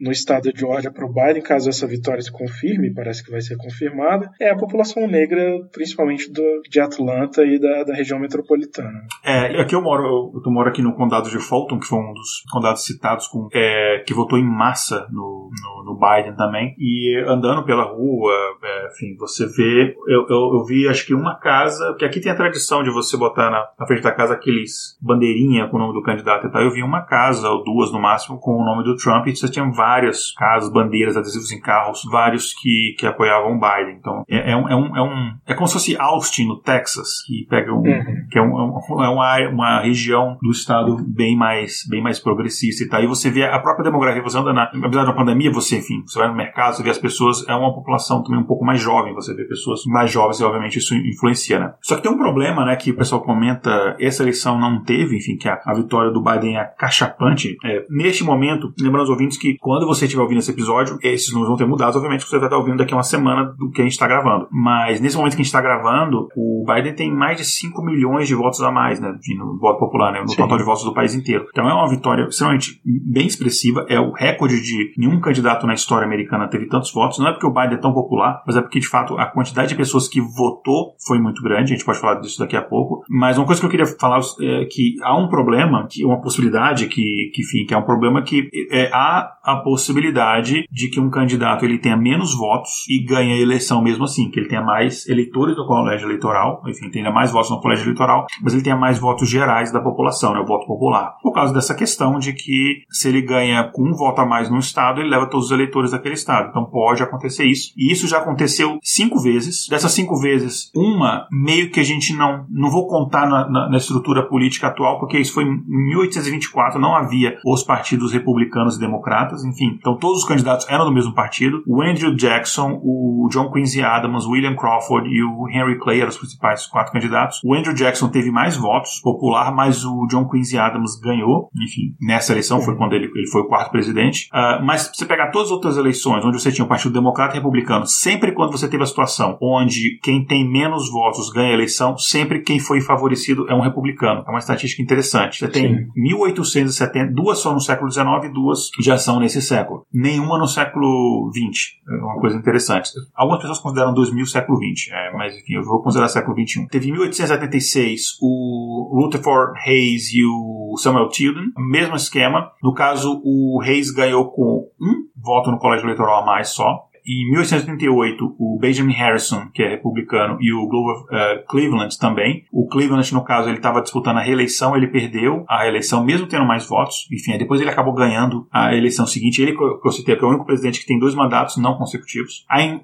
[0.00, 3.40] no estado da Georgia para o Biden, caso essa vitória se confirme, parece que vai
[3.40, 5.40] ser confirmada, é a população negra,
[5.72, 9.00] principalmente do, de Atlanta e da, da região metropolitana.
[9.24, 12.42] É, aqui eu moro, eu moro aqui no condado de Fulton, que foi um dos
[12.50, 17.64] condados citados com, é, que votou em massa no, no, no Biden também, e andando
[17.64, 18.32] pela rua,
[18.62, 19.94] é, enfim, você vê.
[20.06, 23.16] Eu, eu, eu, vi acho que uma casa, porque aqui tem a tradição de você
[23.16, 26.62] botar na, na, frente da casa aqueles bandeirinha com o nome do candidato e tal.
[26.62, 29.48] Eu vi uma casa, ou duas no máximo, com o nome do Trump, e você
[29.48, 33.96] tinha várias casas, bandeiras, adesivos em carros, vários que, que apoiavam o Biden.
[33.98, 37.22] Então, é, é, um, é, um, é, um, é como se fosse Austin, no Texas,
[37.26, 37.78] que pega um.
[37.78, 38.26] Uhum.
[38.30, 42.84] que é, um, é, é uma, uma região do estado bem mais, bem mais progressista
[42.84, 43.02] e tal.
[43.02, 44.64] E você vê a própria demografia, você anda na.
[44.64, 47.54] Apesar da pandemia, você, enfim, você vai no mercado, você vê as pessoas pessoas, é
[47.54, 50.94] uma população também um pouco mais jovem, você vê pessoas mais jovens e obviamente isso
[50.94, 51.74] influencia, né?
[51.80, 55.36] Só que tem um problema, né, que o pessoal comenta, essa eleição não teve, enfim,
[55.36, 57.56] que a, a vitória do Biden é cachapante.
[57.64, 61.48] É, neste momento, lembrando aos ouvintes que quando você estiver ouvindo esse episódio, esses números
[61.48, 63.84] vão ter mudado, obviamente você vai estar ouvindo daqui a uma semana do que a
[63.84, 64.48] gente está gravando.
[64.50, 68.28] Mas nesse momento que a gente está gravando, o Biden tem mais de 5 milhões
[68.28, 70.36] de votos a mais, né, no voto popular, né, no Sim.
[70.36, 71.46] total de votos do país inteiro.
[71.50, 76.06] Então é uma vitória extremamente bem expressiva, é o recorde de nenhum candidato na história
[76.06, 77.07] americana teve tantos votos.
[77.18, 79.68] Não é porque o Biden é tão popular, mas é porque de fato a quantidade
[79.68, 81.72] de pessoas que votou foi muito grande.
[81.72, 83.02] A gente pode falar disso daqui a pouco.
[83.08, 86.86] Mas uma coisa que eu queria falar é que há um problema, que uma possibilidade
[86.86, 91.08] que, que enfim, que é um problema que é, há a possibilidade de que um
[91.08, 95.08] candidato ele tenha menos votos e ganhe a eleição mesmo assim, que ele tenha mais
[95.08, 98.98] eleitores no colégio eleitoral, enfim, tenha mais votos no colégio eleitoral, mas ele tenha mais
[98.98, 101.16] votos gerais da população, né, o voto popular.
[101.22, 104.58] Por causa dessa questão de que se ele ganha com um voto a mais no
[104.58, 106.48] estado, ele leva todos os eleitores daquele estado.
[106.50, 107.72] Então pode acontecer isso.
[107.76, 109.66] E isso já aconteceu cinco vezes.
[109.68, 113.76] Dessas cinco vezes, uma meio que a gente não não vou contar na, na, na
[113.76, 119.44] estrutura política atual, porque isso foi em 1824, não havia os partidos republicanos e democratas,
[119.44, 119.76] enfim.
[119.78, 121.62] Então todos os candidatos eram do mesmo partido.
[121.66, 126.16] O Andrew Jackson, o John Quincy Adams, William Crawford e o Henry Clay eram os
[126.16, 127.40] principais quatro candidatos.
[127.44, 131.50] O Andrew Jackson teve mais votos popular, mas o John Quincy Adams ganhou.
[131.56, 134.28] Enfim, nessa eleição foi quando ele, ele foi o quarto presidente.
[134.32, 137.34] Uh, mas se você pegar todas as outras eleições, onde você tinha o Partido Democrata
[137.34, 141.54] e Republicano, sempre quando você teve a situação onde quem tem menos votos ganha a
[141.54, 144.24] eleição, sempre quem foi favorecido é um republicano.
[144.26, 145.38] É uma estatística interessante.
[145.38, 145.86] Você tem Sim.
[145.96, 149.84] 1870, duas só no século XIX e duas já são nesse século.
[149.92, 151.78] Nenhuma no século XX.
[151.88, 152.90] É uma coisa interessante.
[153.14, 156.66] Algumas pessoas consideram 2000 século XX, é, mas enfim, eu vou considerar século XXI.
[156.68, 162.52] Teve em 1876 o Rutherford Hayes e o Samuel Tilden, mesmo esquema.
[162.62, 166.77] No caso, o Hayes ganhou com um voto no colégio eleitoral a mais só.
[167.08, 172.44] Em 1888, o Benjamin Harrison, que é republicano, e o Glover uh, Cleveland também.
[172.52, 176.44] O Cleveland, no caso, ele estava disputando a reeleição, ele perdeu a reeleição, mesmo tendo
[176.44, 177.08] mais votos.
[177.10, 179.40] Enfim, depois ele acabou ganhando a eleição seguinte.
[179.40, 182.44] Ele, que eu citei, é o único presidente que tem dois mandatos não consecutivos.
[182.46, 182.78] Aí,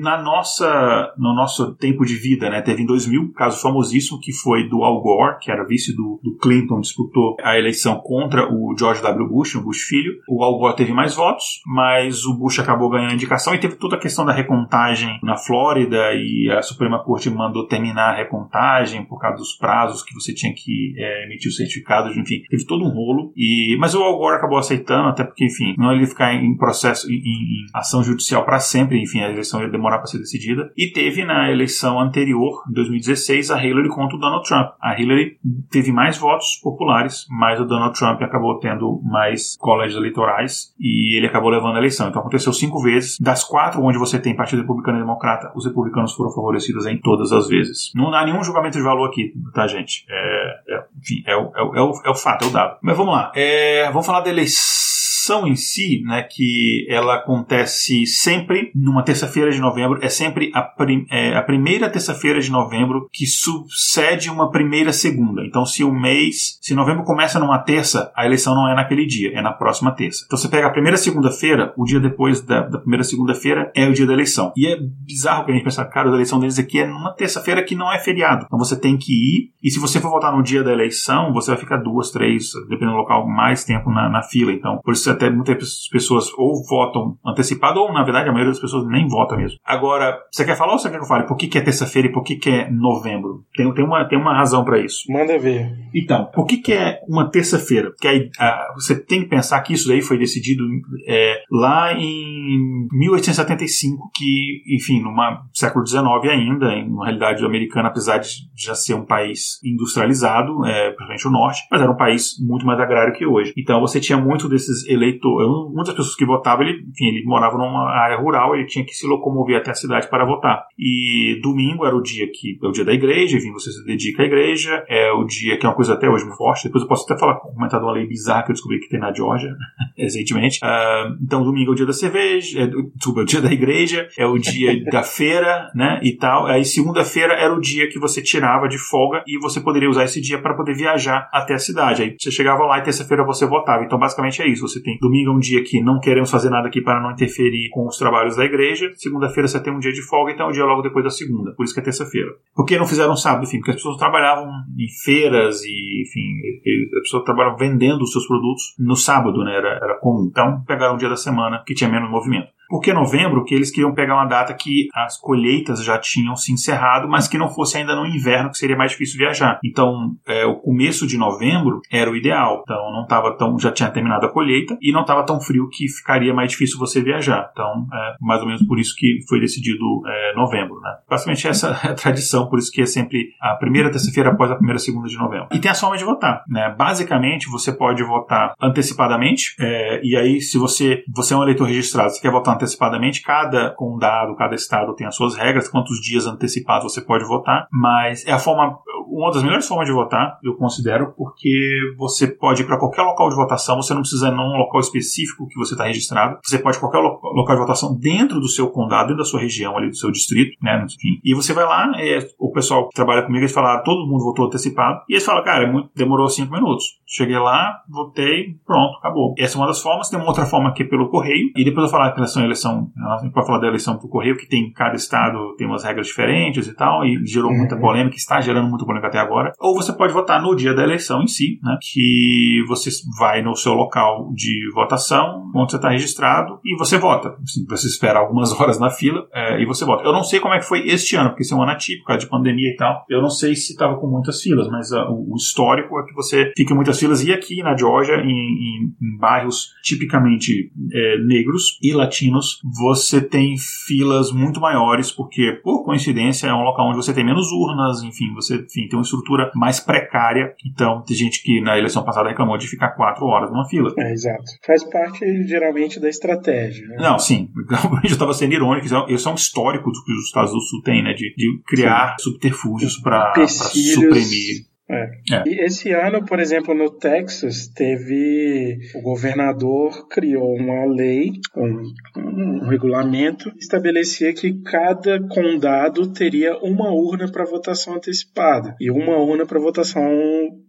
[0.00, 4.68] na nossa, no nosso tempo de vida, né, teve em 2000 caso famosíssimo que foi
[4.70, 9.02] do Al Gore, que era vice do, do Clinton, disputou a eleição contra o George
[9.02, 9.28] W.
[9.28, 10.14] Bush, o Bush filho.
[10.26, 13.76] O Al Gore teve mais votos, mas o Bush acabou ganhando a indicação e teve
[13.76, 19.04] toda a questão da recontagem na Flórida e a Suprema Corte mandou terminar a recontagem
[19.04, 22.84] por causa dos prazos que você tinha que é, emitir os certificados, enfim, teve todo
[22.84, 23.32] um rolo.
[23.36, 27.10] E, mas o Al Gore acabou aceitando, até porque, enfim, não ele ficar em processo,
[27.10, 30.70] em, em ação judicial para sempre, enfim, a eleição ia demorar para ser decidida.
[30.76, 34.70] E teve na eleição anterior, em 2016, a Hillary contra o Donald Trump.
[34.80, 35.38] A Hillary
[35.70, 41.26] teve mais votos populares, mas o Donald Trump acabou tendo mais colégios eleitorais e ele
[41.26, 42.08] acabou levando a eleição.
[42.08, 43.18] Então aconteceu cinco vezes.
[43.20, 47.32] Das quatro onde você tem Partido Republicano e Democrata, os republicanos foram favorecidos em todas
[47.32, 47.92] as vezes.
[47.94, 50.04] Não há nenhum julgamento de valor aqui, tá, gente?
[50.08, 52.78] É, é, enfim, é, o, é, o, é o fato, é o dado.
[52.82, 53.32] Mas vamos lá.
[53.34, 54.85] É, vamos falar da eleição
[55.26, 60.62] eleição em si, né, que ela acontece sempre numa terça-feira de novembro, é sempre a,
[60.62, 65.42] prim é, a primeira terça-feira de novembro que sucede uma primeira segunda.
[65.44, 69.32] Então, se o mês, se novembro começa numa terça, a eleição não é naquele dia,
[69.34, 70.24] é na próxima terça.
[70.26, 73.92] Então, você pega a primeira segunda-feira, o dia depois da, da primeira segunda-feira é o
[73.92, 74.52] dia da eleição.
[74.56, 77.64] E é bizarro que a gente pensar, cara, a eleição deles aqui é numa terça-feira
[77.64, 78.44] que não é feriado.
[78.46, 81.50] Então, você tem que ir, e se você for votar no dia da eleição, você
[81.50, 84.52] vai ficar duas, três, dependendo do local, mais tempo na, na fila.
[84.52, 88.60] Então, por isso até muitas pessoas ou votam antecipado, ou na verdade a maioria das
[88.60, 89.58] pessoas nem vota mesmo.
[89.64, 91.26] Agora, você quer falar ou você quer que eu fale?
[91.26, 93.44] Por que, que é terça-feira e por que, que é novembro?
[93.54, 95.10] Tem, tem, uma, tem uma razão para isso.
[95.10, 95.72] Manda ver.
[95.94, 97.90] Então, por que, que é uma terça-feira?
[97.90, 100.62] Porque aí, ah, você tem que pensar que isso daí foi decidido
[101.06, 105.14] é, lá em 1875, que, enfim, no
[105.52, 110.90] século XIX ainda, em uma realidade americana, apesar de já ser um país industrializado, é,
[110.90, 113.52] principalmente o norte, mas era um país muito mais agrário que hoje.
[113.56, 117.90] Então você tinha muito desses eleitores muitas pessoas que votavam, ele, enfim, ele morava numa
[117.90, 120.66] área rural, ele tinha que se locomover até a cidade para votar.
[120.78, 124.22] E domingo era o dia que é o dia da igreja, enfim, você se dedica
[124.22, 126.64] à igreja, é o dia que é uma coisa até hoje muito forte.
[126.64, 129.00] Depois eu posso até falar, comentar de uma lei bizarra que eu descobri que tem
[129.00, 129.54] na Georgia,
[129.96, 130.58] recentemente.
[130.62, 134.08] Uh, então, domingo é o dia da cerveja, é, desculpa, é o dia da igreja,
[134.18, 136.46] é o dia da feira, né, e tal.
[136.46, 140.20] Aí segunda-feira era o dia que você tirava de folga e você poderia usar esse
[140.20, 142.02] dia para poder viajar até a cidade.
[142.02, 143.84] Aí você chegava lá e terça-feira você votava.
[143.84, 144.66] Então, basicamente é isso.
[144.66, 147.68] Você tem Domingo é um dia que não queremos fazer nada aqui para não interferir
[147.70, 148.90] com os trabalhos da igreja.
[148.94, 151.52] Segunda-feira você tem um dia de folga, então é um dia logo depois da segunda.
[151.52, 152.30] Por isso que é terça-feira.
[152.54, 153.44] Por que não fizeram sábado?
[153.44, 154.48] Enfim, porque as pessoas trabalhavam
[154.78, 159.56] em feiras e, enfim, as pessoas trabalhavam vendendo os seus produtos no sábado, né?
[159.56, 160.28] Era, era comum.
[160.30, 162.55] Então pegaram um dia da semana que tinha menos movimento.
[162.68, 163.44] Por que novembro?
[163.44, 167.38] Que eles queriam pegar uma data que as colheitas já tinham se encerrado, mas que
[167.38, 169.58] não fosse ainda no inverno, que seria mais difícil viajar.
[169.64, 172.62] Então, é, o começo de novembro era o ideal.
[172.62, 173.58] Então, não estava tão.
[173.58, 177.02] já tinha terminado a colheita e não estava tão frio que ficaria mais difícil você
[177.02, 177.50] viajar.
[177.52, 180.80] Então, é mais ou menos por isso que foi decidido é, novembro.
[180.80, 180.90] Né?
[181.08, 184.56] Basicamente, essa é a tradição, por isso que é sempre a primeira terça-feira após a
[184.56, 185.48] primeira segunda de novembro.
[185.52, 186.42] E tem a forma de votar.
[186.48, 186.74] Né?
[186.76, 192.10] Basicamente, você pode votar antecipadamente, é, e aí, se você, você é um eleitor registrado,
[192.10, 196.92] você quer votar antecipadamente, cada condado, cada estado tem as suas regras, quantos dias antecipados
[196.92, 198.78] você pode votar, mas é a forma,
[199.08, 203.28] uma das melhores formas de votar, eu considero, porque você pode ir para qualquer local
[203.28, 206.76] de votação, você não precisa ir num local específico que você está registrado, você pode
[206.76, 209.88] ir qualquer lo local de votação dentro do seu condado, dentro da sua região ali,
[209.88, 211.20] do seu distrito, né, enfim.
[211.24, 214.46] E você vai lá, é, o pessoal que trabalha comigo, eles falaram, todo mundo votou
[214.46, 216.84] antecipado, e eles falam, cara, é muito, demorou cinco minutos.
[217.06, 219.34] Cheguei lá, votei, pronto, acabou.
[219.38, 221.84] Essa é uma das formas, tem uma outra forma que é pelo correio, e depois
[221.86, 224.72] eu falar que eleição eleição, a gente pode falar da eleição por correio, que tem
[224.72, 227.58] cada estado tem umas regras diferentes e tal, e gerou uhum.
[227.58, 229.52] muita polêmica, está gerando muita polêmica até agora.
[229.58, 231.76] Ou você pode votar no dia da eleição em si, né?
[231.80, 237.36] Que você vai no seu local de votação, onde você está registrado, e você vota.
[237.42, 240.04] Assim, você espera algumas horas na fila é, e você vota.
[240.04, 242.16] Eu não sei como é que foi este ano, porque isso é um ano atípico,
[242.16, 243.04] de pandemia e tal.
[243.08, 246.52] Eu não sei se estava com muitas filas, mas uh, o histórico é que você
[246.56, 247.22] fica em muitas filas.
[247.24, 253.56] E aqui na Georgia, em, em, em bairros tipicamente é, negros e latinos, você tem
[253.86, 258.32] filas muito maiores, porque, por coincidência, é um local onde você tem menos urnas, enfim,
[258.34, 260.54] você enfim, tem uma estrutura mais precária.
[260.64, 263.92] Então, tem gente que na eleição passada reclamou de ficar quatro horas numa fila.
[263.98, 264.44] É, exato.
[264.64, 266.86] Faz parte, geralmente, da estratégia.
[266.88, 266.96] Né?
[266.98, 267.50] Não, sim.
[268.04, 268.86] Eu estava sendo irônico.
[269.08, 271.12] Isso é um histórico que os Estados do Sul têm, né?
[271.12, 272.30] De, de criar sim.
[272.30, 275.10] subterfúgios para suprimir é.
[275.32, 275.42] É.
[275.46, 278.78] E esse ano, por exemplo, no Texas, teve.
[278.94, 281.82] O governador criou uma lei, um,
[282.16, 289.16] um regulamento, que estabelecia que cada condado teria uma urna para votação antecipada e uma
[289.16, 290.02] urna para votação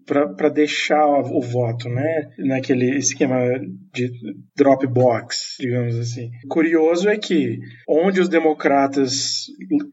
[0.08, 2.30] para deixar o voto, né?
[2.40, 3.38] Naquele esquema
[3.94, 4.10] de
[4.56, 6.32] drop box, digamos assim.
[6.50, 9.48] Curioso é que onde os democratas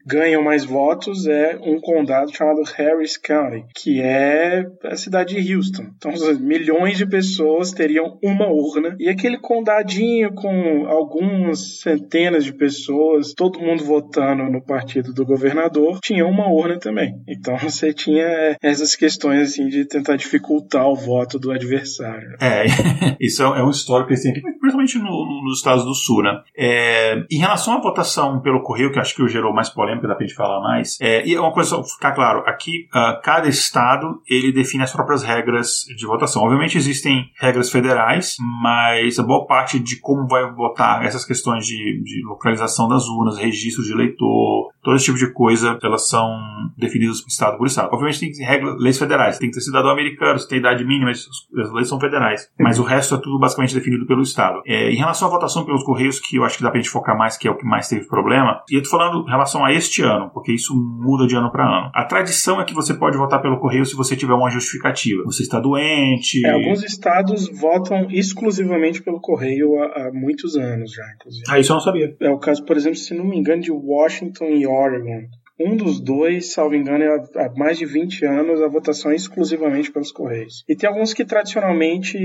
[0.05, 5.87] ganham mais votos é um condado chamado Harris County, que é a cidade de Houston.
[5.97, 13.33] Então, milhões de pessoas teriam uma urna e aquele condadinho com algumas centenas de pessoas,
[13.33, 17.13] todo mundo votando no partido do governador, tinha uma urna também.
[17.27, 22.37] Então, você tinha essas questões assim de tentar tentar dificultar o voto do adversário.
[22.39, 22.65] É,
[23.19, 26.41] isso é, é um histórico que eles aqui, principalmente no, nos Estados do Sul, né?
[26.55, 30.25] É, em relação à votação pelo correio, que acho que gerou mais polêmica, dá pra
[30.25, 34.21] gente falar mais, é, e é uma coisa só ficar claro, aqui uh, cada estado
[34.29, 36.43] ele define as próprias regras de votação.
[36.43, 42.01] Obviamente existem regras federais, mas a boa parte de como vai votar, essas questões de,
[42.03, 46.37] de localização das urnas, registro de eleitor, todo esse tipo de coisa, elas são
[46.77, 47.89] definidas estado por estado.
[47.91, 51.73] Obviamente tem regras, leis federais, tem que ter cidadão americano, se tem idade mínima, as
[51.73, 52.49] leis são federais.
[52.59, 54.61] Mas o resto é tudo basicamente definido pelo Estado.
[54.65, 57.17] É, em relação à votação pelos Correios, que eu acho que dá pra gente focar
[57.17, 59.71] mais, que é o que mais teve problema, e eu tô falando em relação a
[59.71, 61.91] este ano, porque isso muda de ano para ano.
[61.93, 65.23] A tradição é que você pode votar pelo Correio se você tiver uma justificativa.
[65.23, 66.45] Você está doente.
[66.45, 71.45] É, alguns estados votam exclusivamente pelo Correio há, há, muitos anos já, inclusive.
[71.49, 72.15] Ah, isso eu não sabia.
[72.19, 75.27] É o caso, por exemplo, se não me engano, de Washington e Oregon.
[75.57, 79.89] Um dos dois, salvo engano, é há mais de 20 anos a votação é exclusivamente
[79.89, 80.65] pelos Correios.
[80.67, 82.17] E tem alguns que tradicionalmente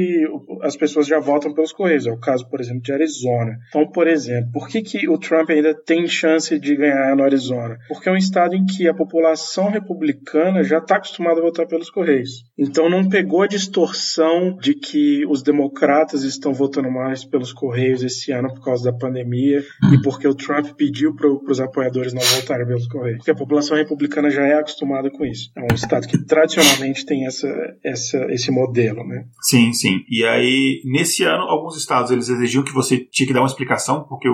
[0.62, 2.07] as pessoas já votam pelos Correios.
[2.07, 3.57] É o caso, por exemplo, de Arizona.
[3.69, 7.78] Então, por exemplo, por que, que o Trump ainda tem chance de ganhar no Arizona?
[7.86, 11.89] Porque é um estado em que a população republicana já está acostumada a votar pelos
[11.89, 12.43] Correios.
[12.59, 18.32] Então não pegou a distorção de que os democratas estão votando mais pelos Correios esse
[18.32, 19.62] ano por causa da pandemia
[19.93, 23.77] e porque o Trump pediu para os apoiadores não votarem pelos Correios porque a população
[23.77, 25.53] republicana já é acostumada com isso.
[25.55, 27.49] É um estado que tradicionalmente tem essa,
[27.85, 29.27] essa, esse modelo, né?
[29.43, 30.03] Sim, sim.
[30.09, 34.05] E aí, nesse ano, alguns estados eles exigiam que você tinha que dar uma explicação,
[34.09, 34.27] porque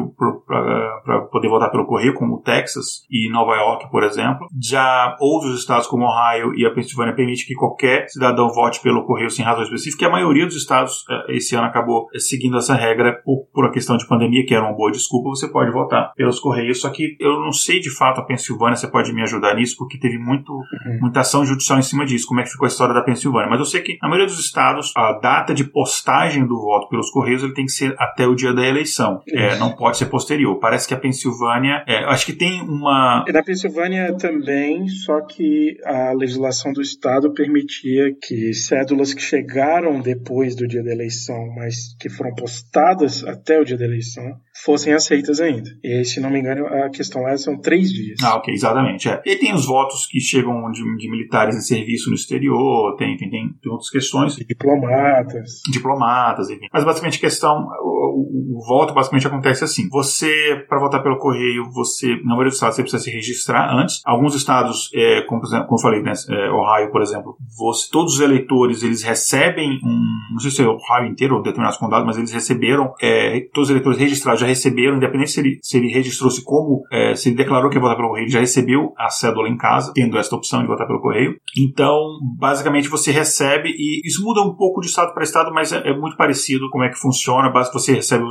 [0.47, 4.47] para poder votar pelo correio, como Texas e Nova York, por exemplo.
[4.63, 9.31] Já outros estados, como Ohio e a Pensilvânia, permite que qualquer cidadão vote pelo correio
[9.31, 10.05] sem razão específica.
[10.05, 13.67] E a maioria dos estados eh, esse ano acabou eh, seguindo essa regra por, por
[13.67, 15.31] a questão de pandemia, que era uma boa desculpa.
[15.31, 16.81] Você pode votar pelos correios.
[16.81, 19.99] Só que eu não sei de fato a Pensilvânia você pode me ajudar nisso, porque
[19.99, 20.99] teve muito, uhum.
[21.01, 23.49] muita ação judicial em cima disso, como é que ficou a história da Pensilvânia.
[23.49, 27.11] Mas eu sei que na maioria dos estados, a data de postagem do voto pelos
[27.11, 29.23] Correios ele tem que ser até o dia da eleição.
[29.29, 30.59] É, não pode ser posterior.
[30.59, 33.25] Parece que a Pensilvânia, é, acho que tem uma.
[33.33, 40.55] Na Pensilvânia também, só que a legislação do estado permitia que cédulas que chegaram depois
[40.55, 45.41] do dia da eleição, mas que foram postadas até o dia da eleição, fossem aceitas
[45.41, 45.69] ainda.
[45.83, 48.19] E se não me engano, a questão lá são três dias.
[48.23, 49.09] Ah, ok, exatamente.
[49.09, 49.21] É.
[49.25, 53.31] E tem os votos que chegam de, de militares em serviço no exterior, tem, tem,
[53.31, 54.37] tem, tem outras questões.
[54.37, 55.61] Diplomatas.
[55.71, 56.67] Diplomatas, enfim.
[56.73, 59.89] Mas basicamente a questão, o, o, o voto basicamente acontece assim.
[59.91, 64.01] Você, para votar pelo correio, você, na maioria dos estados, você precisa se registrar antes.
[64.05, 68.21] Alguns estados, é, como, como eu falei, né, é, Ohio, por exemplo, você, todos os
[68.21, 72.17] eleitores, eles recebem um, não sei se é o Ohio inteiro ou determinados condados, mas
[72.17, 76.43] eles receberam, é, todos os eleitores registrados já receberam, independente se ele, se ele registrou-se
[76.45, 79.49] como, é, se ele declarou que ia votar pelo correio, ele já recebeu a cédula
[79.49, 81.37] em casa, tendo esta opção de votar pelo correio.
[81.59, 81.99] Então,
[82.39, 85.97] basicamente, você recebe, e isso muda um pouco de estado para estado, mas é, é,
[85.97, 87.51] muito parecido como é que funciona.
[87.51, 88.25] Basicamente, você recebe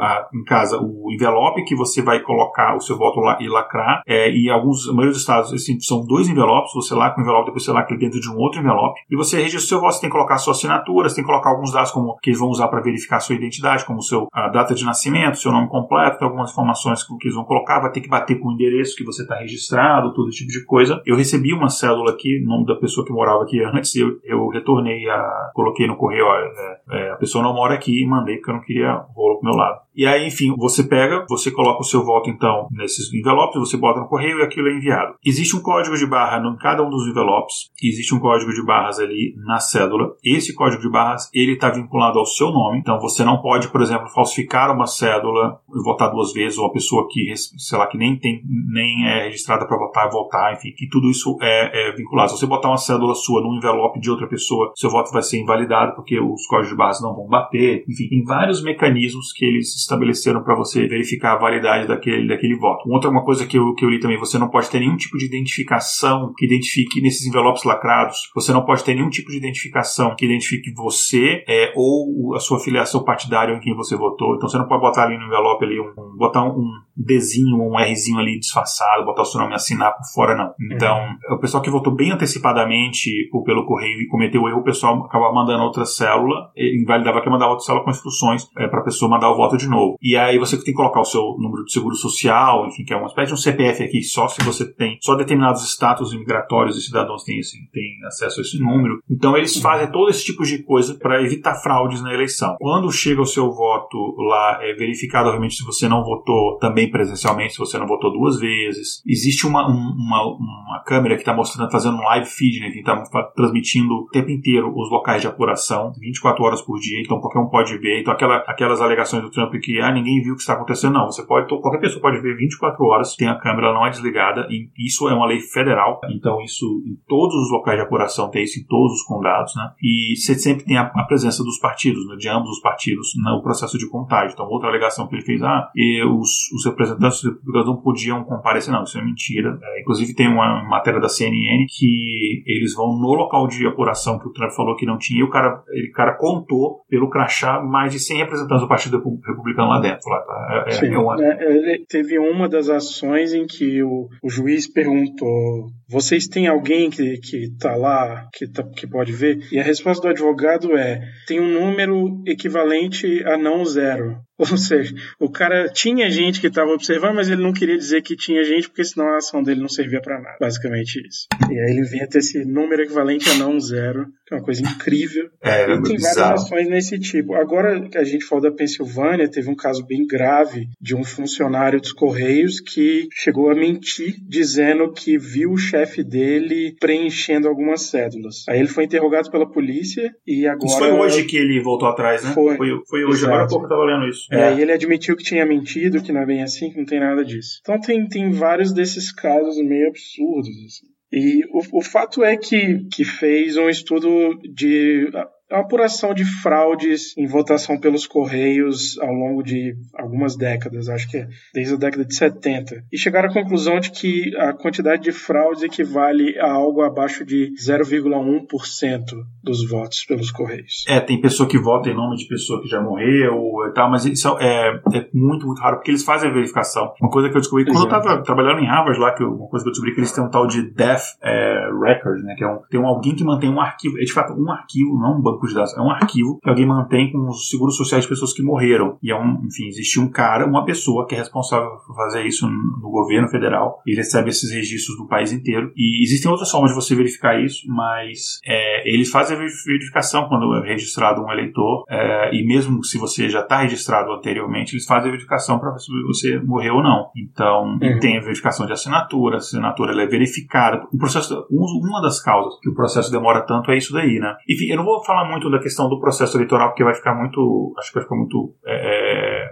[0.00, 4.02] a, em casa o envelope que você vai colocar o seu voto lá e lacrar,
[4.06, 7.46] é, e alguns, a maioria dos estados, assim, são dois envelopes, você lacra o envelope,
[7.46, 10.00] depois você lacra dentro de um outro envelope, e você registra o seu voto, você
[10.00, 12.38] tem que colocar a sua assinatura, você tem que colocar alguns dados como que eles
[12.38, 15.68] vão usar para verificar a sua identidade, como seu, a data de nascimento, seu nome
[15.68, 18.96] completo, tem algumas informações que, eles vão colocar, vai ter que bater com o endereço
[18.96, 21.02] que você está registrado, todo esse tipo de coisa.
[21.06, 25.08] Eu recebi uma cédula aqui, nome da pessoa que morava aqui antes, eu, eu retornei,
[25.08, 28.50] a, coloquei no correio, ó, é, é, a pessoa não mora aqui e mandei porque
[28.50, 29.83] eu não queria rolo pro meu lado.
[29.94, 34.00] E aí, enfim, você pega, você coloca o seu voto, então, nesses envelopes, você bota
[34.00, 35.14] no correio e aquilo é enviado.
[35.24, 38.98] Existe um código de barra em cada um dos envelopes, existe um código de barras
[38.98, 40.14] ali na cédula.
[40.24, 43.80] Esse código de barras, ele está vinculado ao seu nome, então você não pode, por
[43.80, 47.96] exemplo, falsificar uma cédula e votar duas vezes, ou a pessoa que, sei lá, que
[47.96, 52.30] nem tem, nem é registrada para votar, votar, enfim, que tudo isso é, é, vinculado.
[52.30, 55.40] Se você botar uma cédula sua num envelope de outra pessoa, seu voto vai ser
[55.40, 59.83] invalidado porque os códigos de barras não vão bater, enfim, tem vários mecanismos que eles
[59.84, 62.88] estabeleceram para você verificar a validade daquele, daquele voto.
[62.90, 65.16] Outra uma coisa que eu, que eu li também, você não pode ter nenhum tipo
[65.16, 70.14] de identificação que identifique nesses envelopes lacrados, você não pode ter nenhum tipo de identificação
[70.16, 74.34] que identifique você é, ou a sua filiação partidária em quem você votou.
[74.36, 76.64] Então você não pode botar ali no envelope ali um, um botar um,
[76.96, 80.54] Dzinho ou um Rzinho ali disfarçado, botar o seu nome e assinar por fora, não.
[80.72, 81.36] Então, uhum.
[81.36, 85.32] o pessoal que votou bem antecipadamente ou pelo correio e cometeu erro, o pessoal acaba
[85.32, 89.30] mandando outra célula, invalidava que mandava outra célula com instruções é, para a pessoa mandar
[89.30, 89.96] o voto de novo.
[90.00, 92.96] E aí você tem que colocar o seu número de seguro social, enfim, que é
[92.96, 96.82] uma espécie de um CPF aqui, só se você tem, só determinados status migratórios e
[96.82, 99.00] cidadãos têm, esse, têm acesso a esse número.
[99.10, 102.56] Então eles fazem todo esse tipo de coisa para evitar fraudes na eleição.
[102.58, 107.54] Quando chega o seu voto lá, é verificado, obviamente, se você não votou também presencialmente,
[107.54, 109.02] se você não votou duas vezes.
[109.06, 113.02] Existe uma, uma, uma câmera que está mostrando, fazendo um live feed, né, que está
[113.34, 117.48] transmitindo o tempo inteiro os locais de apuração, 24 horas por dia, então qualquer um
[117.48, 118.00] pode ver.
[118.00, 121.06] Então aquela, aquelas alegações do Trump que ah, ninguém viu o que está acontecendo, não.
[121.06, 124.68] Você pode, qualquer pessoa pode ver 24 horas, tem a câmera, não é desligada, e
[124.78, 128.60] isso é uma lei federal, então isso em todos os locais de apuração tem isso
[128.60, 129.70] em todos os condados, né?
[129.82, 133.42] E você sempre tem a, a presença dos partidos, né, de ambos os partidos no
[133.42, 134.32] processo de contagem.
[134.32, 135.70] Então outra alegação que ele fez, ah,
[136.18, 139.58] os, os representantes republicanos não podiam comparecer, não, isso é mentira.
[139.62, 144.28] É, inclusive tem uma matéria da CNN que eles vão no local de apuração que
[144.28, 147.92] o Trump falou que não tinha, e o cara, ele, cara contou pelo crachá mais
[147.92, 150.08] de 100 representantes do Partido Republicano lá dentro.
[150.08, 150.64] Lá, tá?
[150.66, 151.16] é, é Sim, é uma...
[151.22, 157.18] É, teve uma das ações em que o, o juiz perguntou: vocês têm alguém que,
[157.18, 159.38] que tá lá, que, tá, que pode ver?
[159.52, 164.16] E a resposta do advogado é: tem um número equivalente a não zero.
[164.50, 168.16] Ou seja, o cara tinha gente que estava observando, mas ele não queria dizer que
[168.16, 170.36] tinha gente, porque senão a ação dele não servia para nada.
[170.40, 171.26] Basicamente isso.
[171.50, 175.28] E aí ele inventa esse número equivalente a não zero, que é uma coisa incrível.
[175.40, 176.16] É, e tem bizarro.
[176.16, 177.34] várias ações nesse tipo.
[177.34, 181.80] Agora que a gente falou da Pensilvânia, teve um caso bem grave de um funcionário
[181.80, 188.44] dos Correios que chegou a mentir, dizendo que viu o chefe dele preenchendo algumas cédulas.
[188.48, 190.66] Aí ele foi interrogado pela polícia e agora.
[190.66, 192.32] Isso foi hoje que ele voltou atrás, né?
[192.32, 192.56] Foi.
[192.56, 193.26] Foi, foi hoje, Exato.
[193.26, 194.23] agora há pouco eu tava lendo isso.
[194.30, 194.44] E é.
[194.44, 197.24] aí ele admitiu que tinha mentido, que não é bem assim, que não tem nada
[197.24, 197.58] disso.
[197.60, 200.56] Então tem, tem vários desses casos meio absurdos.
[200.66, 200.86] Assim.
[201.12, 205.08] E o, o fato é que, que fez um estudo de
[205.54, 211.18] a apuração de fraudes em votação pelos Correios ao longo de algumas décadas, acho que
[211.18, 212.84] é desde a década de 70.
[212.92, 217.52] E chegaram à conclusão de que a quantidade de fraudes equivale a algo abaixo de
[217.54, 219.04] 0,1%
[219.42, 220.84] dos votos pelos Correios.
[220.88, 224.04] É, tem pessoa que vota em nome de pessoa que já morreu e tal, mas
[224.04, 226.92] isso é, é muito, muito raro, porque eles fazem a verificação.
[227.00, 227.94] Uma coisa que eu descobri, quando Exato.
[227.94, 230.12] eu estava trabalhando em Harvard lá, que eu, uma coisa que eu descobri que eles
[230.12, 233.22] têm um tal de Death é, Record, né, que é um, tem um, alguém que
[233.22, 235.90] mantém um arquivo, é de fato um arquivo, não um banco de dados, é um
[235.90, 238.96] arquivo que alguém mantém com os seguros sociais de pessoas que morreram.
[239.02, 242.48] E é um, enfim, existe um cara, uma pessoa que é responsável por fazer isso
[242.48, 243.80] no governo federal.
[243.86, 245.72] Ele recebe esses registros do país inteiro.
[245.76, 250.54] E existem outras formas de você verificar isso, mas é, eles fazem a verificação quando
[250.56, 251.84] é registrado um eleitor.
[251.88, 255.78] É, e mesmo se você já está registrado anteriormente, eles fazem a verificação para ver
[255.78, 257.10] se você morreu ou não.
[257.16, 257.98] Então, uhum.
[258.00, 260.86] tem a verificação de assinatura, a assinatura é verificada.
[260.92, 264.34] O processo, uma das causas que o processo demora tanto é isso daí, né?
[264.48, 267.74] Enfim, eu não vou falar muito da questão do processo eleitoral, porque vai ficar muito,
[267.78, 269.03] acho que vai ficar muito é, é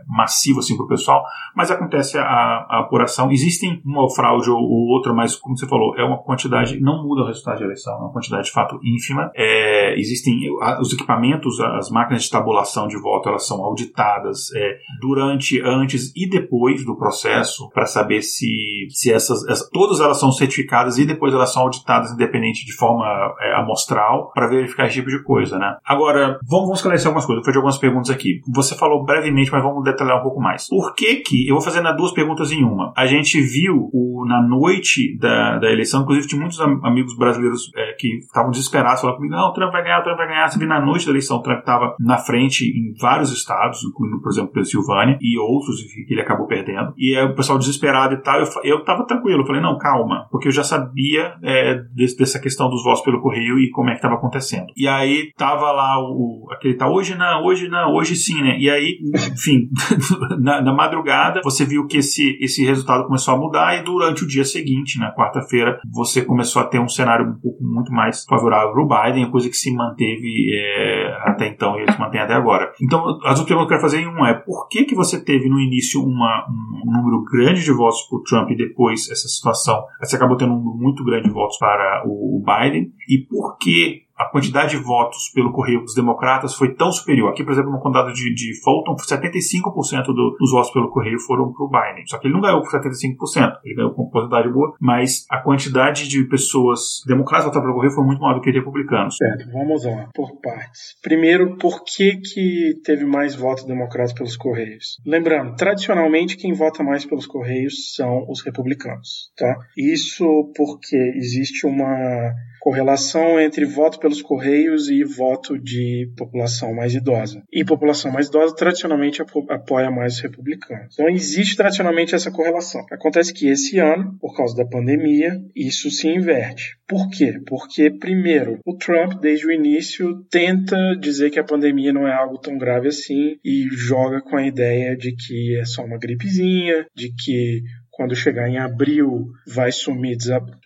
[0.06, 1.24] massivo assim para o pessoal,
[1.54, 3.30] mas acontece a, a, apuração.
[3.30, 7.22] Existem uma fraude ou, ou, outra, mas como você falou, é uma quantidade, não muda
[7.22, 9.30] o resultado de eleição, é uma quantidade de fato ínfima.
[9.34, 10.34] É, existem
[10.80, 16.28] os equipamentos, as máquinas de tabulação de voto, elas são auditadas é, durante, antes e
[16.28, 21.52] depois do processo para saber se, se essas, todas elas são certificadas e depois elas
[21.52, 23.06] são auditadas independente de forma
[23.40, 25.76] é, amostral para verificar esse tipo de coisa, né?
[25.84, 27.40] Agora, vamos, vamos esclarecer algumas coisas.
[27.40, 28.40] Vou fazer algumas perguntas aqui.
[28.48, 30.68] Você falou brevemente, mas vamos detalhar um pouco mais.
[30.68, 32.92] Por que que, eu vou fazer duas perguntas em uma.
[32.96, 37.92] A gente viu o, na noite da, da eleição, inclusive tinha muitos amigos brasileiros é,
[37.98, 40.48] que estavam desesperados, falavam comigo, não, o Trump vai ganhar, o Trump vai ganhar.
[40.48, 44.20] Você viu na noite da eleição, o Trump estava na frente em vários estados, incluindo,
[44.20, 46.92] por exemplo, Pensilvânia e outros que ele acabou perdendo.
[46.96, 50.26] E aí, o pessoal desesperado e tal, eu, eu tava tranquilo, eu falei, não, calma,
[50.30, 53.92] porque eu já sabia é, desse, dessa questão dos votos pelo correio e como é
[53.92, 54.66] que estava acontecendo.
[54.76, 58.56] E aí tava lá o, aquele tá, hoje não, hoje não, hoje sim, né?
[58.58, 58.98] E aí,
[59.32, 59.68] enfim,
[60.40, 64.26] na, na, madrugada você viu que esse, esse resultado começou a mudar e durante o
[64.26, 68.72] dia seguinte, na quarta-feira, você começou a ter um cenário um pouco muito mais favorável
[68.72, 72.72] para o Biden, coisa que se manteve é, até então e se mantém até agora.
[72.82, 75.48] Então, as perguntas que eu quero fazer em um é por que que você teve
[75.48, 76.46] no início uma,
[76.84, 80.52] um número grande de votos para o Trump e depois essa situação, você acabou tendo
[80.52, 84.82] um número muito grande de votos para o Biden e por que a quantidade de
[84.82, 87.30] votos pelo correio dos democratas foi tão superior.
[87.30, 91.52] Aqui, por exemplo, no condado de, de Fulton, 75% do, dos votos pelo correio foram
[91.52, 92.06] para o Biden.
[92.06, 96.08] Só que ele não ganhou por 75%, ele ganhou com quantidade boa, mas a quantidade
[96.08, 99.16] de pessoas democratas votaram pelo correio foi muito maior do que republicanos.
[99.16, 100.96] Certo, vamos lá, por partes.
[101.02, 104.96] Primeiro, por que, que teve mais votos democratas pelos correios?
[105.04, 109.56] Lembrando, tradicionalmente quem vota mais pelos correios são os republicanos, tá?
[109.76, 112.32] Isso porque existe uma
[112.62, 117.42] correlação entre voto pelos correios e voto de população mais idosa.
[117.52, 120.94] E população mais idosa tradicionalmente apoia mais os republicanos.
[120.94, 122.86] Então existe tradicionalmente essa correlação.
[122.92, 126.76] Acontece que esse ano, por causa da pandemia, isso se inverte.
[126.86, 127.40] Por quê?
[127.46, 132.38] Porque, primeiro, o Trump, desde o início, tenta dizer que a pandemia não é algo
[132.38, 137.12] tão grave assim e joga com a ideia de que é só uma gripezinha, de
[137.12, 137.62] que
[137.92, 140.16] quando chegar em abril, vai sumir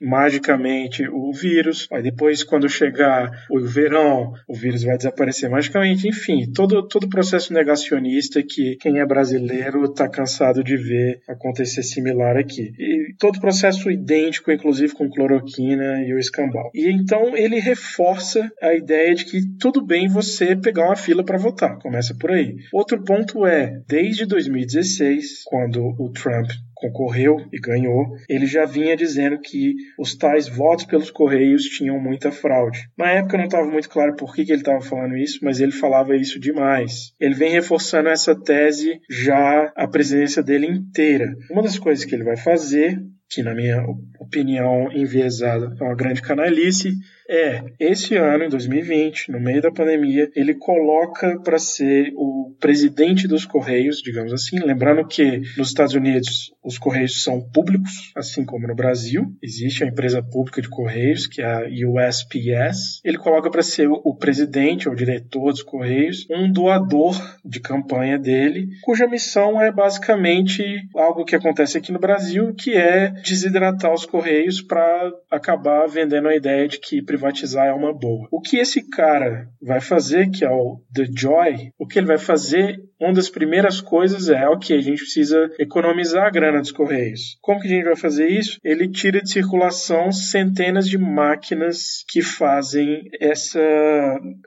[0.01, 1.89] magicamente o vírus.
[1.93, 6.09] Aí depois, quando chegar o verão, o vírus vai desaparecer magicamente.
[6.09, 12.37] Enfim, todo todo processo negacionista que quem é brasileiro está cansado de ver acontecer similar
[12.37, 12.73] aqui.
[12.79, 16.71] E todo processo idêntico, inclusive com cloroquina e o escambau.
[16.73, 21.39] E então ele reforça a ideia de que tudo bem você pegar uma fila para
[21.39, 21.79] votar.
[21.81, 22.57] Começa por aí.
[22.73, 29.41] Outro ponto é, desde 2016, quando o Trump concorreu e ganhou, ele já vinha dizendo
[29.41, 32.79] que os tais votos pelos Correios tinham muita fraude.
[32.97, 35.73] Na época não estava muito claro por que, que ele estava falando isso, mas ele
[35.73, 37.15] falava isso demais.
[37.19, 41.35] Ele vem reforçando essa tese já a presidência dele inteira.
[41.51, 43.85] Uma das coisas que ele vai fazer que na minha
[44.21, 46.93] opinião enviesada é uma grande canalice,
[47.29, 53.27] é, esse ano, em 2020, no meio da pandemia, ele coloca para ser o presidente
[53.27, 54.59] dos Correios, digamos assim.
[54.59, 59.25] Lembrando que nos Estados Unidos os Correios são públicos, assim como no Brasil.
[59.43, 63.01] Existe a empresa pública de Correios, que é a USPS.
[63.05, 68.69] Ele coloca para ser o presidente ou diretor dos Correios, um doador de campanha dele,
[68.83, 70.63] cuja missão é basicamente
[70.95, 76.37] algo que acontece aqui no Brasil, que é desidratar os Correios para acabar vendendo a
[76.37, 78.29] ideia de que privatizar é uma boa.
[78.31, 82.19] O que esse cara vai fazer, que é o The Joy, o que ele vai
[82.19, 87.39] fazer, uma das primeiras coisas é, ok, a gente precisa economizar a grana dos Correios.
[87.41, 88.59] Como que a gente vai fazer isso?
[88.63, 93.61] Ele tira de circulação centenas de máquinas que fazem essa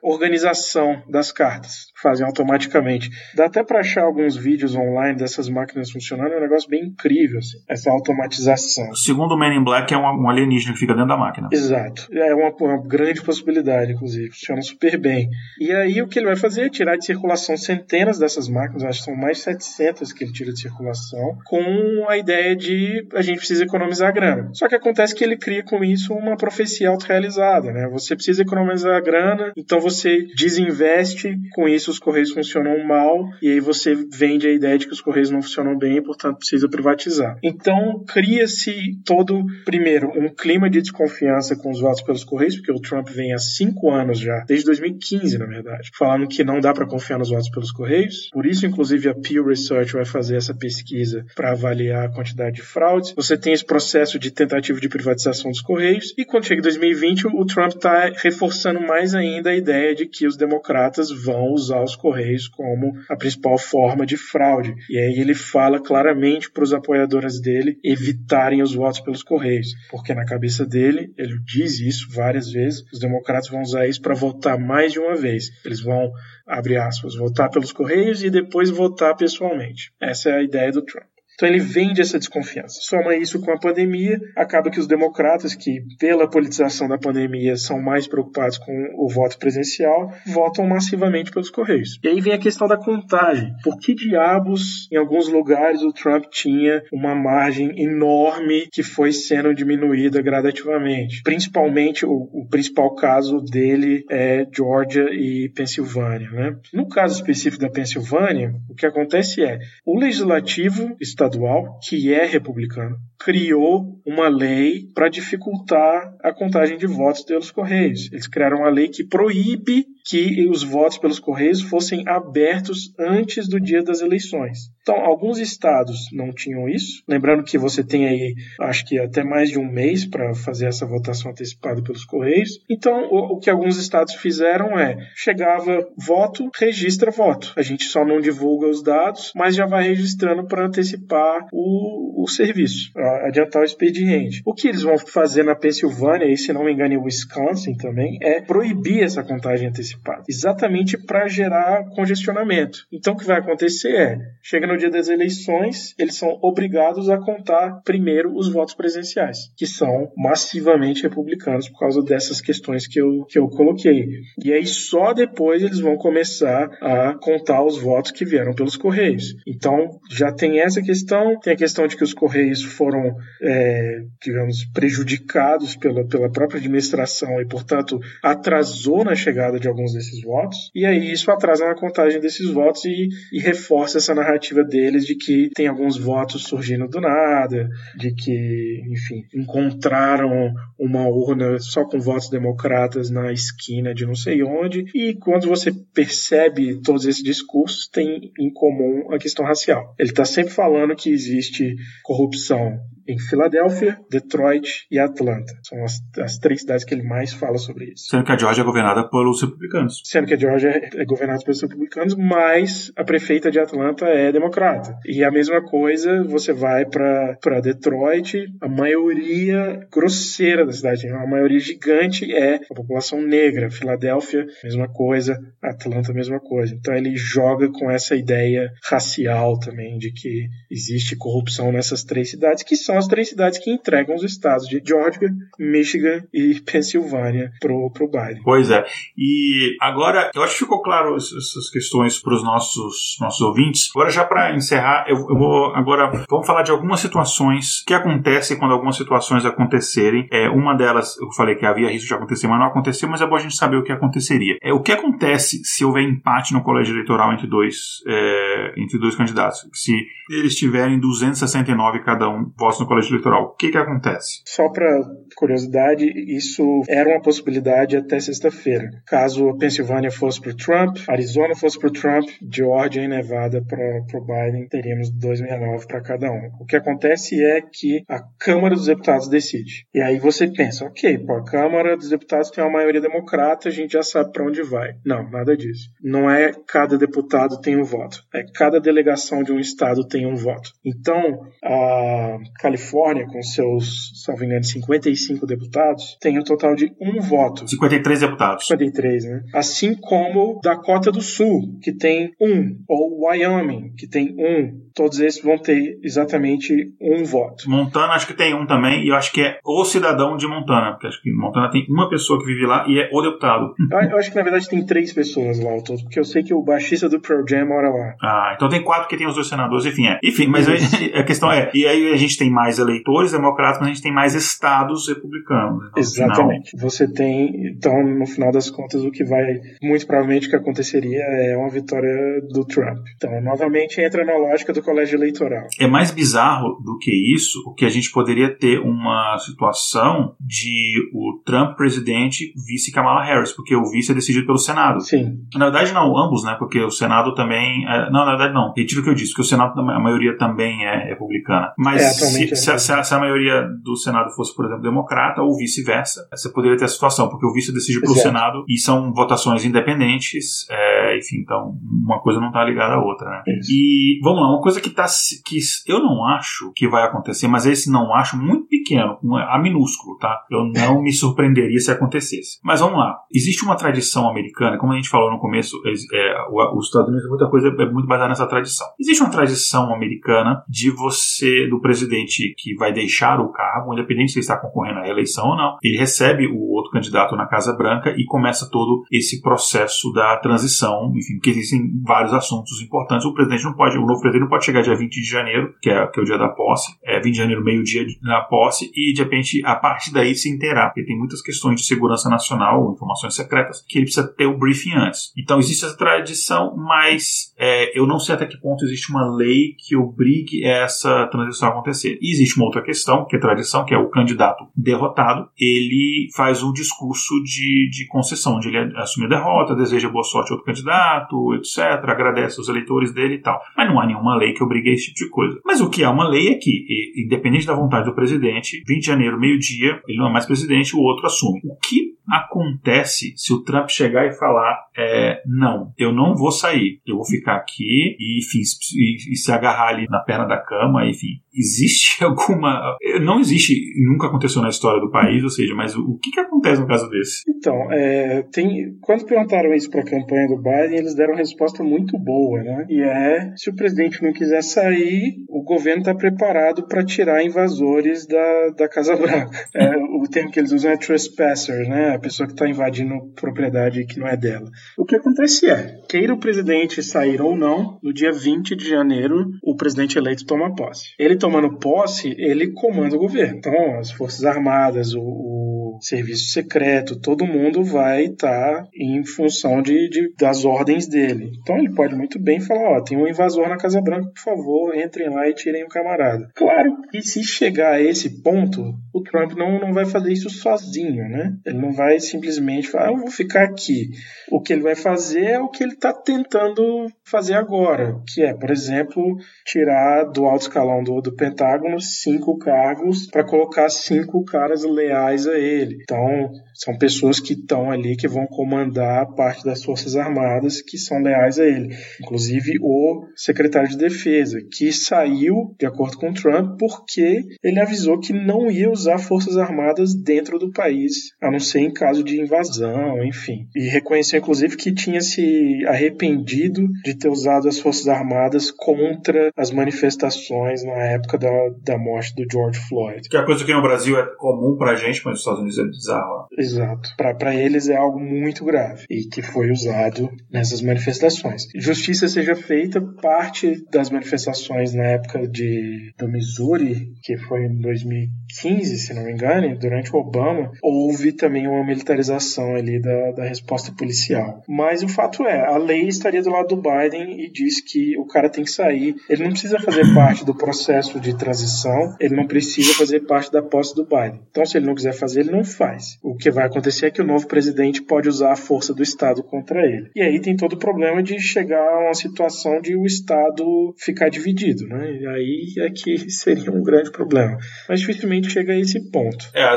[0.02, 3.09] organização das cartas fazem automaticamente.
[3.35, 7.39] Dá até para achar alguns vídeos online dessas máquinas funcionando, é um negócio bem incrível,
[7.39, 8.95] assim, essa automatização.
[8.95, 11.49] Segundo o Man in Black, é um, alienígena que fica dentro da máquina.
[11.51, 12.07] Exato.
[12.11, 14.30] É uma, uma, grande possibilidade, inclusive.
[14.30, 15.30] Funciona super bem.
[15.59, 18.84] E aí o que ele vai fazer é tirar de circulação centenas dessas essas máquinas,
[18.84, 23.21] acho que são mais 700 que ele tira de circulação, com a ideia de a
[23.21, 24.49] gente precisa economizar grana.
[24.53, 27.88] Só que acontece que ele cria com isso uma profecia autorrealizada, né?
[27.91, 33.60] Você precisa economizar grana, então você desinveste, com isso os Correios funcionam mal, e aí
[33.60, 37.38] você vende a ideia de que os Correios não funcionam bem e, portanto, precisa privatizar.
[37.44, 42.80] Então, cria-se todo, primeiro, um clima de desconfiança com os votos pelos Correios, porque o
[42.80, 46.86] Trump vem há cinco anos já, desde 2015, na verdade, falando que não dá para
[46.86, 48.30] confiar nos votos pelos Correios.
[48.32, 52.61] Por isso, inclusive, a Pew Research vai fazer essa pesquisa para avaliar a quantidade de
[52.61, 53.14] fraudes.
[53.16, 57.45] Você tem esse processo de tentativa de privatização dos Correios, e quando chega 2020, o
[57.45, 62.47] Trump está reforçando mais ainda a ideia de que os democratas vão usar os Correios
[62.47, 64.76] como a principal forma de fraude.
[64.89, 70.14] E aí ele fala claramente para os apoiadores dele evitarem os votos pelos Correios, porque
[70.14, 74.57] na cabeça dele, ele diz isso várias vezes, os democratas vão usar isso para votar
[74.57, 75.49] mais de uma vez.
[75.65, 76.11] Eles vão,
[76.47, 79.91] abre aspas, votar pelos Correios e depois votar pessoalmente.
[79.99, 81.09] Essa é a ideia do Trump.
[81.40, 82.82] Então ele vende essa desconfiança.
[82.82, 87.82] Soma isso com a pandemia, acaba que os democratas, que pela politização da pandemia são
[87.82, 91.98] mais preocupados com o voto presencial, votam massivamente pelos Correios.
[92.03, 93.53] E aí vem a questão da contagem.
[93.64, 99.56] Por que diabos, em alguns lugares, o Trump tinha uma margem enorme que foi sendo
[99.56, 101.24] diminuída gradativamente?
[101.24, 106.30] Principalmente, o, o principal caso dele é Georgia e Pensilvânia.
[106.32, 106.57] Né?
[106.74, 112.26] No caso específico da Pensilvânia, o que acontece é o legislativo está estadual, que é
[112.26, 118.11] republicano, criou uma lei para dificultar a contagem de votos pelos Correios.
[118.11, 123.60] Eles criaram uma lei que proíbe que os votos pelos Correios fossem abertos antes do
[123.60, 124.72] dia das eleições.
[124.81, 127.03] Então, alguns estados não tinham isso.
[127.07, 130.84] Lembrando que você tem aí, acho que até mais de um mês para fazer essa
[130.84, 132.60] votação antecipada pelos Correios.
[132.68, 137.53] Então, o, o, que alguns estados fizeram é: chegava voto, registra voto.
[137.56, 142.27] A gente só não divulga os dados, mas já vai registrando para antecipar o, o
[142.27, 142.91] serviço,
[143.27, 144.41] adiantar o expediente.
[144.44, 148.18] O que eles vão fazer na Pensilvânia, e se não me engano em Wisconsin também,
[148.23, 152.85] é proibir essa contagem antecipada, exatamente para gerar congestionamento.
[152.91, 157.17] Então, o que vai acontecer é: chega no dia das eleições, eles são obrigados a
[157.17, 163.26] contar primeiro os votos presenciais, que são massivamente republicanos por causa dessas questões que eu,
[163.26, 164.07] que eu coloquei.
[164.43, 169.35] E aí só depois eles vão começar a contar os votos que vieram pelos Correios.
[169.47, 174.65] Então já tem essa questão, tem a questão de que os Correios foram, é, digamos,
[174.73, 180.72] prejudicados pela, pela própria administração e, portanto, atrasou na chegada de alguns desses votos.
[180.74, 185.16] E aí isso atrasa na contagem desses votos e, e reforça essa narrativa deles de
[185.16, 191.99] que tem alguns votos surgindo do nada, de que, enfim, encontraram uma urna só com
[191.99, 194.86] votos democratas na esquina de não sei onde.
[194.94, 199.94] E quando você percebe todos esses discursos, tem em comum a questão racial.
[199.98, 202.80] Ele está sempre falando que existe corrupção
[203.10, 205.52] em Filadélfia, Detroit e Atlanta.
[205.64, 208.06] São as, as, três cidades que ele mais fala sobre isso.
[208.10, 210.02] Sendo que a Georgia é governada pelos republicanos.
[210.06, 214.31] Sendo que a Georgia é, é governada pelos republicanos, mas a prefeita de Atlanta é
[214.31, 214.95] democrata.
[215.06, 221.60] E a mesma coisa, você vai para Detroit, a maioria grosseira da cidade, a maioria
[221.60, 223.72] gigante é a população negra.
[223.72, 225.36] Filadélfia, mesma coisa.
[225.61, 226.76] Atlanta, mesma coisa.
[226.76, 232.64] Então ele joga com essa ideia racial também de que existe corrupção nessas três cidades,
[232.64, 237.91] que são as três cidades que entregam os estados de Georgia, Michigan e Pensilvânia pro,
[237.91, 238.41] pro Biden.
[238.43, 238.85] Pois é.
[239.17, 243.89] E agora, eu acho que ficou claro essas questões para os nossos, nossos ouvintes.
[243.95, 248.57] Agora, já para encerrar, eu, eu, vou agora vamos falar de algumas situações que acontecem
[248.57, 250.27] quando algumas situações acontecerem.
[250.31, 253.27] É, uma delas, eu falei que havia risco de acontecer, mas não aconteceu, mas é
[253.27, 254.57] bom a gente saber o que aconteceria.
[254.61, 259.15] É, o que acontece se houver empate no colégio eleitoral entre dois, é, entre dois
[259.15, 259.67] candidatos?
[259.73, 259.93] Se
[260.30, 263.44] eles tiverem 269 cada um votos no colégio eleitoral.
[263.44, 264.41] O que, que acontece?
[264.45, 264.90] Só para
[265.36, 268.90] curiosidade, isso era uma possibilidade até sexta-feira.
[269.06, 274.26] Caso a Pensilvânia fosse para Trump, Arizona fosse para Trump, Georgia e Nevada para o
[274.26, 276.49] Biden, teríamos 269 para cada um.
[276.60, 279.86] O que acontece é que a Câmara dos Deputados decide.
[279.94, 283.72] E aí você pensa, ok, pô, a Câmara dos Deputados tem uma maioria democrata, a
[283.72, 284.95] gente já sabe para onde vai.
[285.06, 285.90] Não, nada disso.
[286.02, 288.24] Não é cada deputado tem um voto.
[288.34, 290.72] É cada delegação de um estado tem um voto.
[290.84, 292.38] Então, a
[292.70, 297.68] Califórnia, com seus, salvo engano, 55 deputados, tem um total de um voto.
[297.68, 298.68] 53 deputados.
[298.68, 299.44] 53, né?
[299.54, 304.88] Assim como Dakota do Sul, que tem um, ou Wyoming, que tem um.
[304.94, 307.70] Todos esses vão ter exatamente um voto.
[307.70, 310.91] Montana acho que tem um também, e eu acho que é o cidadão de Montana,
[310.91, 313.74] porque acho que Montana tem uma pessoa que vive lá e é o deputado.
[314.12, 316.54] Eu acho que na verdade tem três pessoas lá ao todo, porque eu sei que
[316.54, 318.16] o baixista do Pearl Jam mora lá.
[318.22, 320.20] Ah, então tem quatro que tem os dois senadores, enfim, é.
[320.24, 320.68] Enfim, mas
[321.16, 324.14] a questão é, e aí a gente tem mais eleitores democratas, mas a gente tem
[324.14, 325.88] mais estados republicanos.
[325.88, 326.72] Então, Exatamente.
[326.72, 326.90] Final...
[326.90, 331.22] Você tem, então, no final das contas, o que vai, muito provavelmente o que aconteceria
[331.22, 332.99] é uma vitória do Trump.
[333.15, 335.68] Então, novamente entra na lógica do colégio eleitoral.
[335.80, 340.91] É mais bizarro do que isso, o que a gente poderia ter uma situação de
[341.14, 344.99] o Trump presidente, vice Kamala Harris, porque o vice é decidido pelo Senado.
[344.99, 345.38] Sim.
[345.56, 346.56] Na verdade, não, ambos, né?
[346.60, 347.88] Porque o Senado também.
[347.88, 348.11] É...
[348.11, 348.73] não, na verdade, não.
[348.76, 351.72] Retiro o que eu disse, que o Senado, a maioria também é republicana.
[351.77, 352.55] Mas é, se, é.
[352.55, 356.77] se, a, se, a, maioria do Senado fosse, por exemplo, democrata ou vice-versa, você poderia
[356.77, 358.19] ter a situação, porque o vice decide pelo.
[358.19, 363.30] Senado e são votações independentes, é, enfim, então uma coisa não está ligada à outra,
[363.30, 363.43] né?
[363.69, 365.05] E vamos lá, uma coisa que, tá,
[365.45, 365.57] que
[365.88, 370.45] eu não acho que vai acontecer, mas esse não acho muito pequeno, a minúsculo, tá?
[370.49, 372.60] Eu não me surpreenderia se acontecesse.
[372.64, 376.36] Mas vamos lá, existe uma tradição americana, como a gente falou no começo, é,
[376.74, 378.88] os Estados Unidos, muita coisa é muito baseada nessa tradição.
[378.99, 384.40] Existe uma tradição americana de você, do presidente que vai deixar o cargo, independente se
[384.40, 388.14] ele está concorrendo à eleição ou não, ele recebe o outro candidato na Casa Branca
[388.18, 393.26] e começa todo esse processo da transição, enfim, porque existem vários assuntos importantes.
[393.26, 395.90] O presidente não pode, o novo presidente não pode chegar dia 20 de janeiro, que
[395.90, 399.14] é, que é o dia da posse, é 20 de janeiro, meio-dia na posse, e
[399.14, 403.35] de repente, a partir daí se inteirar, porque tem muitas questões de segurança nacional, informações
[403.35, 405.31] secretas, que ele precisa ter o briefing antes.
[405.38, 409.76] Então existe essa tradição, mas é, eu não sei até que ponto existe uma lei
[409.77, 412.18] que obrigue essa transição a acontecer.
[412.22, 416.64] E existe uma outra questão, que é tradição, que é o candidato derrotado, ele faz
[416.64, 420.65] um discurso de, de concessão, onde ele assume a derrota, deseja boa sorte ao outro
[420.65, 423.60] candidato, etc., agradece os eleitores dele e tal.
[423.76, 425.60] Mas não há nenhuma lei que obrigue esse tipo de coisa.
[425.65, 426.85] Mas o que há uma lei é que,
[427.15, 431.00] independente da vontade do presidente, 20 de janeiro, meio-dia, ele não é mais presidente, o
[431.00, 431.62] outro assume.
[431.64, 437.01] O que acontece se o Trump chegar e falar é, não, eu não vou sair,
[437.07, 438.60] eu vou ficar aqui e, enfim,
[438.95, 442.97] e, e se agarrar ali na perna da cama, enfim, existe alguma.
[443.22, 443.73] Não existe,
[444.06, 446.88] nunca aconteceu na história do país, ou seja, mas o, o que, que acontece no
[446.88, 447.43] caso desse?
[447.49, 451.84] Então, é, tem, quando perguntaram isso para a campanha do Biden, eles deram uma resposta
[451.84, 452.85] muito boa, né?
[452.89, 458.27] E é: se o presidente não quiser sair, o governo está preparado para tirar invasores
[458.27, 459.49] da, da Casa Branca.
[459.76, 462.19] É, o termo que eles usam é trespassers, né?
[462.20, 464.70] A pessoa que está invadindo propriedade que não é dela.
[464.98, 469.52] O que acontece é: queira o presidente sair ou não, no dia 20 de janeiro,
[469.64, 471.14] o presidente eleito toma posse.
[471.18, 473.60] Ele tomando posse, ele comanda o governo.
[473.60, 479.82] Então, as Forças Armadas, o, o Serviço Secreto, todo mundo vai estar tá em função
[479.82, 481.52] de, de, das ordens dele.
[481.61, 484.95] Então, ele pode muito bem falar: ó, tem um invasor na Casa Branca, por favor,
[484.95, 486.49] entrem lá e tirem o camarada.
[486.56, 491.28] Claro que se chegar a esse ponto, o Trump não, não vai fazer isso sozinho,
[491.30, 491.53] né?
[491.66, 494.10] Ele não vai simplesmente falar, ah, eu vou ficar aqui.
[494.52, 498.53] O que ele vai fazer é o que ele está tentando fazer agora, que é,
[498.53, 504.84] por exemplo, tirar do alto escalão do, do Pentágono cinco cargos para colocar cinco caras
[504.84, 505.78] leais a ele.
[505.84, 511.22] Então, são pessoas que estão ali que vão comandar parte das Forças Armadas que são
[511.22, 511.95] leais a ele.
[512.22, 518.34] Inclusive o secretário de Defesa, que saiu, de acordo com Trump, porque ele avisou que
[518.34, 523.23] não ia usar Forças Armadas dentro do país, a não ser em caso de invasão,
[523.23, 523.68] enfim.
[523.76, 529.72] E reconheceu, inclusive, que tinha se arrependido de ter usado as Forças Armadas contra as
[529.72, 531.49] manifestações na época da,
[531.84, 533.27] da morte do George Floyd.
[533.30, 535.69] Que é a coisa que no Brasil é comum pra gente, mas nos Estados Unidos
[535.78, 536.48] é bizarro.
[536.58, 537.10] Exato.
[537.18, 541.68] Para eles é algo muito grave e que foi usado nessas manifestações.
[541.76, 548.98] Justiça seja feita, parte das manifestações na época de, do Missouri, que foi em 2015,
[548.98, 553.91] se não me engano, durante o Obama, houve também uma militarização ali da, da resposta
[553.91, 554.64] policial.
[554.68, 558.26] Mas o fato é, a lei estaria do lado do Biden e diz que o
[558.26, 559.16] cara tem que sair.
[559.30, 563.62] Ele não precisa fazer parte do processo de transição, ele não precisa fazer parte da
[563.62, 564.41] posse do Biden.
[564.50, 566.18] Então, se ele não quiser fazer, ele não tanto faz.
[566.23, 569.44] O que vai acontecer é que o novo presidente pode usar a força do Estado
[569.44, 570.10] contra ele.
[570.15, 574.30] E aí tem todo o problema de chegar a uma situação de o Estado ficar
[574.30, 575.18] dividido, né?
[575.19, 577.57] E aí é que seria um grande problema.
[577.88, 579.49] Mas dificilmente chega a esse ponto.
[579.53, 579.76] É,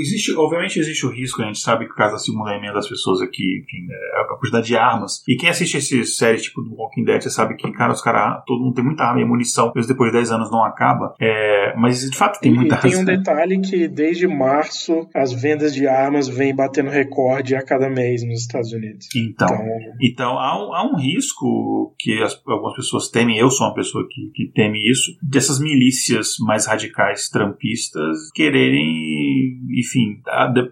[0.00, 3.62] existe, obviamente existe o risco, a gente sabe que caso assim, simulacro das pessoas aqui,
[3.62, 5.22] enfim, é a quantidade de armas.
[5.26, 8.62] E quem assiste esse série tipo do Walking Dead, sabe que, cara, os caras, todo
[8.62, 11.14] mundo tem muita arma e munição, mesmo depois de 10 anos não acaba.
[11.20, 15.74] É, mas de fato tem muita e tem um detalhe que desde março as vendas
[15.74, 19.06] de armas vêm batendo recorde a cada mês nos Estados Unidos.
[19.14, 19.66] Então, então,
[20.00, 24.06] então há, um, há um risco que as, algumas pessoas temem, eu sou uma pessoa
[24.08, 30.20] que, que teme isso, dessas milícias mais radicais trampistas quererem, enfim,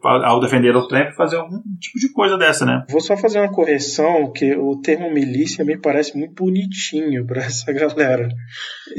[0.02, 2.84] ao defender o Trump, fazer algum tipo de coisa dessa, né?
[2.90, 7.72] Vou só fazer uma correção, que o termo milícia me parece muito bonitinho para essa
[7.72, 8.28] galera.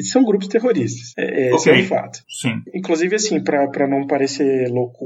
[0.03, 1.13] São grupos terroristas.
[1.17, 1.81] É, esse okay.
[1.81, 2.19] é um fato.
[2.27, 2.61] Sim.
[2.73, 4.99] Inclusive, assim, para não parecer loucura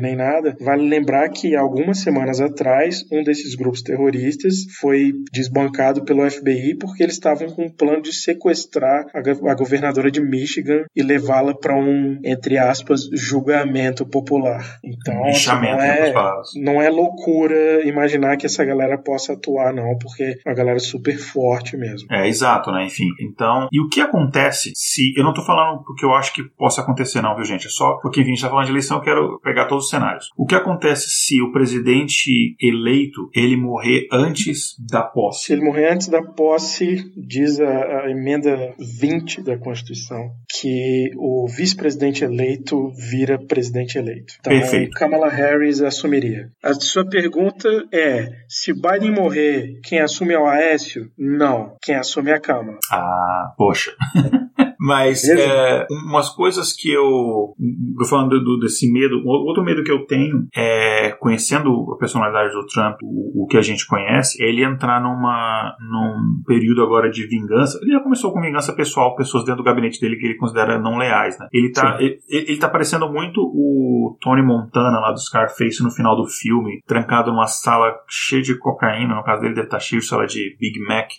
[0.00, 6.28] nem nada, vale lembrar que algumas semanas atrás, um desses grupos terroristas foi desbancado pelo
[6.28, 11.54] FBI porque eles estavam com um plano de sequestrar a, governadora de Michigan e levá-la
[11.54, 14.78] para um, entre aspas, julgamento popular.
[14.84, 16.12] Então, assim, não, é,
[16.56, 21.16] não é loucura imaginar que essa galera possa atuar, não, porque é uma galera super
[21.18, 22.08] forte mesmo.
[22.10, 22.84] É, exato, né?
[22.84, 23.08] Enfim.
[23.20, 25.12] Então, e o que acontece se.
[25.16, 27.66] Eu não tô falando porque eu acho que possa acontecer, não, viu, gente?
[27.66, 29.90] É só porque, enfim, a gente tá falando de eleição, eu quero pegar todos os
[29.90, 30.30] cenários.
[30.36, 35.46] O que acontece se o presidente eleito ele morrer antes da posse?
[35.46, 41.48] Se ele morrer antes da posse, diz a, a emenda 20 da Constituição que o
[41.48, 44.34] vice-presidente eleito vira presidente eleito.
[44.38, 44.92] Então, Perfeito.
[44.92, 46.50] Kamala Harris assumiria.
[46.62, 51.10] A sua pergunta é: se Biden morrer, quem assume é o Aécio?
[51.18, 51.76] Não.
[51.82, 52.78] Quem assume é a Câmara.
[52.90, 53.92] Ah, poxa.
[54.80, 57.54] Mas é, umas coisas que eu.
[58.08, 62.96] Falando do, desse medo, outro medo que eu tenho é, conhecendo a personalidade do Trump,
[63.02, 67.78] o, o, que a gente conhece, é ele entrar numa, num período agora de vingança.
[67.82, 70.96] Ele já começou com vingança pessoal, pessoas dentro do gabinete dele que ele considera não
[70.96, 71.46] leais, né?
[71.52, 76.16] Ele tá, ele, ele tá parecendo muito o Tony Montana lá do Scarface no final
[76.16, 80.08] do filme, trancado numa sala cheia de cocaína, no caso dele deve estar cheio de
[80.08, 81.10] sala de Big Mac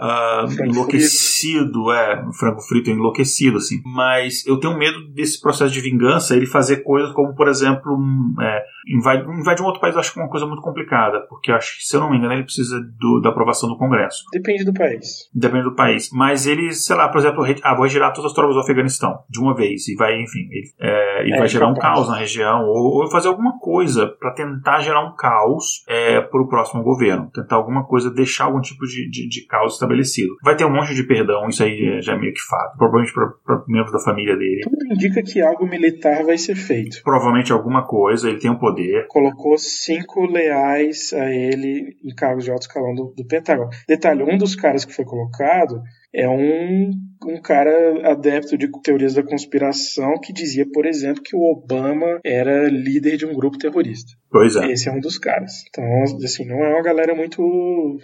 [0.00, 3.80] uh, enlouquecido, é, frango frito enlouquecido, assim.
[3.84, 8.34] Mas eu tenho medo desse processo de vingança, ele fazer coisas como, por exemplo, um,
[8.40, 11.52] é, invade, invade um outro país, eu acho que é uma coisa muito complicada, porque
[11.52, 14.24] acho que, se eu não me engano, ele precisa do, da aprovação do Congresso.
[14.32, 15.30] Depende do país.
[15.34, 16.10] Depende do país.
[16.12, 19.40] Mas ele, sei lá, por exemplo, ah, vou retirar todas as tropas do Afeganistão de
[19.40, 22.64] uma vez, e vai, enfim, ele, é, e é, vai gerar um caos na região,
[22.66, 27.30] ou, ou fazer alguma coisa para tentar gerar um caos é, para o próximo governo.
[27.32, 30.34] Tentar alguma coisa, deixar algum tipo de, de, de caos estabelecido.
[30.42, 32.76] Vai ter um monte de perdão, isso aí já é meio que fato.
[32.76, 34.62] Provavelmente para membros da família dele.
[34.62, 37.02] Tudo indica que algo militar vai ser feito.
[37.02, 39.06] Provavelmente alguma coisa, ele tem o um poder.
[39.08, 43.70] Colocou cinco leais a ele em cargos de alto escalão do, do Pentágono.
[43.88, 45.80] Detalhe, um dos caras que foi colocado
[46.14, 46.92] é um,
[47.26, 52.68] um cara adepto de teorias da conspiração que dizia, por exemplo, que o Obama era
[52.68, 54.12] líder de um grupo terrorista.
[54.30, 54.70] Pois é.
[54.70, 55.64] Esse é um dos caras.
[55.68, 55.84] Então,
[56.24, 57.42] assim, não é uma galera muito,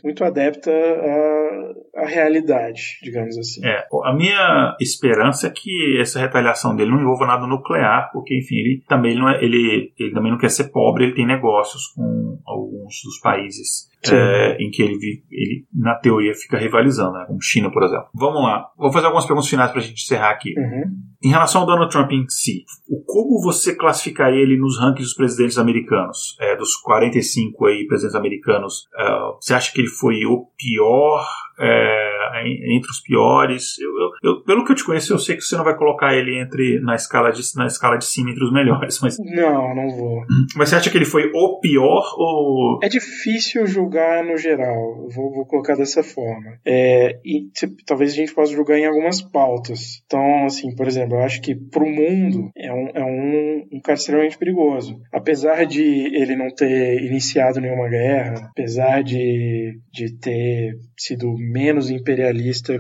[0.03, 3.65] muito adepta à, à realidade, digamos assim.
[3.65, 8.57] É, a minha esperança é que essa retaliação dele não envolva nada nuclear, porque, enfim,
[8.57, 12.39] ele também não é, ele, ele também não quer ser pobre, ele tem negócios com
[12.47, 17.71] alguns dos países é, em que ele, ele, na teoria, fica rivalizando, né, como China,
[17.71, 18.07] por exemplo.
[18.15, 18.71] Vamos lá.
[18.79, 20.55] Vou fazer algumas perguntas finais para a gente encerrar aqui.
[20.57, 20.85] Uhum.
[21.23, 22.65] Em relação ao Donald Trump em si,
[23.07, 26.37] como você classificaria ele nos rankings dos presidentes americanos?
[26.41, 29.11] É, dos 45 aí, presidentes americanos, é,
[29.41, 31.27] você acha que ele foi o pior?
[31.61, 32.10] é,
[32.45, 33.79] entre os piores.
[33.79, 36.15] Eu, eu, eu, pelo que eu te conheço, eu sei que você não vai colocar
[36.15, 39.01] ele entre na escala de, na escala de cima entre os melhores.
[39.01, 39.19] Mas...
[39.19, 40.23] Não, não vou.
[40.57, 42.79] Mas você acha que ele foi o pior ou.
[42.83, 45.09] É difícil julgar no geral.
[45.15, 46.59] Vou, vou colocar dessa forma.
[46.65, 47.49] É, e
[47.87, 50.03] talvez a gente possa julgar em algumas pautas.
[50.07, 53.99] Então, assim, por exemplo, eu acho que pro mundo é um, é um, um cara
[53.99, 55.01] extremamente perigoso.
[55.13, 62.20] Apesar de ele não ter iniciado nenhuma guerra, apesar de, de ter sido menos imperialista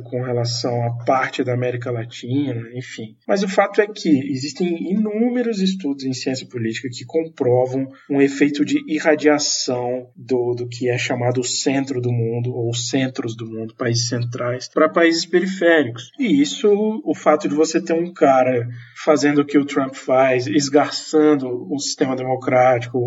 [0.00, 3.16] com relação à parte da América Latina, enfim.
[3.26, 8.64] Mas o fato é que existem inúmeros estudos em ciência política que comprovam um efeito
[8.64, 14.08] de irradiação do, do que é chamado centro do mundo, ou centros do mundo, países
[14.08, 16.10] centrais, para países periféricos.
[16.18, 16.68] E isso,
[17.04, 18.68] o fato de você ter um cara
[19.04, 22.98] fazendo o que o Trump faz, esgarçando o sistema democrático,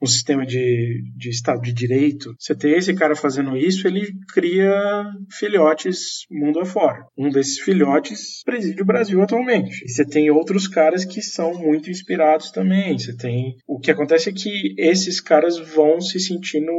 [0.00, 4.72] o sistema de, de Estado de Direito, você ter esse cara fazendo isso, ele cria
[5.30, 5.75] filhotes
[6.30, 7.06] mundo afora.
[7.16, 9.84] Um desses filhotes preside o Brasil atualmente.
[9.84, 12.98] E você tem outros caras que são muito inspirados também.
[12.98, 13.56] Você tem.
[13.66, 16.72] O que acontece é que esses caras vão se sentindo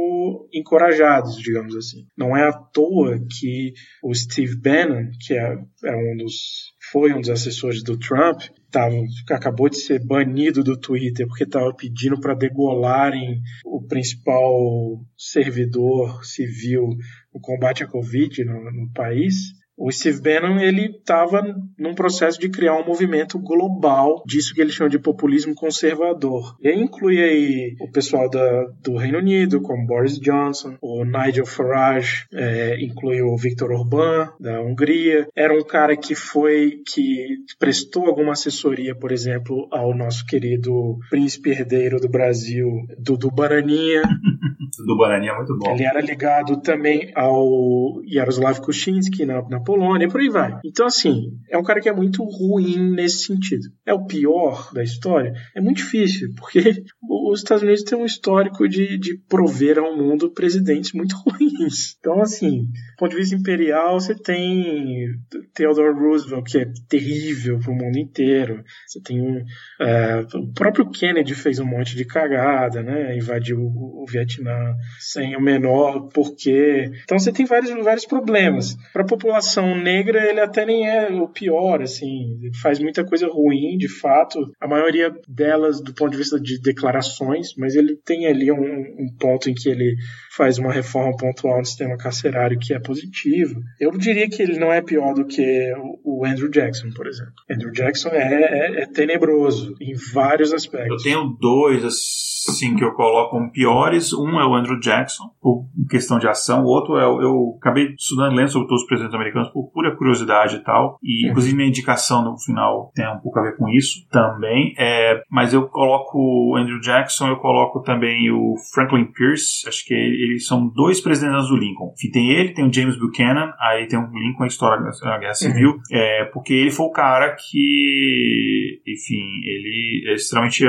[0.52, 2.06] encorajados, digamos assim.
[2.16, 3.72] Não é à toa que
[4.02, 8.94] o Steve Bannon, que é, é um dos foi um dos assessores do Trump, tava,
[9.30, 16.88] acabou de ser banido do Twitter porque estava pedindo para degolarem o principal servidor civil
[17.32, 19.52] no combate à Covid no, no país.
[19.78, 21.40] O Steve Bannon ele estava
[21.78, 26.56] num processo de criar um movimento global disso que ele chama de populismo conservador.
[26.60, 31.46] E aí inclui aí o pessoal da, do Reino Unido, como Boris Johnson, o Nigel
[31.46, 35.28] Farage, é, inclui o Viktor Orbán da Hungria.
[35.36, 41.50] Era um cara que foi que prestou alguma assessoria, por exemplo, ao nosso querido príncipe
[41.50, 42.68] herdeiro do Brasil,
[42.98, 44.02] Dudu Bananinha.
[44.84, 45.70] do Bananinha é muito bom.
[45.72, 50.58] Ele era ligado também ao Jaroslav Kuczynski na, na Polônia, e por aí vai.
[50.64, 53.68] Então, assim, é um cara que é muito ruim nesse sentido.
[53.84, 55.34] É o pior da história?
[55.54, 56.82] É muito difícil, porque
[57.30, 61.96] os Estados Unidos têm um histórico de, de prover ao mundo presidentes muito ruins.
[61.98, 65.06] Então, assim, do ponto de vista imperial, você tem
[65.52, 68.64] Theodore Roosevelt, que é terrível para o mundo inteiro.
[68.86, 69.44] Você tem um,
[69.82, 73.14] é, o próprio Kennedy fez um monte de cagada, né?
[73.14, 76.90] Invadiu o, o Vietnã sem o menor porquê.
[77.04, 78.74] Então, você tem vários, vários problemas.
[78.94, 83.26] Para a população população negra, ele até nem é o pior, assim, faz muita coisa
[83.26, 88.26] ruim, de fato, a maioria delas do ponto de vista de declarações, mas ele tem
[88.26, 89.96] ali um, um ponto em que ele
[90.36, 93.60] faz uma reforma pontual no sistema carcerário que é positivo.
[93.80, 95.72] Eu diria que ele não é pior do que
[96.04, 97.32] o Andrew Jackson, por exemplo.
[97.50, 101.04] Andrew Jackson é, é, é tenebroso em vários aspectos.
[101.04, 104.12] Eu tenho dois, assim, que eu coloco como piores.
[104.12, 106.62] Um é o Andrew Jackson, por questão de ação.
[106.62, 110.56] O outro é, eu acabei estudando, lendo sobre todos os presidentes americanos por pura curiosidade
[110.56, 110.98] e tal.
[111.02, 111.30] E, uhum.
[111.30, 114.74] inclusive, minha indicação no final tem um pouco a ver com isso também.
[114.78, 119.68] É, mas eu coloco o Andrew Jackson, eu coloco também o Franklin Pierce.
[119.68, 121.92] Acho que eles são dois presidentes do Lincoln.
[121.94, 125.34] Enfim, tem ele, tem o James Buchanan, aí tem o Lincoln, a história da Guerra
[125.34, 125.70] Civil.
[125.70, 125.80] Uhum.
[125.92, 130.64] É, porque ele foi o cara que, enfim, ele é extremamente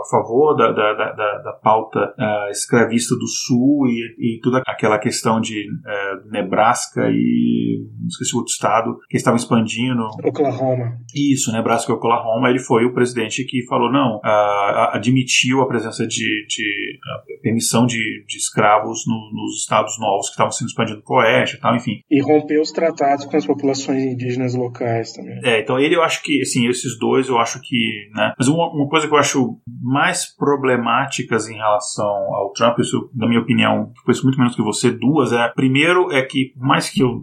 [0.00, 4.98] a favor da, da, da, da pauta uh, escravista do Sul e, e, toda aquela
[4.98, 10.04] questão de uh, Nebraska e não esqueci o outro estado que estava expandindo.
[10.24, 10.98] Oklahoma.
[11.14, 12.48] Isso, Nebraska e Oklahoma.
[12.48, 16.98] Ele foi o presidente que falou não, uh, admitiu a presença de, de
[17.42, 21.56] permissão de, de escravos no, nos estados novos que estavam sendo expandidos para o oeste
[21.56, 22.00] e tal, enfim.
[22.10, 25.40] E rompeu os tratados com as populações indígenas locais também.
[25.44, 28.72] É, então ele eu acho que, assim, esses dois eu acho que, né, mas uma,
[28.72, 33.92] uma coisa que eu acho mais problemáticas em relação ao Trump, isso, na minha opinião,
[34.04, 37.22] conheço muito menos que você, duas, é, primeiro é que, mais que eu,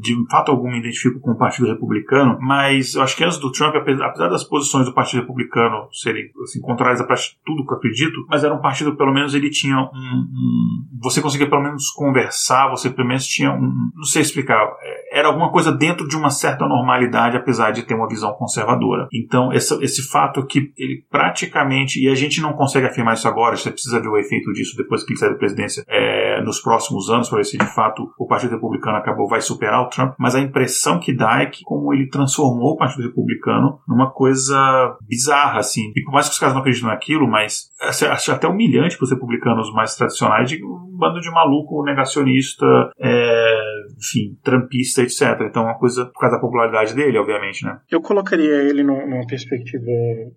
[0.00, 3.50] de fato algum, me identifico com o Partido Republicano, mas eu acho que antes do
[3.52, 7.06] Trump, apesar das posições do Partido Republicano serem, assim, contrárias a
[7.44, 10.68] tudo que eu acredito, mas era um partido, pelo menos, ele tinha um, um
[11.00, 15.28] você conseguia pelo menos conversar, você pelo menos tinha um, não sei explicar, é, era
[15.28, 19.08] alguma coisa dentro de uma certa normalidade, apesar de ter uma visão conservadora.
[19.12, 23.70] Então, esse fato que ele praticamente e a gente não consegue afirmar isso agora, você
[23.70, 27.28] precisa ver o efeito disso depois que ele sair da presidência é, nos próximos anos,
[27.28, 30.40] para ver se de fato o Partido Republicano acabou, vai superar o Trump, mas a
[30.40, 35.92] impressão que dá é que como ele transformou o Partido Republicano numa coisa bizarra, assim,
[35.94, 37.70] e por mais que os caras não acreditem naquilo, mas
[38.10, 42.66] acho até humilhante para os republicanos mais tradicionais de um bando de maluco negacionista,
[42.98, 45.40] é, enfim, trampista, etc.
[45.48, 47.78] Então, uma coisa por causa da popularidade dele, obviamente, né?
[47.90, 49.86] Eu colocaria ele numa perspectiva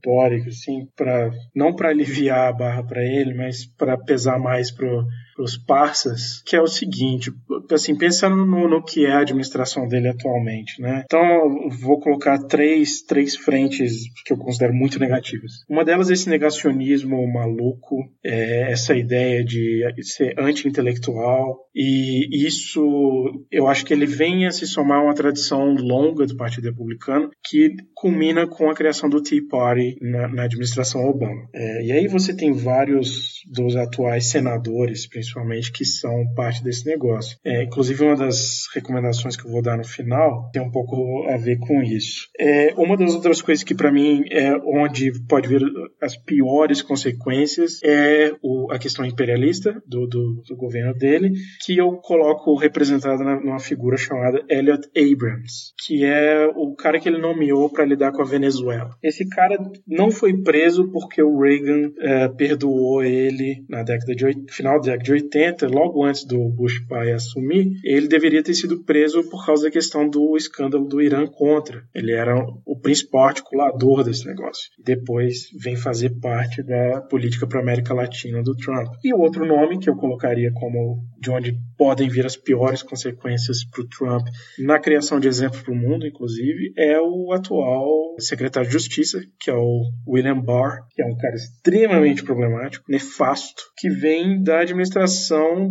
[0.01, 5.05] teórica, assim, para não para aliviar a barra para ele, mas para pesar mais pro
[5.43, 7.31] os parceiros, que é o seguinte,
[7.71, 11.03] assim, pensando no, no, que é a administração dele atualmente, né?
[11.05, 15.51] Então, vou colocar três, três frentes que eu considero muito negativas.
[15.69, 23.67] Uma delas é esse negacionismo maluco, é essa ideia de ser anti-intelectual, e isso eu
[23.67, 27.75] acho que ele vem a se somar a uma tradição longa do Partido Republicano que
[27.93, 31.47] culmina com a criação do Tea Party na, na administração Obama.
[31.53, 35.30] É, e aí você tem vários dos atuais senadores, principalmente,
[35.73, 37.37] que são parte desse negócio.
[37.43, 41.37] É, inclusive, uma das recomendações que eu vou dar no final tem um pouco a
[41.37, 42.27] ver com isso.
[42.39, 45.61] É, uma das outras coisas que, para mim, é onde pode vir
[46.01, 51.31] as piores consequências é o, a questão imperialista do, do, do, governo dele,
[51.63, 57.19] que eu coloco representada numa figura chamada Elliot Abrams, que é o cara que ele
[57.19, 58.95] nomeou para lidar com a Venezuela.
[59.01, 64.75] Esse cara não foi preso porque o Reagan é, perdoou ele na década de final
[64.75, 67.73] da década de 80, logo antes do Bush pai assumir.
[67.83, 71.83] Ele deveria ter sido preso por causa da questão do escândalo do Irã contra.
[71.93, 72.35] Ele era
[72.65, 74.69] o principal articulador desse negócio.
[74.83, 78.87] Depois vem fazer parte da política para América Latina do Trump.
[79.03, 83.81] E outro nome que eu colocaria como de onde podem vir as piores consequências para
[83.81, 84.27] o Trump
[84.59, 89.49] na criação de exemplos para o mundo, inclusive, é o atual secretário de Justiça, que
[89.49, 95.00] é o William Barr, que é um cara extremamente problemático, nefasto, que vem da administração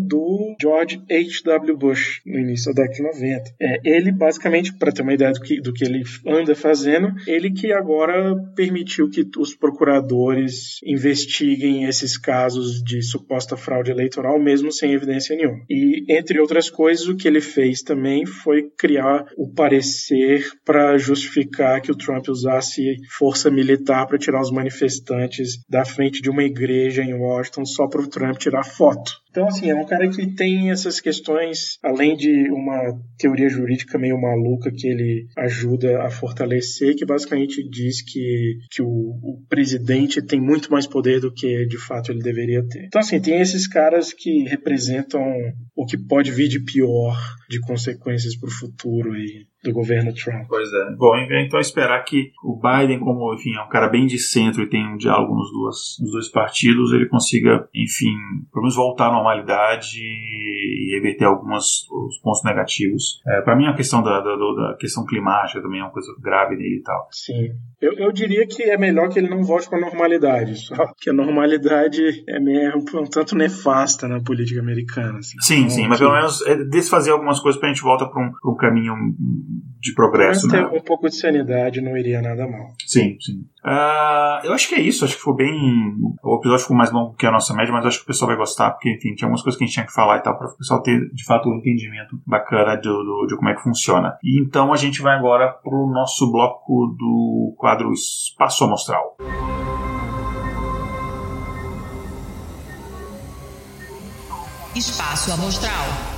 [0.07, 1.77] do George H.W.
[1.77, 3.55] Bush no início da década de 90.
[3.61, 7.51] É, ele, basicamente, para ter uma ideia do que, do que ele anda fazendo, ele
[7.51, 14.93] que agora permitiu que os procuradores investiguem esses casos de suposta fraude eleitoral, mesmo sem
[14.93, 15.61] evidência nenhuma.
[15.69, 21.81] E, entre outras coisas, o que ele fez também foi criar o parecer para justificar
[21.81, 27.03] que o Trump usasse força militar para tirar os manifestantes da frente de uma igreja
[27.03, 29.20] em Washington só para o Trump tirar foto.
[29.31, 34.21] Então, assim, é um cara que tem essas questões, além de uma teoria jurídica meio
[34.21, 40.41] maluca que ele ajuda a fortalecer, que basicamente diz que, que o, o presidente tem
[40.41, 42.87] muito mais poder do que de fato ele deveria ter.
[42.87, 45.23] Então, assim, tem esses caras que representam
[45.77, 47.17] o que pode vir de pior
[47.49, 50.47] de consequências para o futuro aí do governo Trump.
[50.49, 50.97] Pois é.
[50.97, 54.69] Bom, então esperar que o Biden, como enfim, é um cara bem de centro e
[54.69, 58.15] tem um diálogo nos, duas, nos dois partidos, ele consiga, enfim,
[58.53, 63.21] pelo menos voltar à normalidade e reverter alguns os pontos negativos.
[63.27, 66.57] É, para mim, a questão da, da, da, questão climática também é uma coisa grave
[66.57, 67.09] nele e tal.
[67.11, 67.51] Sim.
[67.81, 71.09] Eu, eu diria que é melhor que ele não volte com a normalidade, só que
[71.09, 75.19] a normalidade é meio um tanto nefasta na política americana.
[75.19, 75.39] Assim.
[75.41, 78.31] Sim, então, sim, mas pelo menos é desfazer algumas coisas pra gente voltar pra um,
[78.33, 78.95] pra um caminho
[79.81, 80.47] de progresso.
[80.47, 80.69] Mas né?
[80.69, 82.69] ter um pouco de sanidade não iria nada mal.
[82.87, 83.45] Sim, sim.
[83.65, 85.53] Uh, eu acho que é isso, acho que foi bem.
[86.23, 88.37] O episódio ficou mais longo que a nossa média, mas acho que o pessoal vai
[88.37, 90.49] gostar, porque, enfim, tinha algumas coisas que a gente tinha que falar e tal, para
[90.49, 94.17] o pessoal ter de fato um entendimento bacana do, do, de como é que funciona.
[94.23, 99.17] E então a gente vai agora pro nosso bloco do quadro Espaço Amostral.
[104.75, 106.10] Espaço Amostral.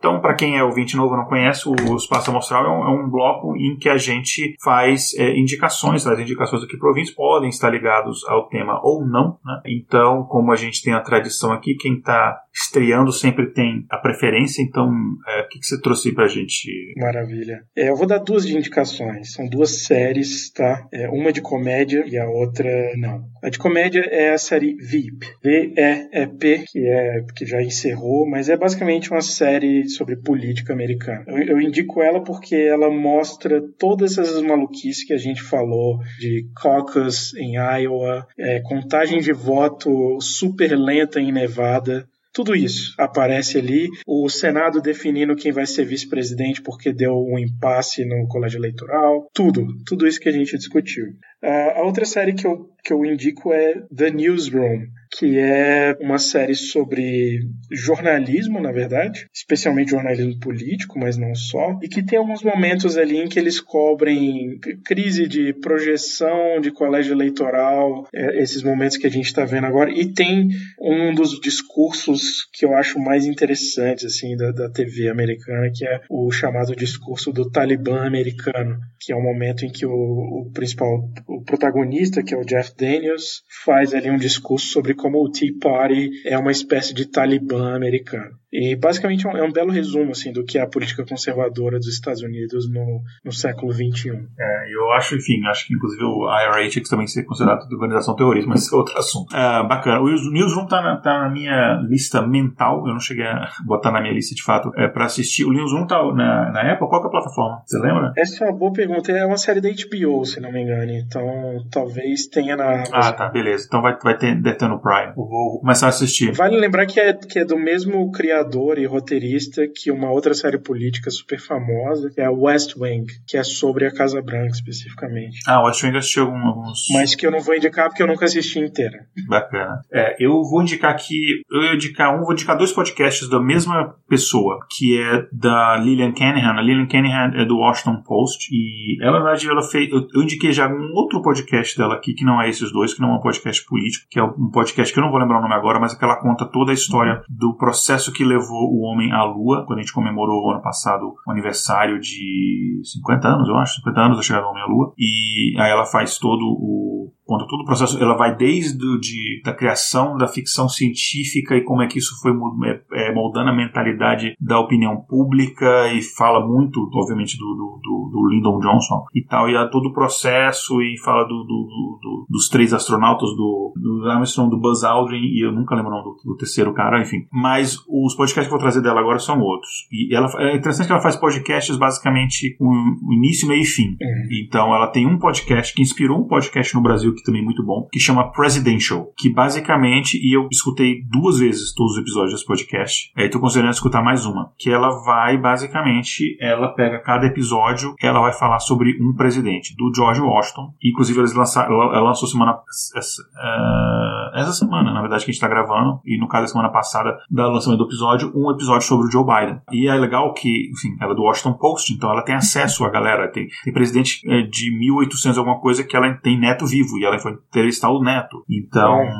[0.00, 3.10] Então, para quem é ouvinte novo não conhece, o Espaço Amostral é um, é um
[3.10, 8.26] bloco em que a gente faz é, indicações, as indicações aqui ouvintes podem estar ligados
[8.26, 9.38] ao tema ou não.
[9.44, 9.60] Né?
[9.66, 14.62] Então, como a gente tem a tradição aqui, quem está estreando sempre tem a preferência.
[14.62, 14.90] Então,
[15.28, 16.94] é, o que, que você trouxe para a gente?
[16.96, 17.60] Maravilha.
[17.76, 19.34] É, eu vou dar duas indicações.
[19.34, 20.88] São duas séries, tá?
[20.90, 23.22] É, uma de comédia e a outra não.
[23.42, 28.56] A de comédia é a série VIP, V-E-E-P, que é que já encerrou, mas é
[28.56, 31.24] basicamente uma série sobre política americana.
[31.26, 36.46] Eu, eu, indico ela porque ela mostra todas essas maluquices que a gente falou de
[36.56, 43.88] caucus em Iowa, é, contagem de voto super lenta em Nevada, tudo isso aparece ali.
[44.06, 49.28] O Senado definindo quem vai ser vice-presidente porque deu um impasse no colégio eleitoral.
[49.34, 49.66] Tudo.
[49.84, 51.06] Tudo isso que a gente discutiu.
[51.42, 56.18] Uh, a outra série que eu, que eu indico é The Newsroom que é uma
[56.18, 57.40] série sobre
[57.70, 63.18] jornalismo, na verdade, especialmente jornalismo político, mas não só, e que tem alguns momentos ali
[63.18, 69.10] em que eles cobrem crise de projeção de colégio eleitoral, é, esses momentos que a
[69.10, 70.48] gente está vendo agora, e tem
[70.80, 76.00] um dos discursos que eu acho mais interessantes assim da, da TV americana, que é
[76.08, 81.10] o chamado discurso do Talibã americano, que é o momento em que o, o principal,
[81.26, 85.52] o protagonista, que é o Jeff Daniels, faz ali um discurso sobre como o Tea
[85.60, 88.40] Party é uma espécie de Talibã americano.
[88.52, 91.86] E basicamente é um, é belo resumo assim do que é a política conservadora dos
[91.86, 94.10] Estados Unidos no, no século XXI.
[94.38, 97.74] É, eu acho, enfim, acho que inclusive o IRA tinha que também ser considerado de
[97.74, 99.34] organização terrorista, mas esse é outro assunto.
[99.34, 100.00] É, bacana.
[100.00, 104.00] O Newsroom tá na, tá na minha lista mental, eu não cheguei a botar na
[104.00, 105.44] minha lista de fato é, para assistir.
[105.44, 106.88] O Newsroom tá na, na Apple?
[106.88, 107.62] Qual é a plataforma?
[107.64, 108.12] Você lembra?
[108.16, 109.12] Essa é uma boa pergunta.
[109.12, 110.90] É uma série da HBO, se não me engano.
[110.90, 112.84] Então talvez tenha na.
[112.92, 113.64] Ah, tá, beleza.
[113.66, 115.12] Então vai, vai ter, deve ter no Prime.
[115.14, 116.32] vou, vou começar a assistir.
[116.32, 120.34] Vale lembrar que é, que é do mesmo criador criador e roteirista que uma outra
[120.34, 124.52] série política super famosa, que é a West Wing, que é sobre a Casa Branca
[124.52, 125.38] especificamente.
[125.46, 126.86] Ah, West Wing assistiu alguns.
[126.92, 129.06] Mas que eu não vou indicar porque eu nunca assisti inteira.
[129.28, 129.80] Bacana.
[129.92, 133.94] É, eu vou indicar aqui, eu vou indicar um, vou indicar dois podcasts da mesma
[134.08, 136.58] pessoa, que é da Lillian Canahan.
[136.58, 139.90] A Lillian Canahan é do Washington Post e ela, na verdade, ela fez.
[139.90, 143.00] Eu, eu indiquei já um outro podcast dela aqui, que não é esses dois, que
[143.00, 145.42] não é um podcast político, que é um podcast que eu não vou lembrar o
[145.42, 148.82] nome agora, mas é que ela conta toda a história do processo que levou o
[148.82, 153.56] homem à Lua, quando a gente comemorou ano passado o aniversário de 50 anos, eu
[153.56, 157.12] acho, 50 anos da chegada do homem à Lua, e aí ela faz todo o
[157.30, 161.80] conta todo o processo, ela vai desde de, da criação da ficção científica e como
[161.80, 162.32] é que isso foi
[162.66, 168.10] é, é, moldando a mentalidade da opinião pública e fala muito, obviamente, do, do, do,
[168.10, 172.48] do Lyndon Johnson e tal, e a todo o processo e fala do, do, dos
[172.48, 176.36] três astronautas, do, do Armstrong, do Buzz Aldrin e eu nunca lembro o nome do,
[176.36, 177.26] terceiro cara, enfim.
[177.32, 179.86] Mas os podcasts que eu vou trazer dela agora são outros.
[179.92, 183.90] E ela, é interessante que ela faz podcasts basicamente com início, meio e fim.
[183.90, 184.28] Uhum.
[184.44, 187.88] Então ela tem um podcast que inspirou um podcast no Brasil também é muito bom,
[187.92, 193.12] que chama Presidential, que basicamente, e eu escutei duas vezes todos os episódios desse podcast,
[193.16, 198.20] aí tô considerando escutar mais uma, que ela vai basicamente, ela pega cada episódio, ela
[198.20, 202.58] vai falar sobre um presidente, do George Washington, inclusive eles lançaram, ela, lançou semana
[202.96, 206.48] essa, uh, essa semana, na verdade, que a gente tá gravando, e no caso da
[206.48, 209.60] semana passada, da lançamento do episódio, um episódio sobre o Joe Biden.
[209.72, 212.90] E é legal que, enfim, ela é do Washington Post, então ela tem acesso à
[212.90, 217.04] galera, tem, tem presidente é, de 1800 alguma coisa que ela tem neto vivo, e
[217.04, 218.44] ela foi entrevistar o neto.
[218.48, 219.12] Então, é.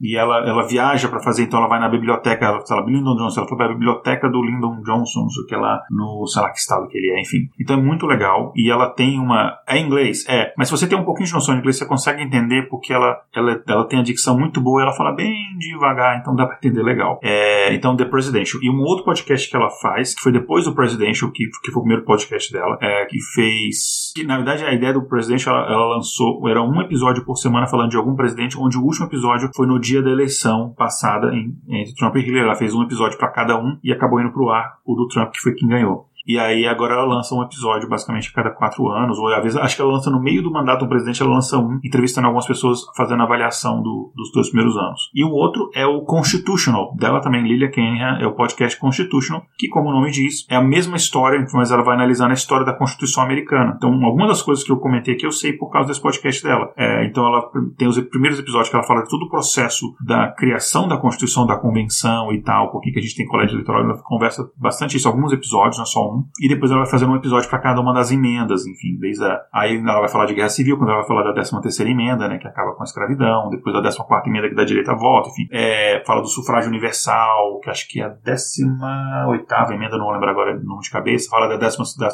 [0.00, 3.40] e ela, ela viaja para fazer, então ela vai na biblioteca, ela, lá, Lyndon Johnson,
[3.40, 6.50] ela foi pra biblioteca do Lyndon Johnson, não sei o que lá, no, sei lá
[6.50, 7.48] que estado que ele é, enfim.
[7.60, 10.98] Então é muito legal, e ela tem uma, é inglês, é, mas se você tem
[10.98, 14.02] um pouquinho de noção de inglês, você consegue entender porque ela, ela, ela tem a
[14.02, 17.18] dicção muito boa, ela fala bem devagar, então dá para entender legal.
[17.22, 18.62] É, então, The Presidential.
[18.62, 21.80] E um outro podcast que ela faz, que foi depois do Presidential, que, que foi
[21.80, 24.12] o primeiro podcast dela, é, que fez.
[24.14, 27.66] Que, na verdade, a ideia do Presidential, ela, ela lançou, era um episódio por semana
[27.66, 31.54] falando de algum presidente, onde o último episódio foi no dia da eleição passada em,
[31.68, 32.46] entre Trump e Hillary.
[32.46, 35.30] Ela fez um episódio para cada um e acabou indo pro ar o do Trump,
[35.30, 36.08] que foi quem ganhou.
[36.28, 39.56] E aí agora ela lança um episódio basicamente a cada quatro anos, ou às vezes
[39.56, 42.46] acho que ela lança no meio do mandato do presidente, ela lança um, entrevistando algumas
[42.46, 45.10] pessoas fazendo avaliação do, dos dois primeiros anos.
[45.14, 49.68] E o outro é o Constitutional, dela também, Lilia Kenha, é o podcast Constitutional, que
[49.68, 52.74] como o nome diz, é a mesma história, mas ela vai analisando a história da
[52.74, 53.74] Constituição americana.
[53.76, 56.72] Então, algumas das coisas que eu comentei aqui eu sei por causa desse podcast dela.
[56.76, 60.28] É, então ela tem os primeiros episódios que ela fala de todo o processo da
[60.28, 63.98] criação da Constituição, da Convenção e tal, por que a gente tem colégio eleitoral, ela
[64.02, 67.16] conversa bastante isso, alguns episódios, não é só um e depois ela vai fazer um
[67.16, 70.48] episódio para cada uma das emendas, enfim, desde a, aí ela vai falar de guerra
[70.48, 73.48] civil, quando ela vai falar da 13 terceira emenda, né, que acaba com a escravidão,
[73.50, 76.70] depois da 14 quarta emenda que dá direito a voto, enfim, é, fala do sufrágio
[76.70, 80.90] universal, que acho que é a 18 oitava emenda, não lembro agora o nome de
[80.90, 82.08] cabeça, fala da 12 da,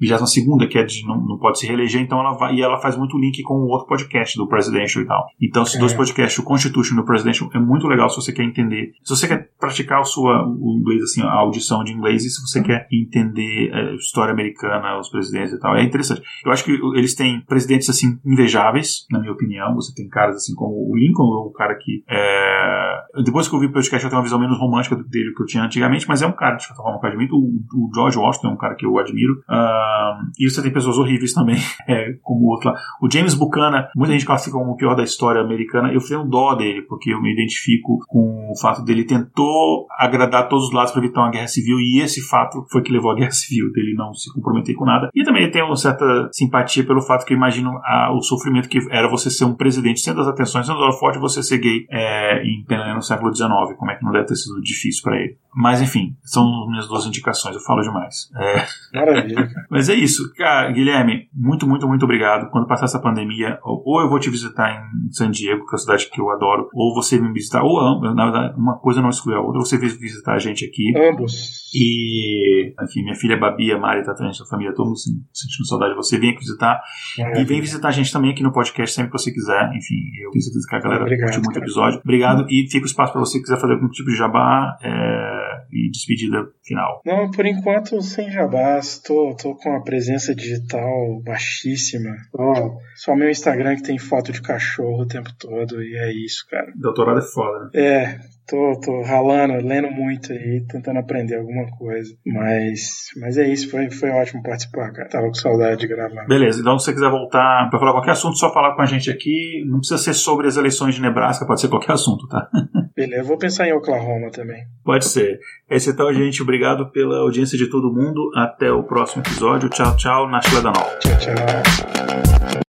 [0.00, 2.78] 22 segunda, que é de não, não pode se reeleger, então ela vai, e ela
[2.80, 5.26] faz muito link com o outro podcast do Presidential e tal.
[5.40, 5.78] Então, esses é.
[5.78, 9.16] dois podcasts, o Constitution e o Presidential, é muito legal se você quer entender, se
[9.16, 12.62] você quer praticar o, sua, o inglês, assim, a audição de inglês, e se você
[12.62, 15.76] quer entender é, história americana, os presidentes e tal.
[15.76, 16.22] É interessante.
[16.44, 19.74] Eu acho que eles têm presidentes assim invejáveis, na minha opinião.
[19.74, 23.22] Você tem caras assim como o Lincoln, o cara que é...
[23.24, 25.46] depois que eu vi o podcast eu tenho uma visão menos romântica dele que eu
[25.46, 27.36] tinha antigamente, mas é um cara de certa forma que eu admiro.
[27.36, 29.34] O, George Washington é um cara que eu admiro.
[29.48, 31.56] Uh, e você tem pessoas horríveis também,
[31.88, 32.78] é, como o outro lá.
[33.02, 35.92] O James Buchanan, muita gente classifica como o pior da história americana.
[35.92, 40.66] Eu tenho dó dele porque eu me identifico com o fato dele tentou agradar todos
[40.66, 43.30] os lados para evitar uma guerra civil e esse fato foi que levou à guerra
[43.30, 45.10] civil dele não se comprometer com nada.
[45.14, 48.78] E também tenho uma certa simpatia pelo fato que eu imagino a, o sofrimento que
[48.90, 52.64] era você ser um presidente, sendo as atenções, sendo forte você ser gay é, em
[52.94, 53.48] no século XIX.
[53.78, 55.36] Como é que não deve ter sido difícil para ele.
[55.54, 58.30] Mas enfim, são minhas duas indicações, eu falo demais.
[58.36, 58.98] É...
[58.98, 59.48] Maravilha.
[59.68, 60.32] Mas é isso.
[60.34, 62.48] Cara, Guilherme, muito, muito, muito obrigado.
[62.50, 65.78] Quando passar essa pandemia, ou eu vou te visitar em San Diego, que é a
[65.78, 69.34] cidade que eu adoro, ou você me visitar, ou na verdade, uma coisa não exclui
[69.34, 70.92] a outra, você visitar a gente aqui.
[70.96, 71.68] Ambos.
[71.74, 75.92] E, enfim, minha filha Babi, a Mari, tá também, a família, todo mundo sentindo saudade
[75.92, 76.18] de você.
[76.18, 76.80] Vem aqui visitar.
[77.18, 77.40] É.
[77.40, 79.70] E vem visitar a gente também aqui no podcast sempre que você quiser.
[79.74, 82.00] Enfim, eu tenho certeza que a galera Obrigado, curte muito o episódio.
[82.00, 82.46] Obrigado.
[82.48, 84.76] E fica o espaço para você quiser fazer algum tipo de jabá.
[84.82, 85.38] É
[85.72, 87.02] e despedida final.
[87.04, 92.16] Não, por enquanto sem jabás, tô, tô com a presença digital baixíssima.
[92.32, 96.46] Oh, só meu Instagram que tem foto de cachorro o tempo todo e é isso,
[96.50, 96.72] cara.
[96.76, 97.70] Doutorado é foda, né?
[97.74, 98.18] É,
[98.48, 102.12] tô, tô ralando, lendo muito aí, tentando aprender alguma coisa.
[102.26, 105.08] Mas, mas é isso, foi, foi ótimo participar, cara.
[105.08, 106.26] Tava com saudade de gravar.
[106.26, 109.10] Beleza, então se você quiser voltar para falar qualquer assunto, só falar com a gente
[109.10, 109.64] aqui.
[109.66, 112.48] Não precisa ser sobre as eleições de Nebraska, pode ser qualquer assunto, tá?
[112.96, 114.64] Beleza, vou pensar em Oklahoma também.
[114.84, 115.38] Pode ser.
[115.70, 116.42] Esse então, gente.
[116.42, 118.30] Obrigado pela audiência de todo mundo.
[118.34, 119.68] Até o próximo episódio.
[119.68, 120.28] Tchau, tchau.
[120.28, 122.67] Na Tchau, tchau.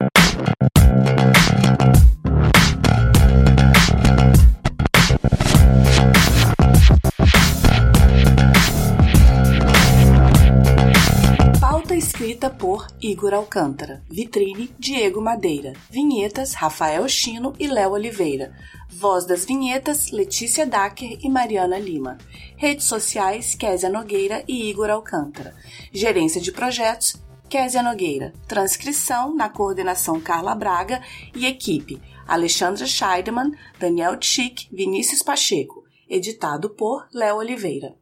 [12.39, 14.01] Escrita por Igor Alcântara.
[14.09, 15.73] Vitrine, Diego Madeira.
[15.89, 18.55] Vinhetas, Rafael Chino e Léo Oliveira.
[18.89, 22.17] Voz das vinhetas, Letícia Dacker e Mariana Lima.
[22.55, 25.53] Redes sociais, Késia Nogueira e Igor Alcântara.
[25.91, 27.17] Gerência de projetos,
[27.49, 28.31] Késia Nogueira.
[28.47, 31.01] Transcrição, na coordenação Carla Braga
[31.35, 35.83] e equipe, Alexandra Scheidemann, Daniel Tchick, Vinícius Pacheco.
[36.09, 37.93] Editado por Léo Oliveira.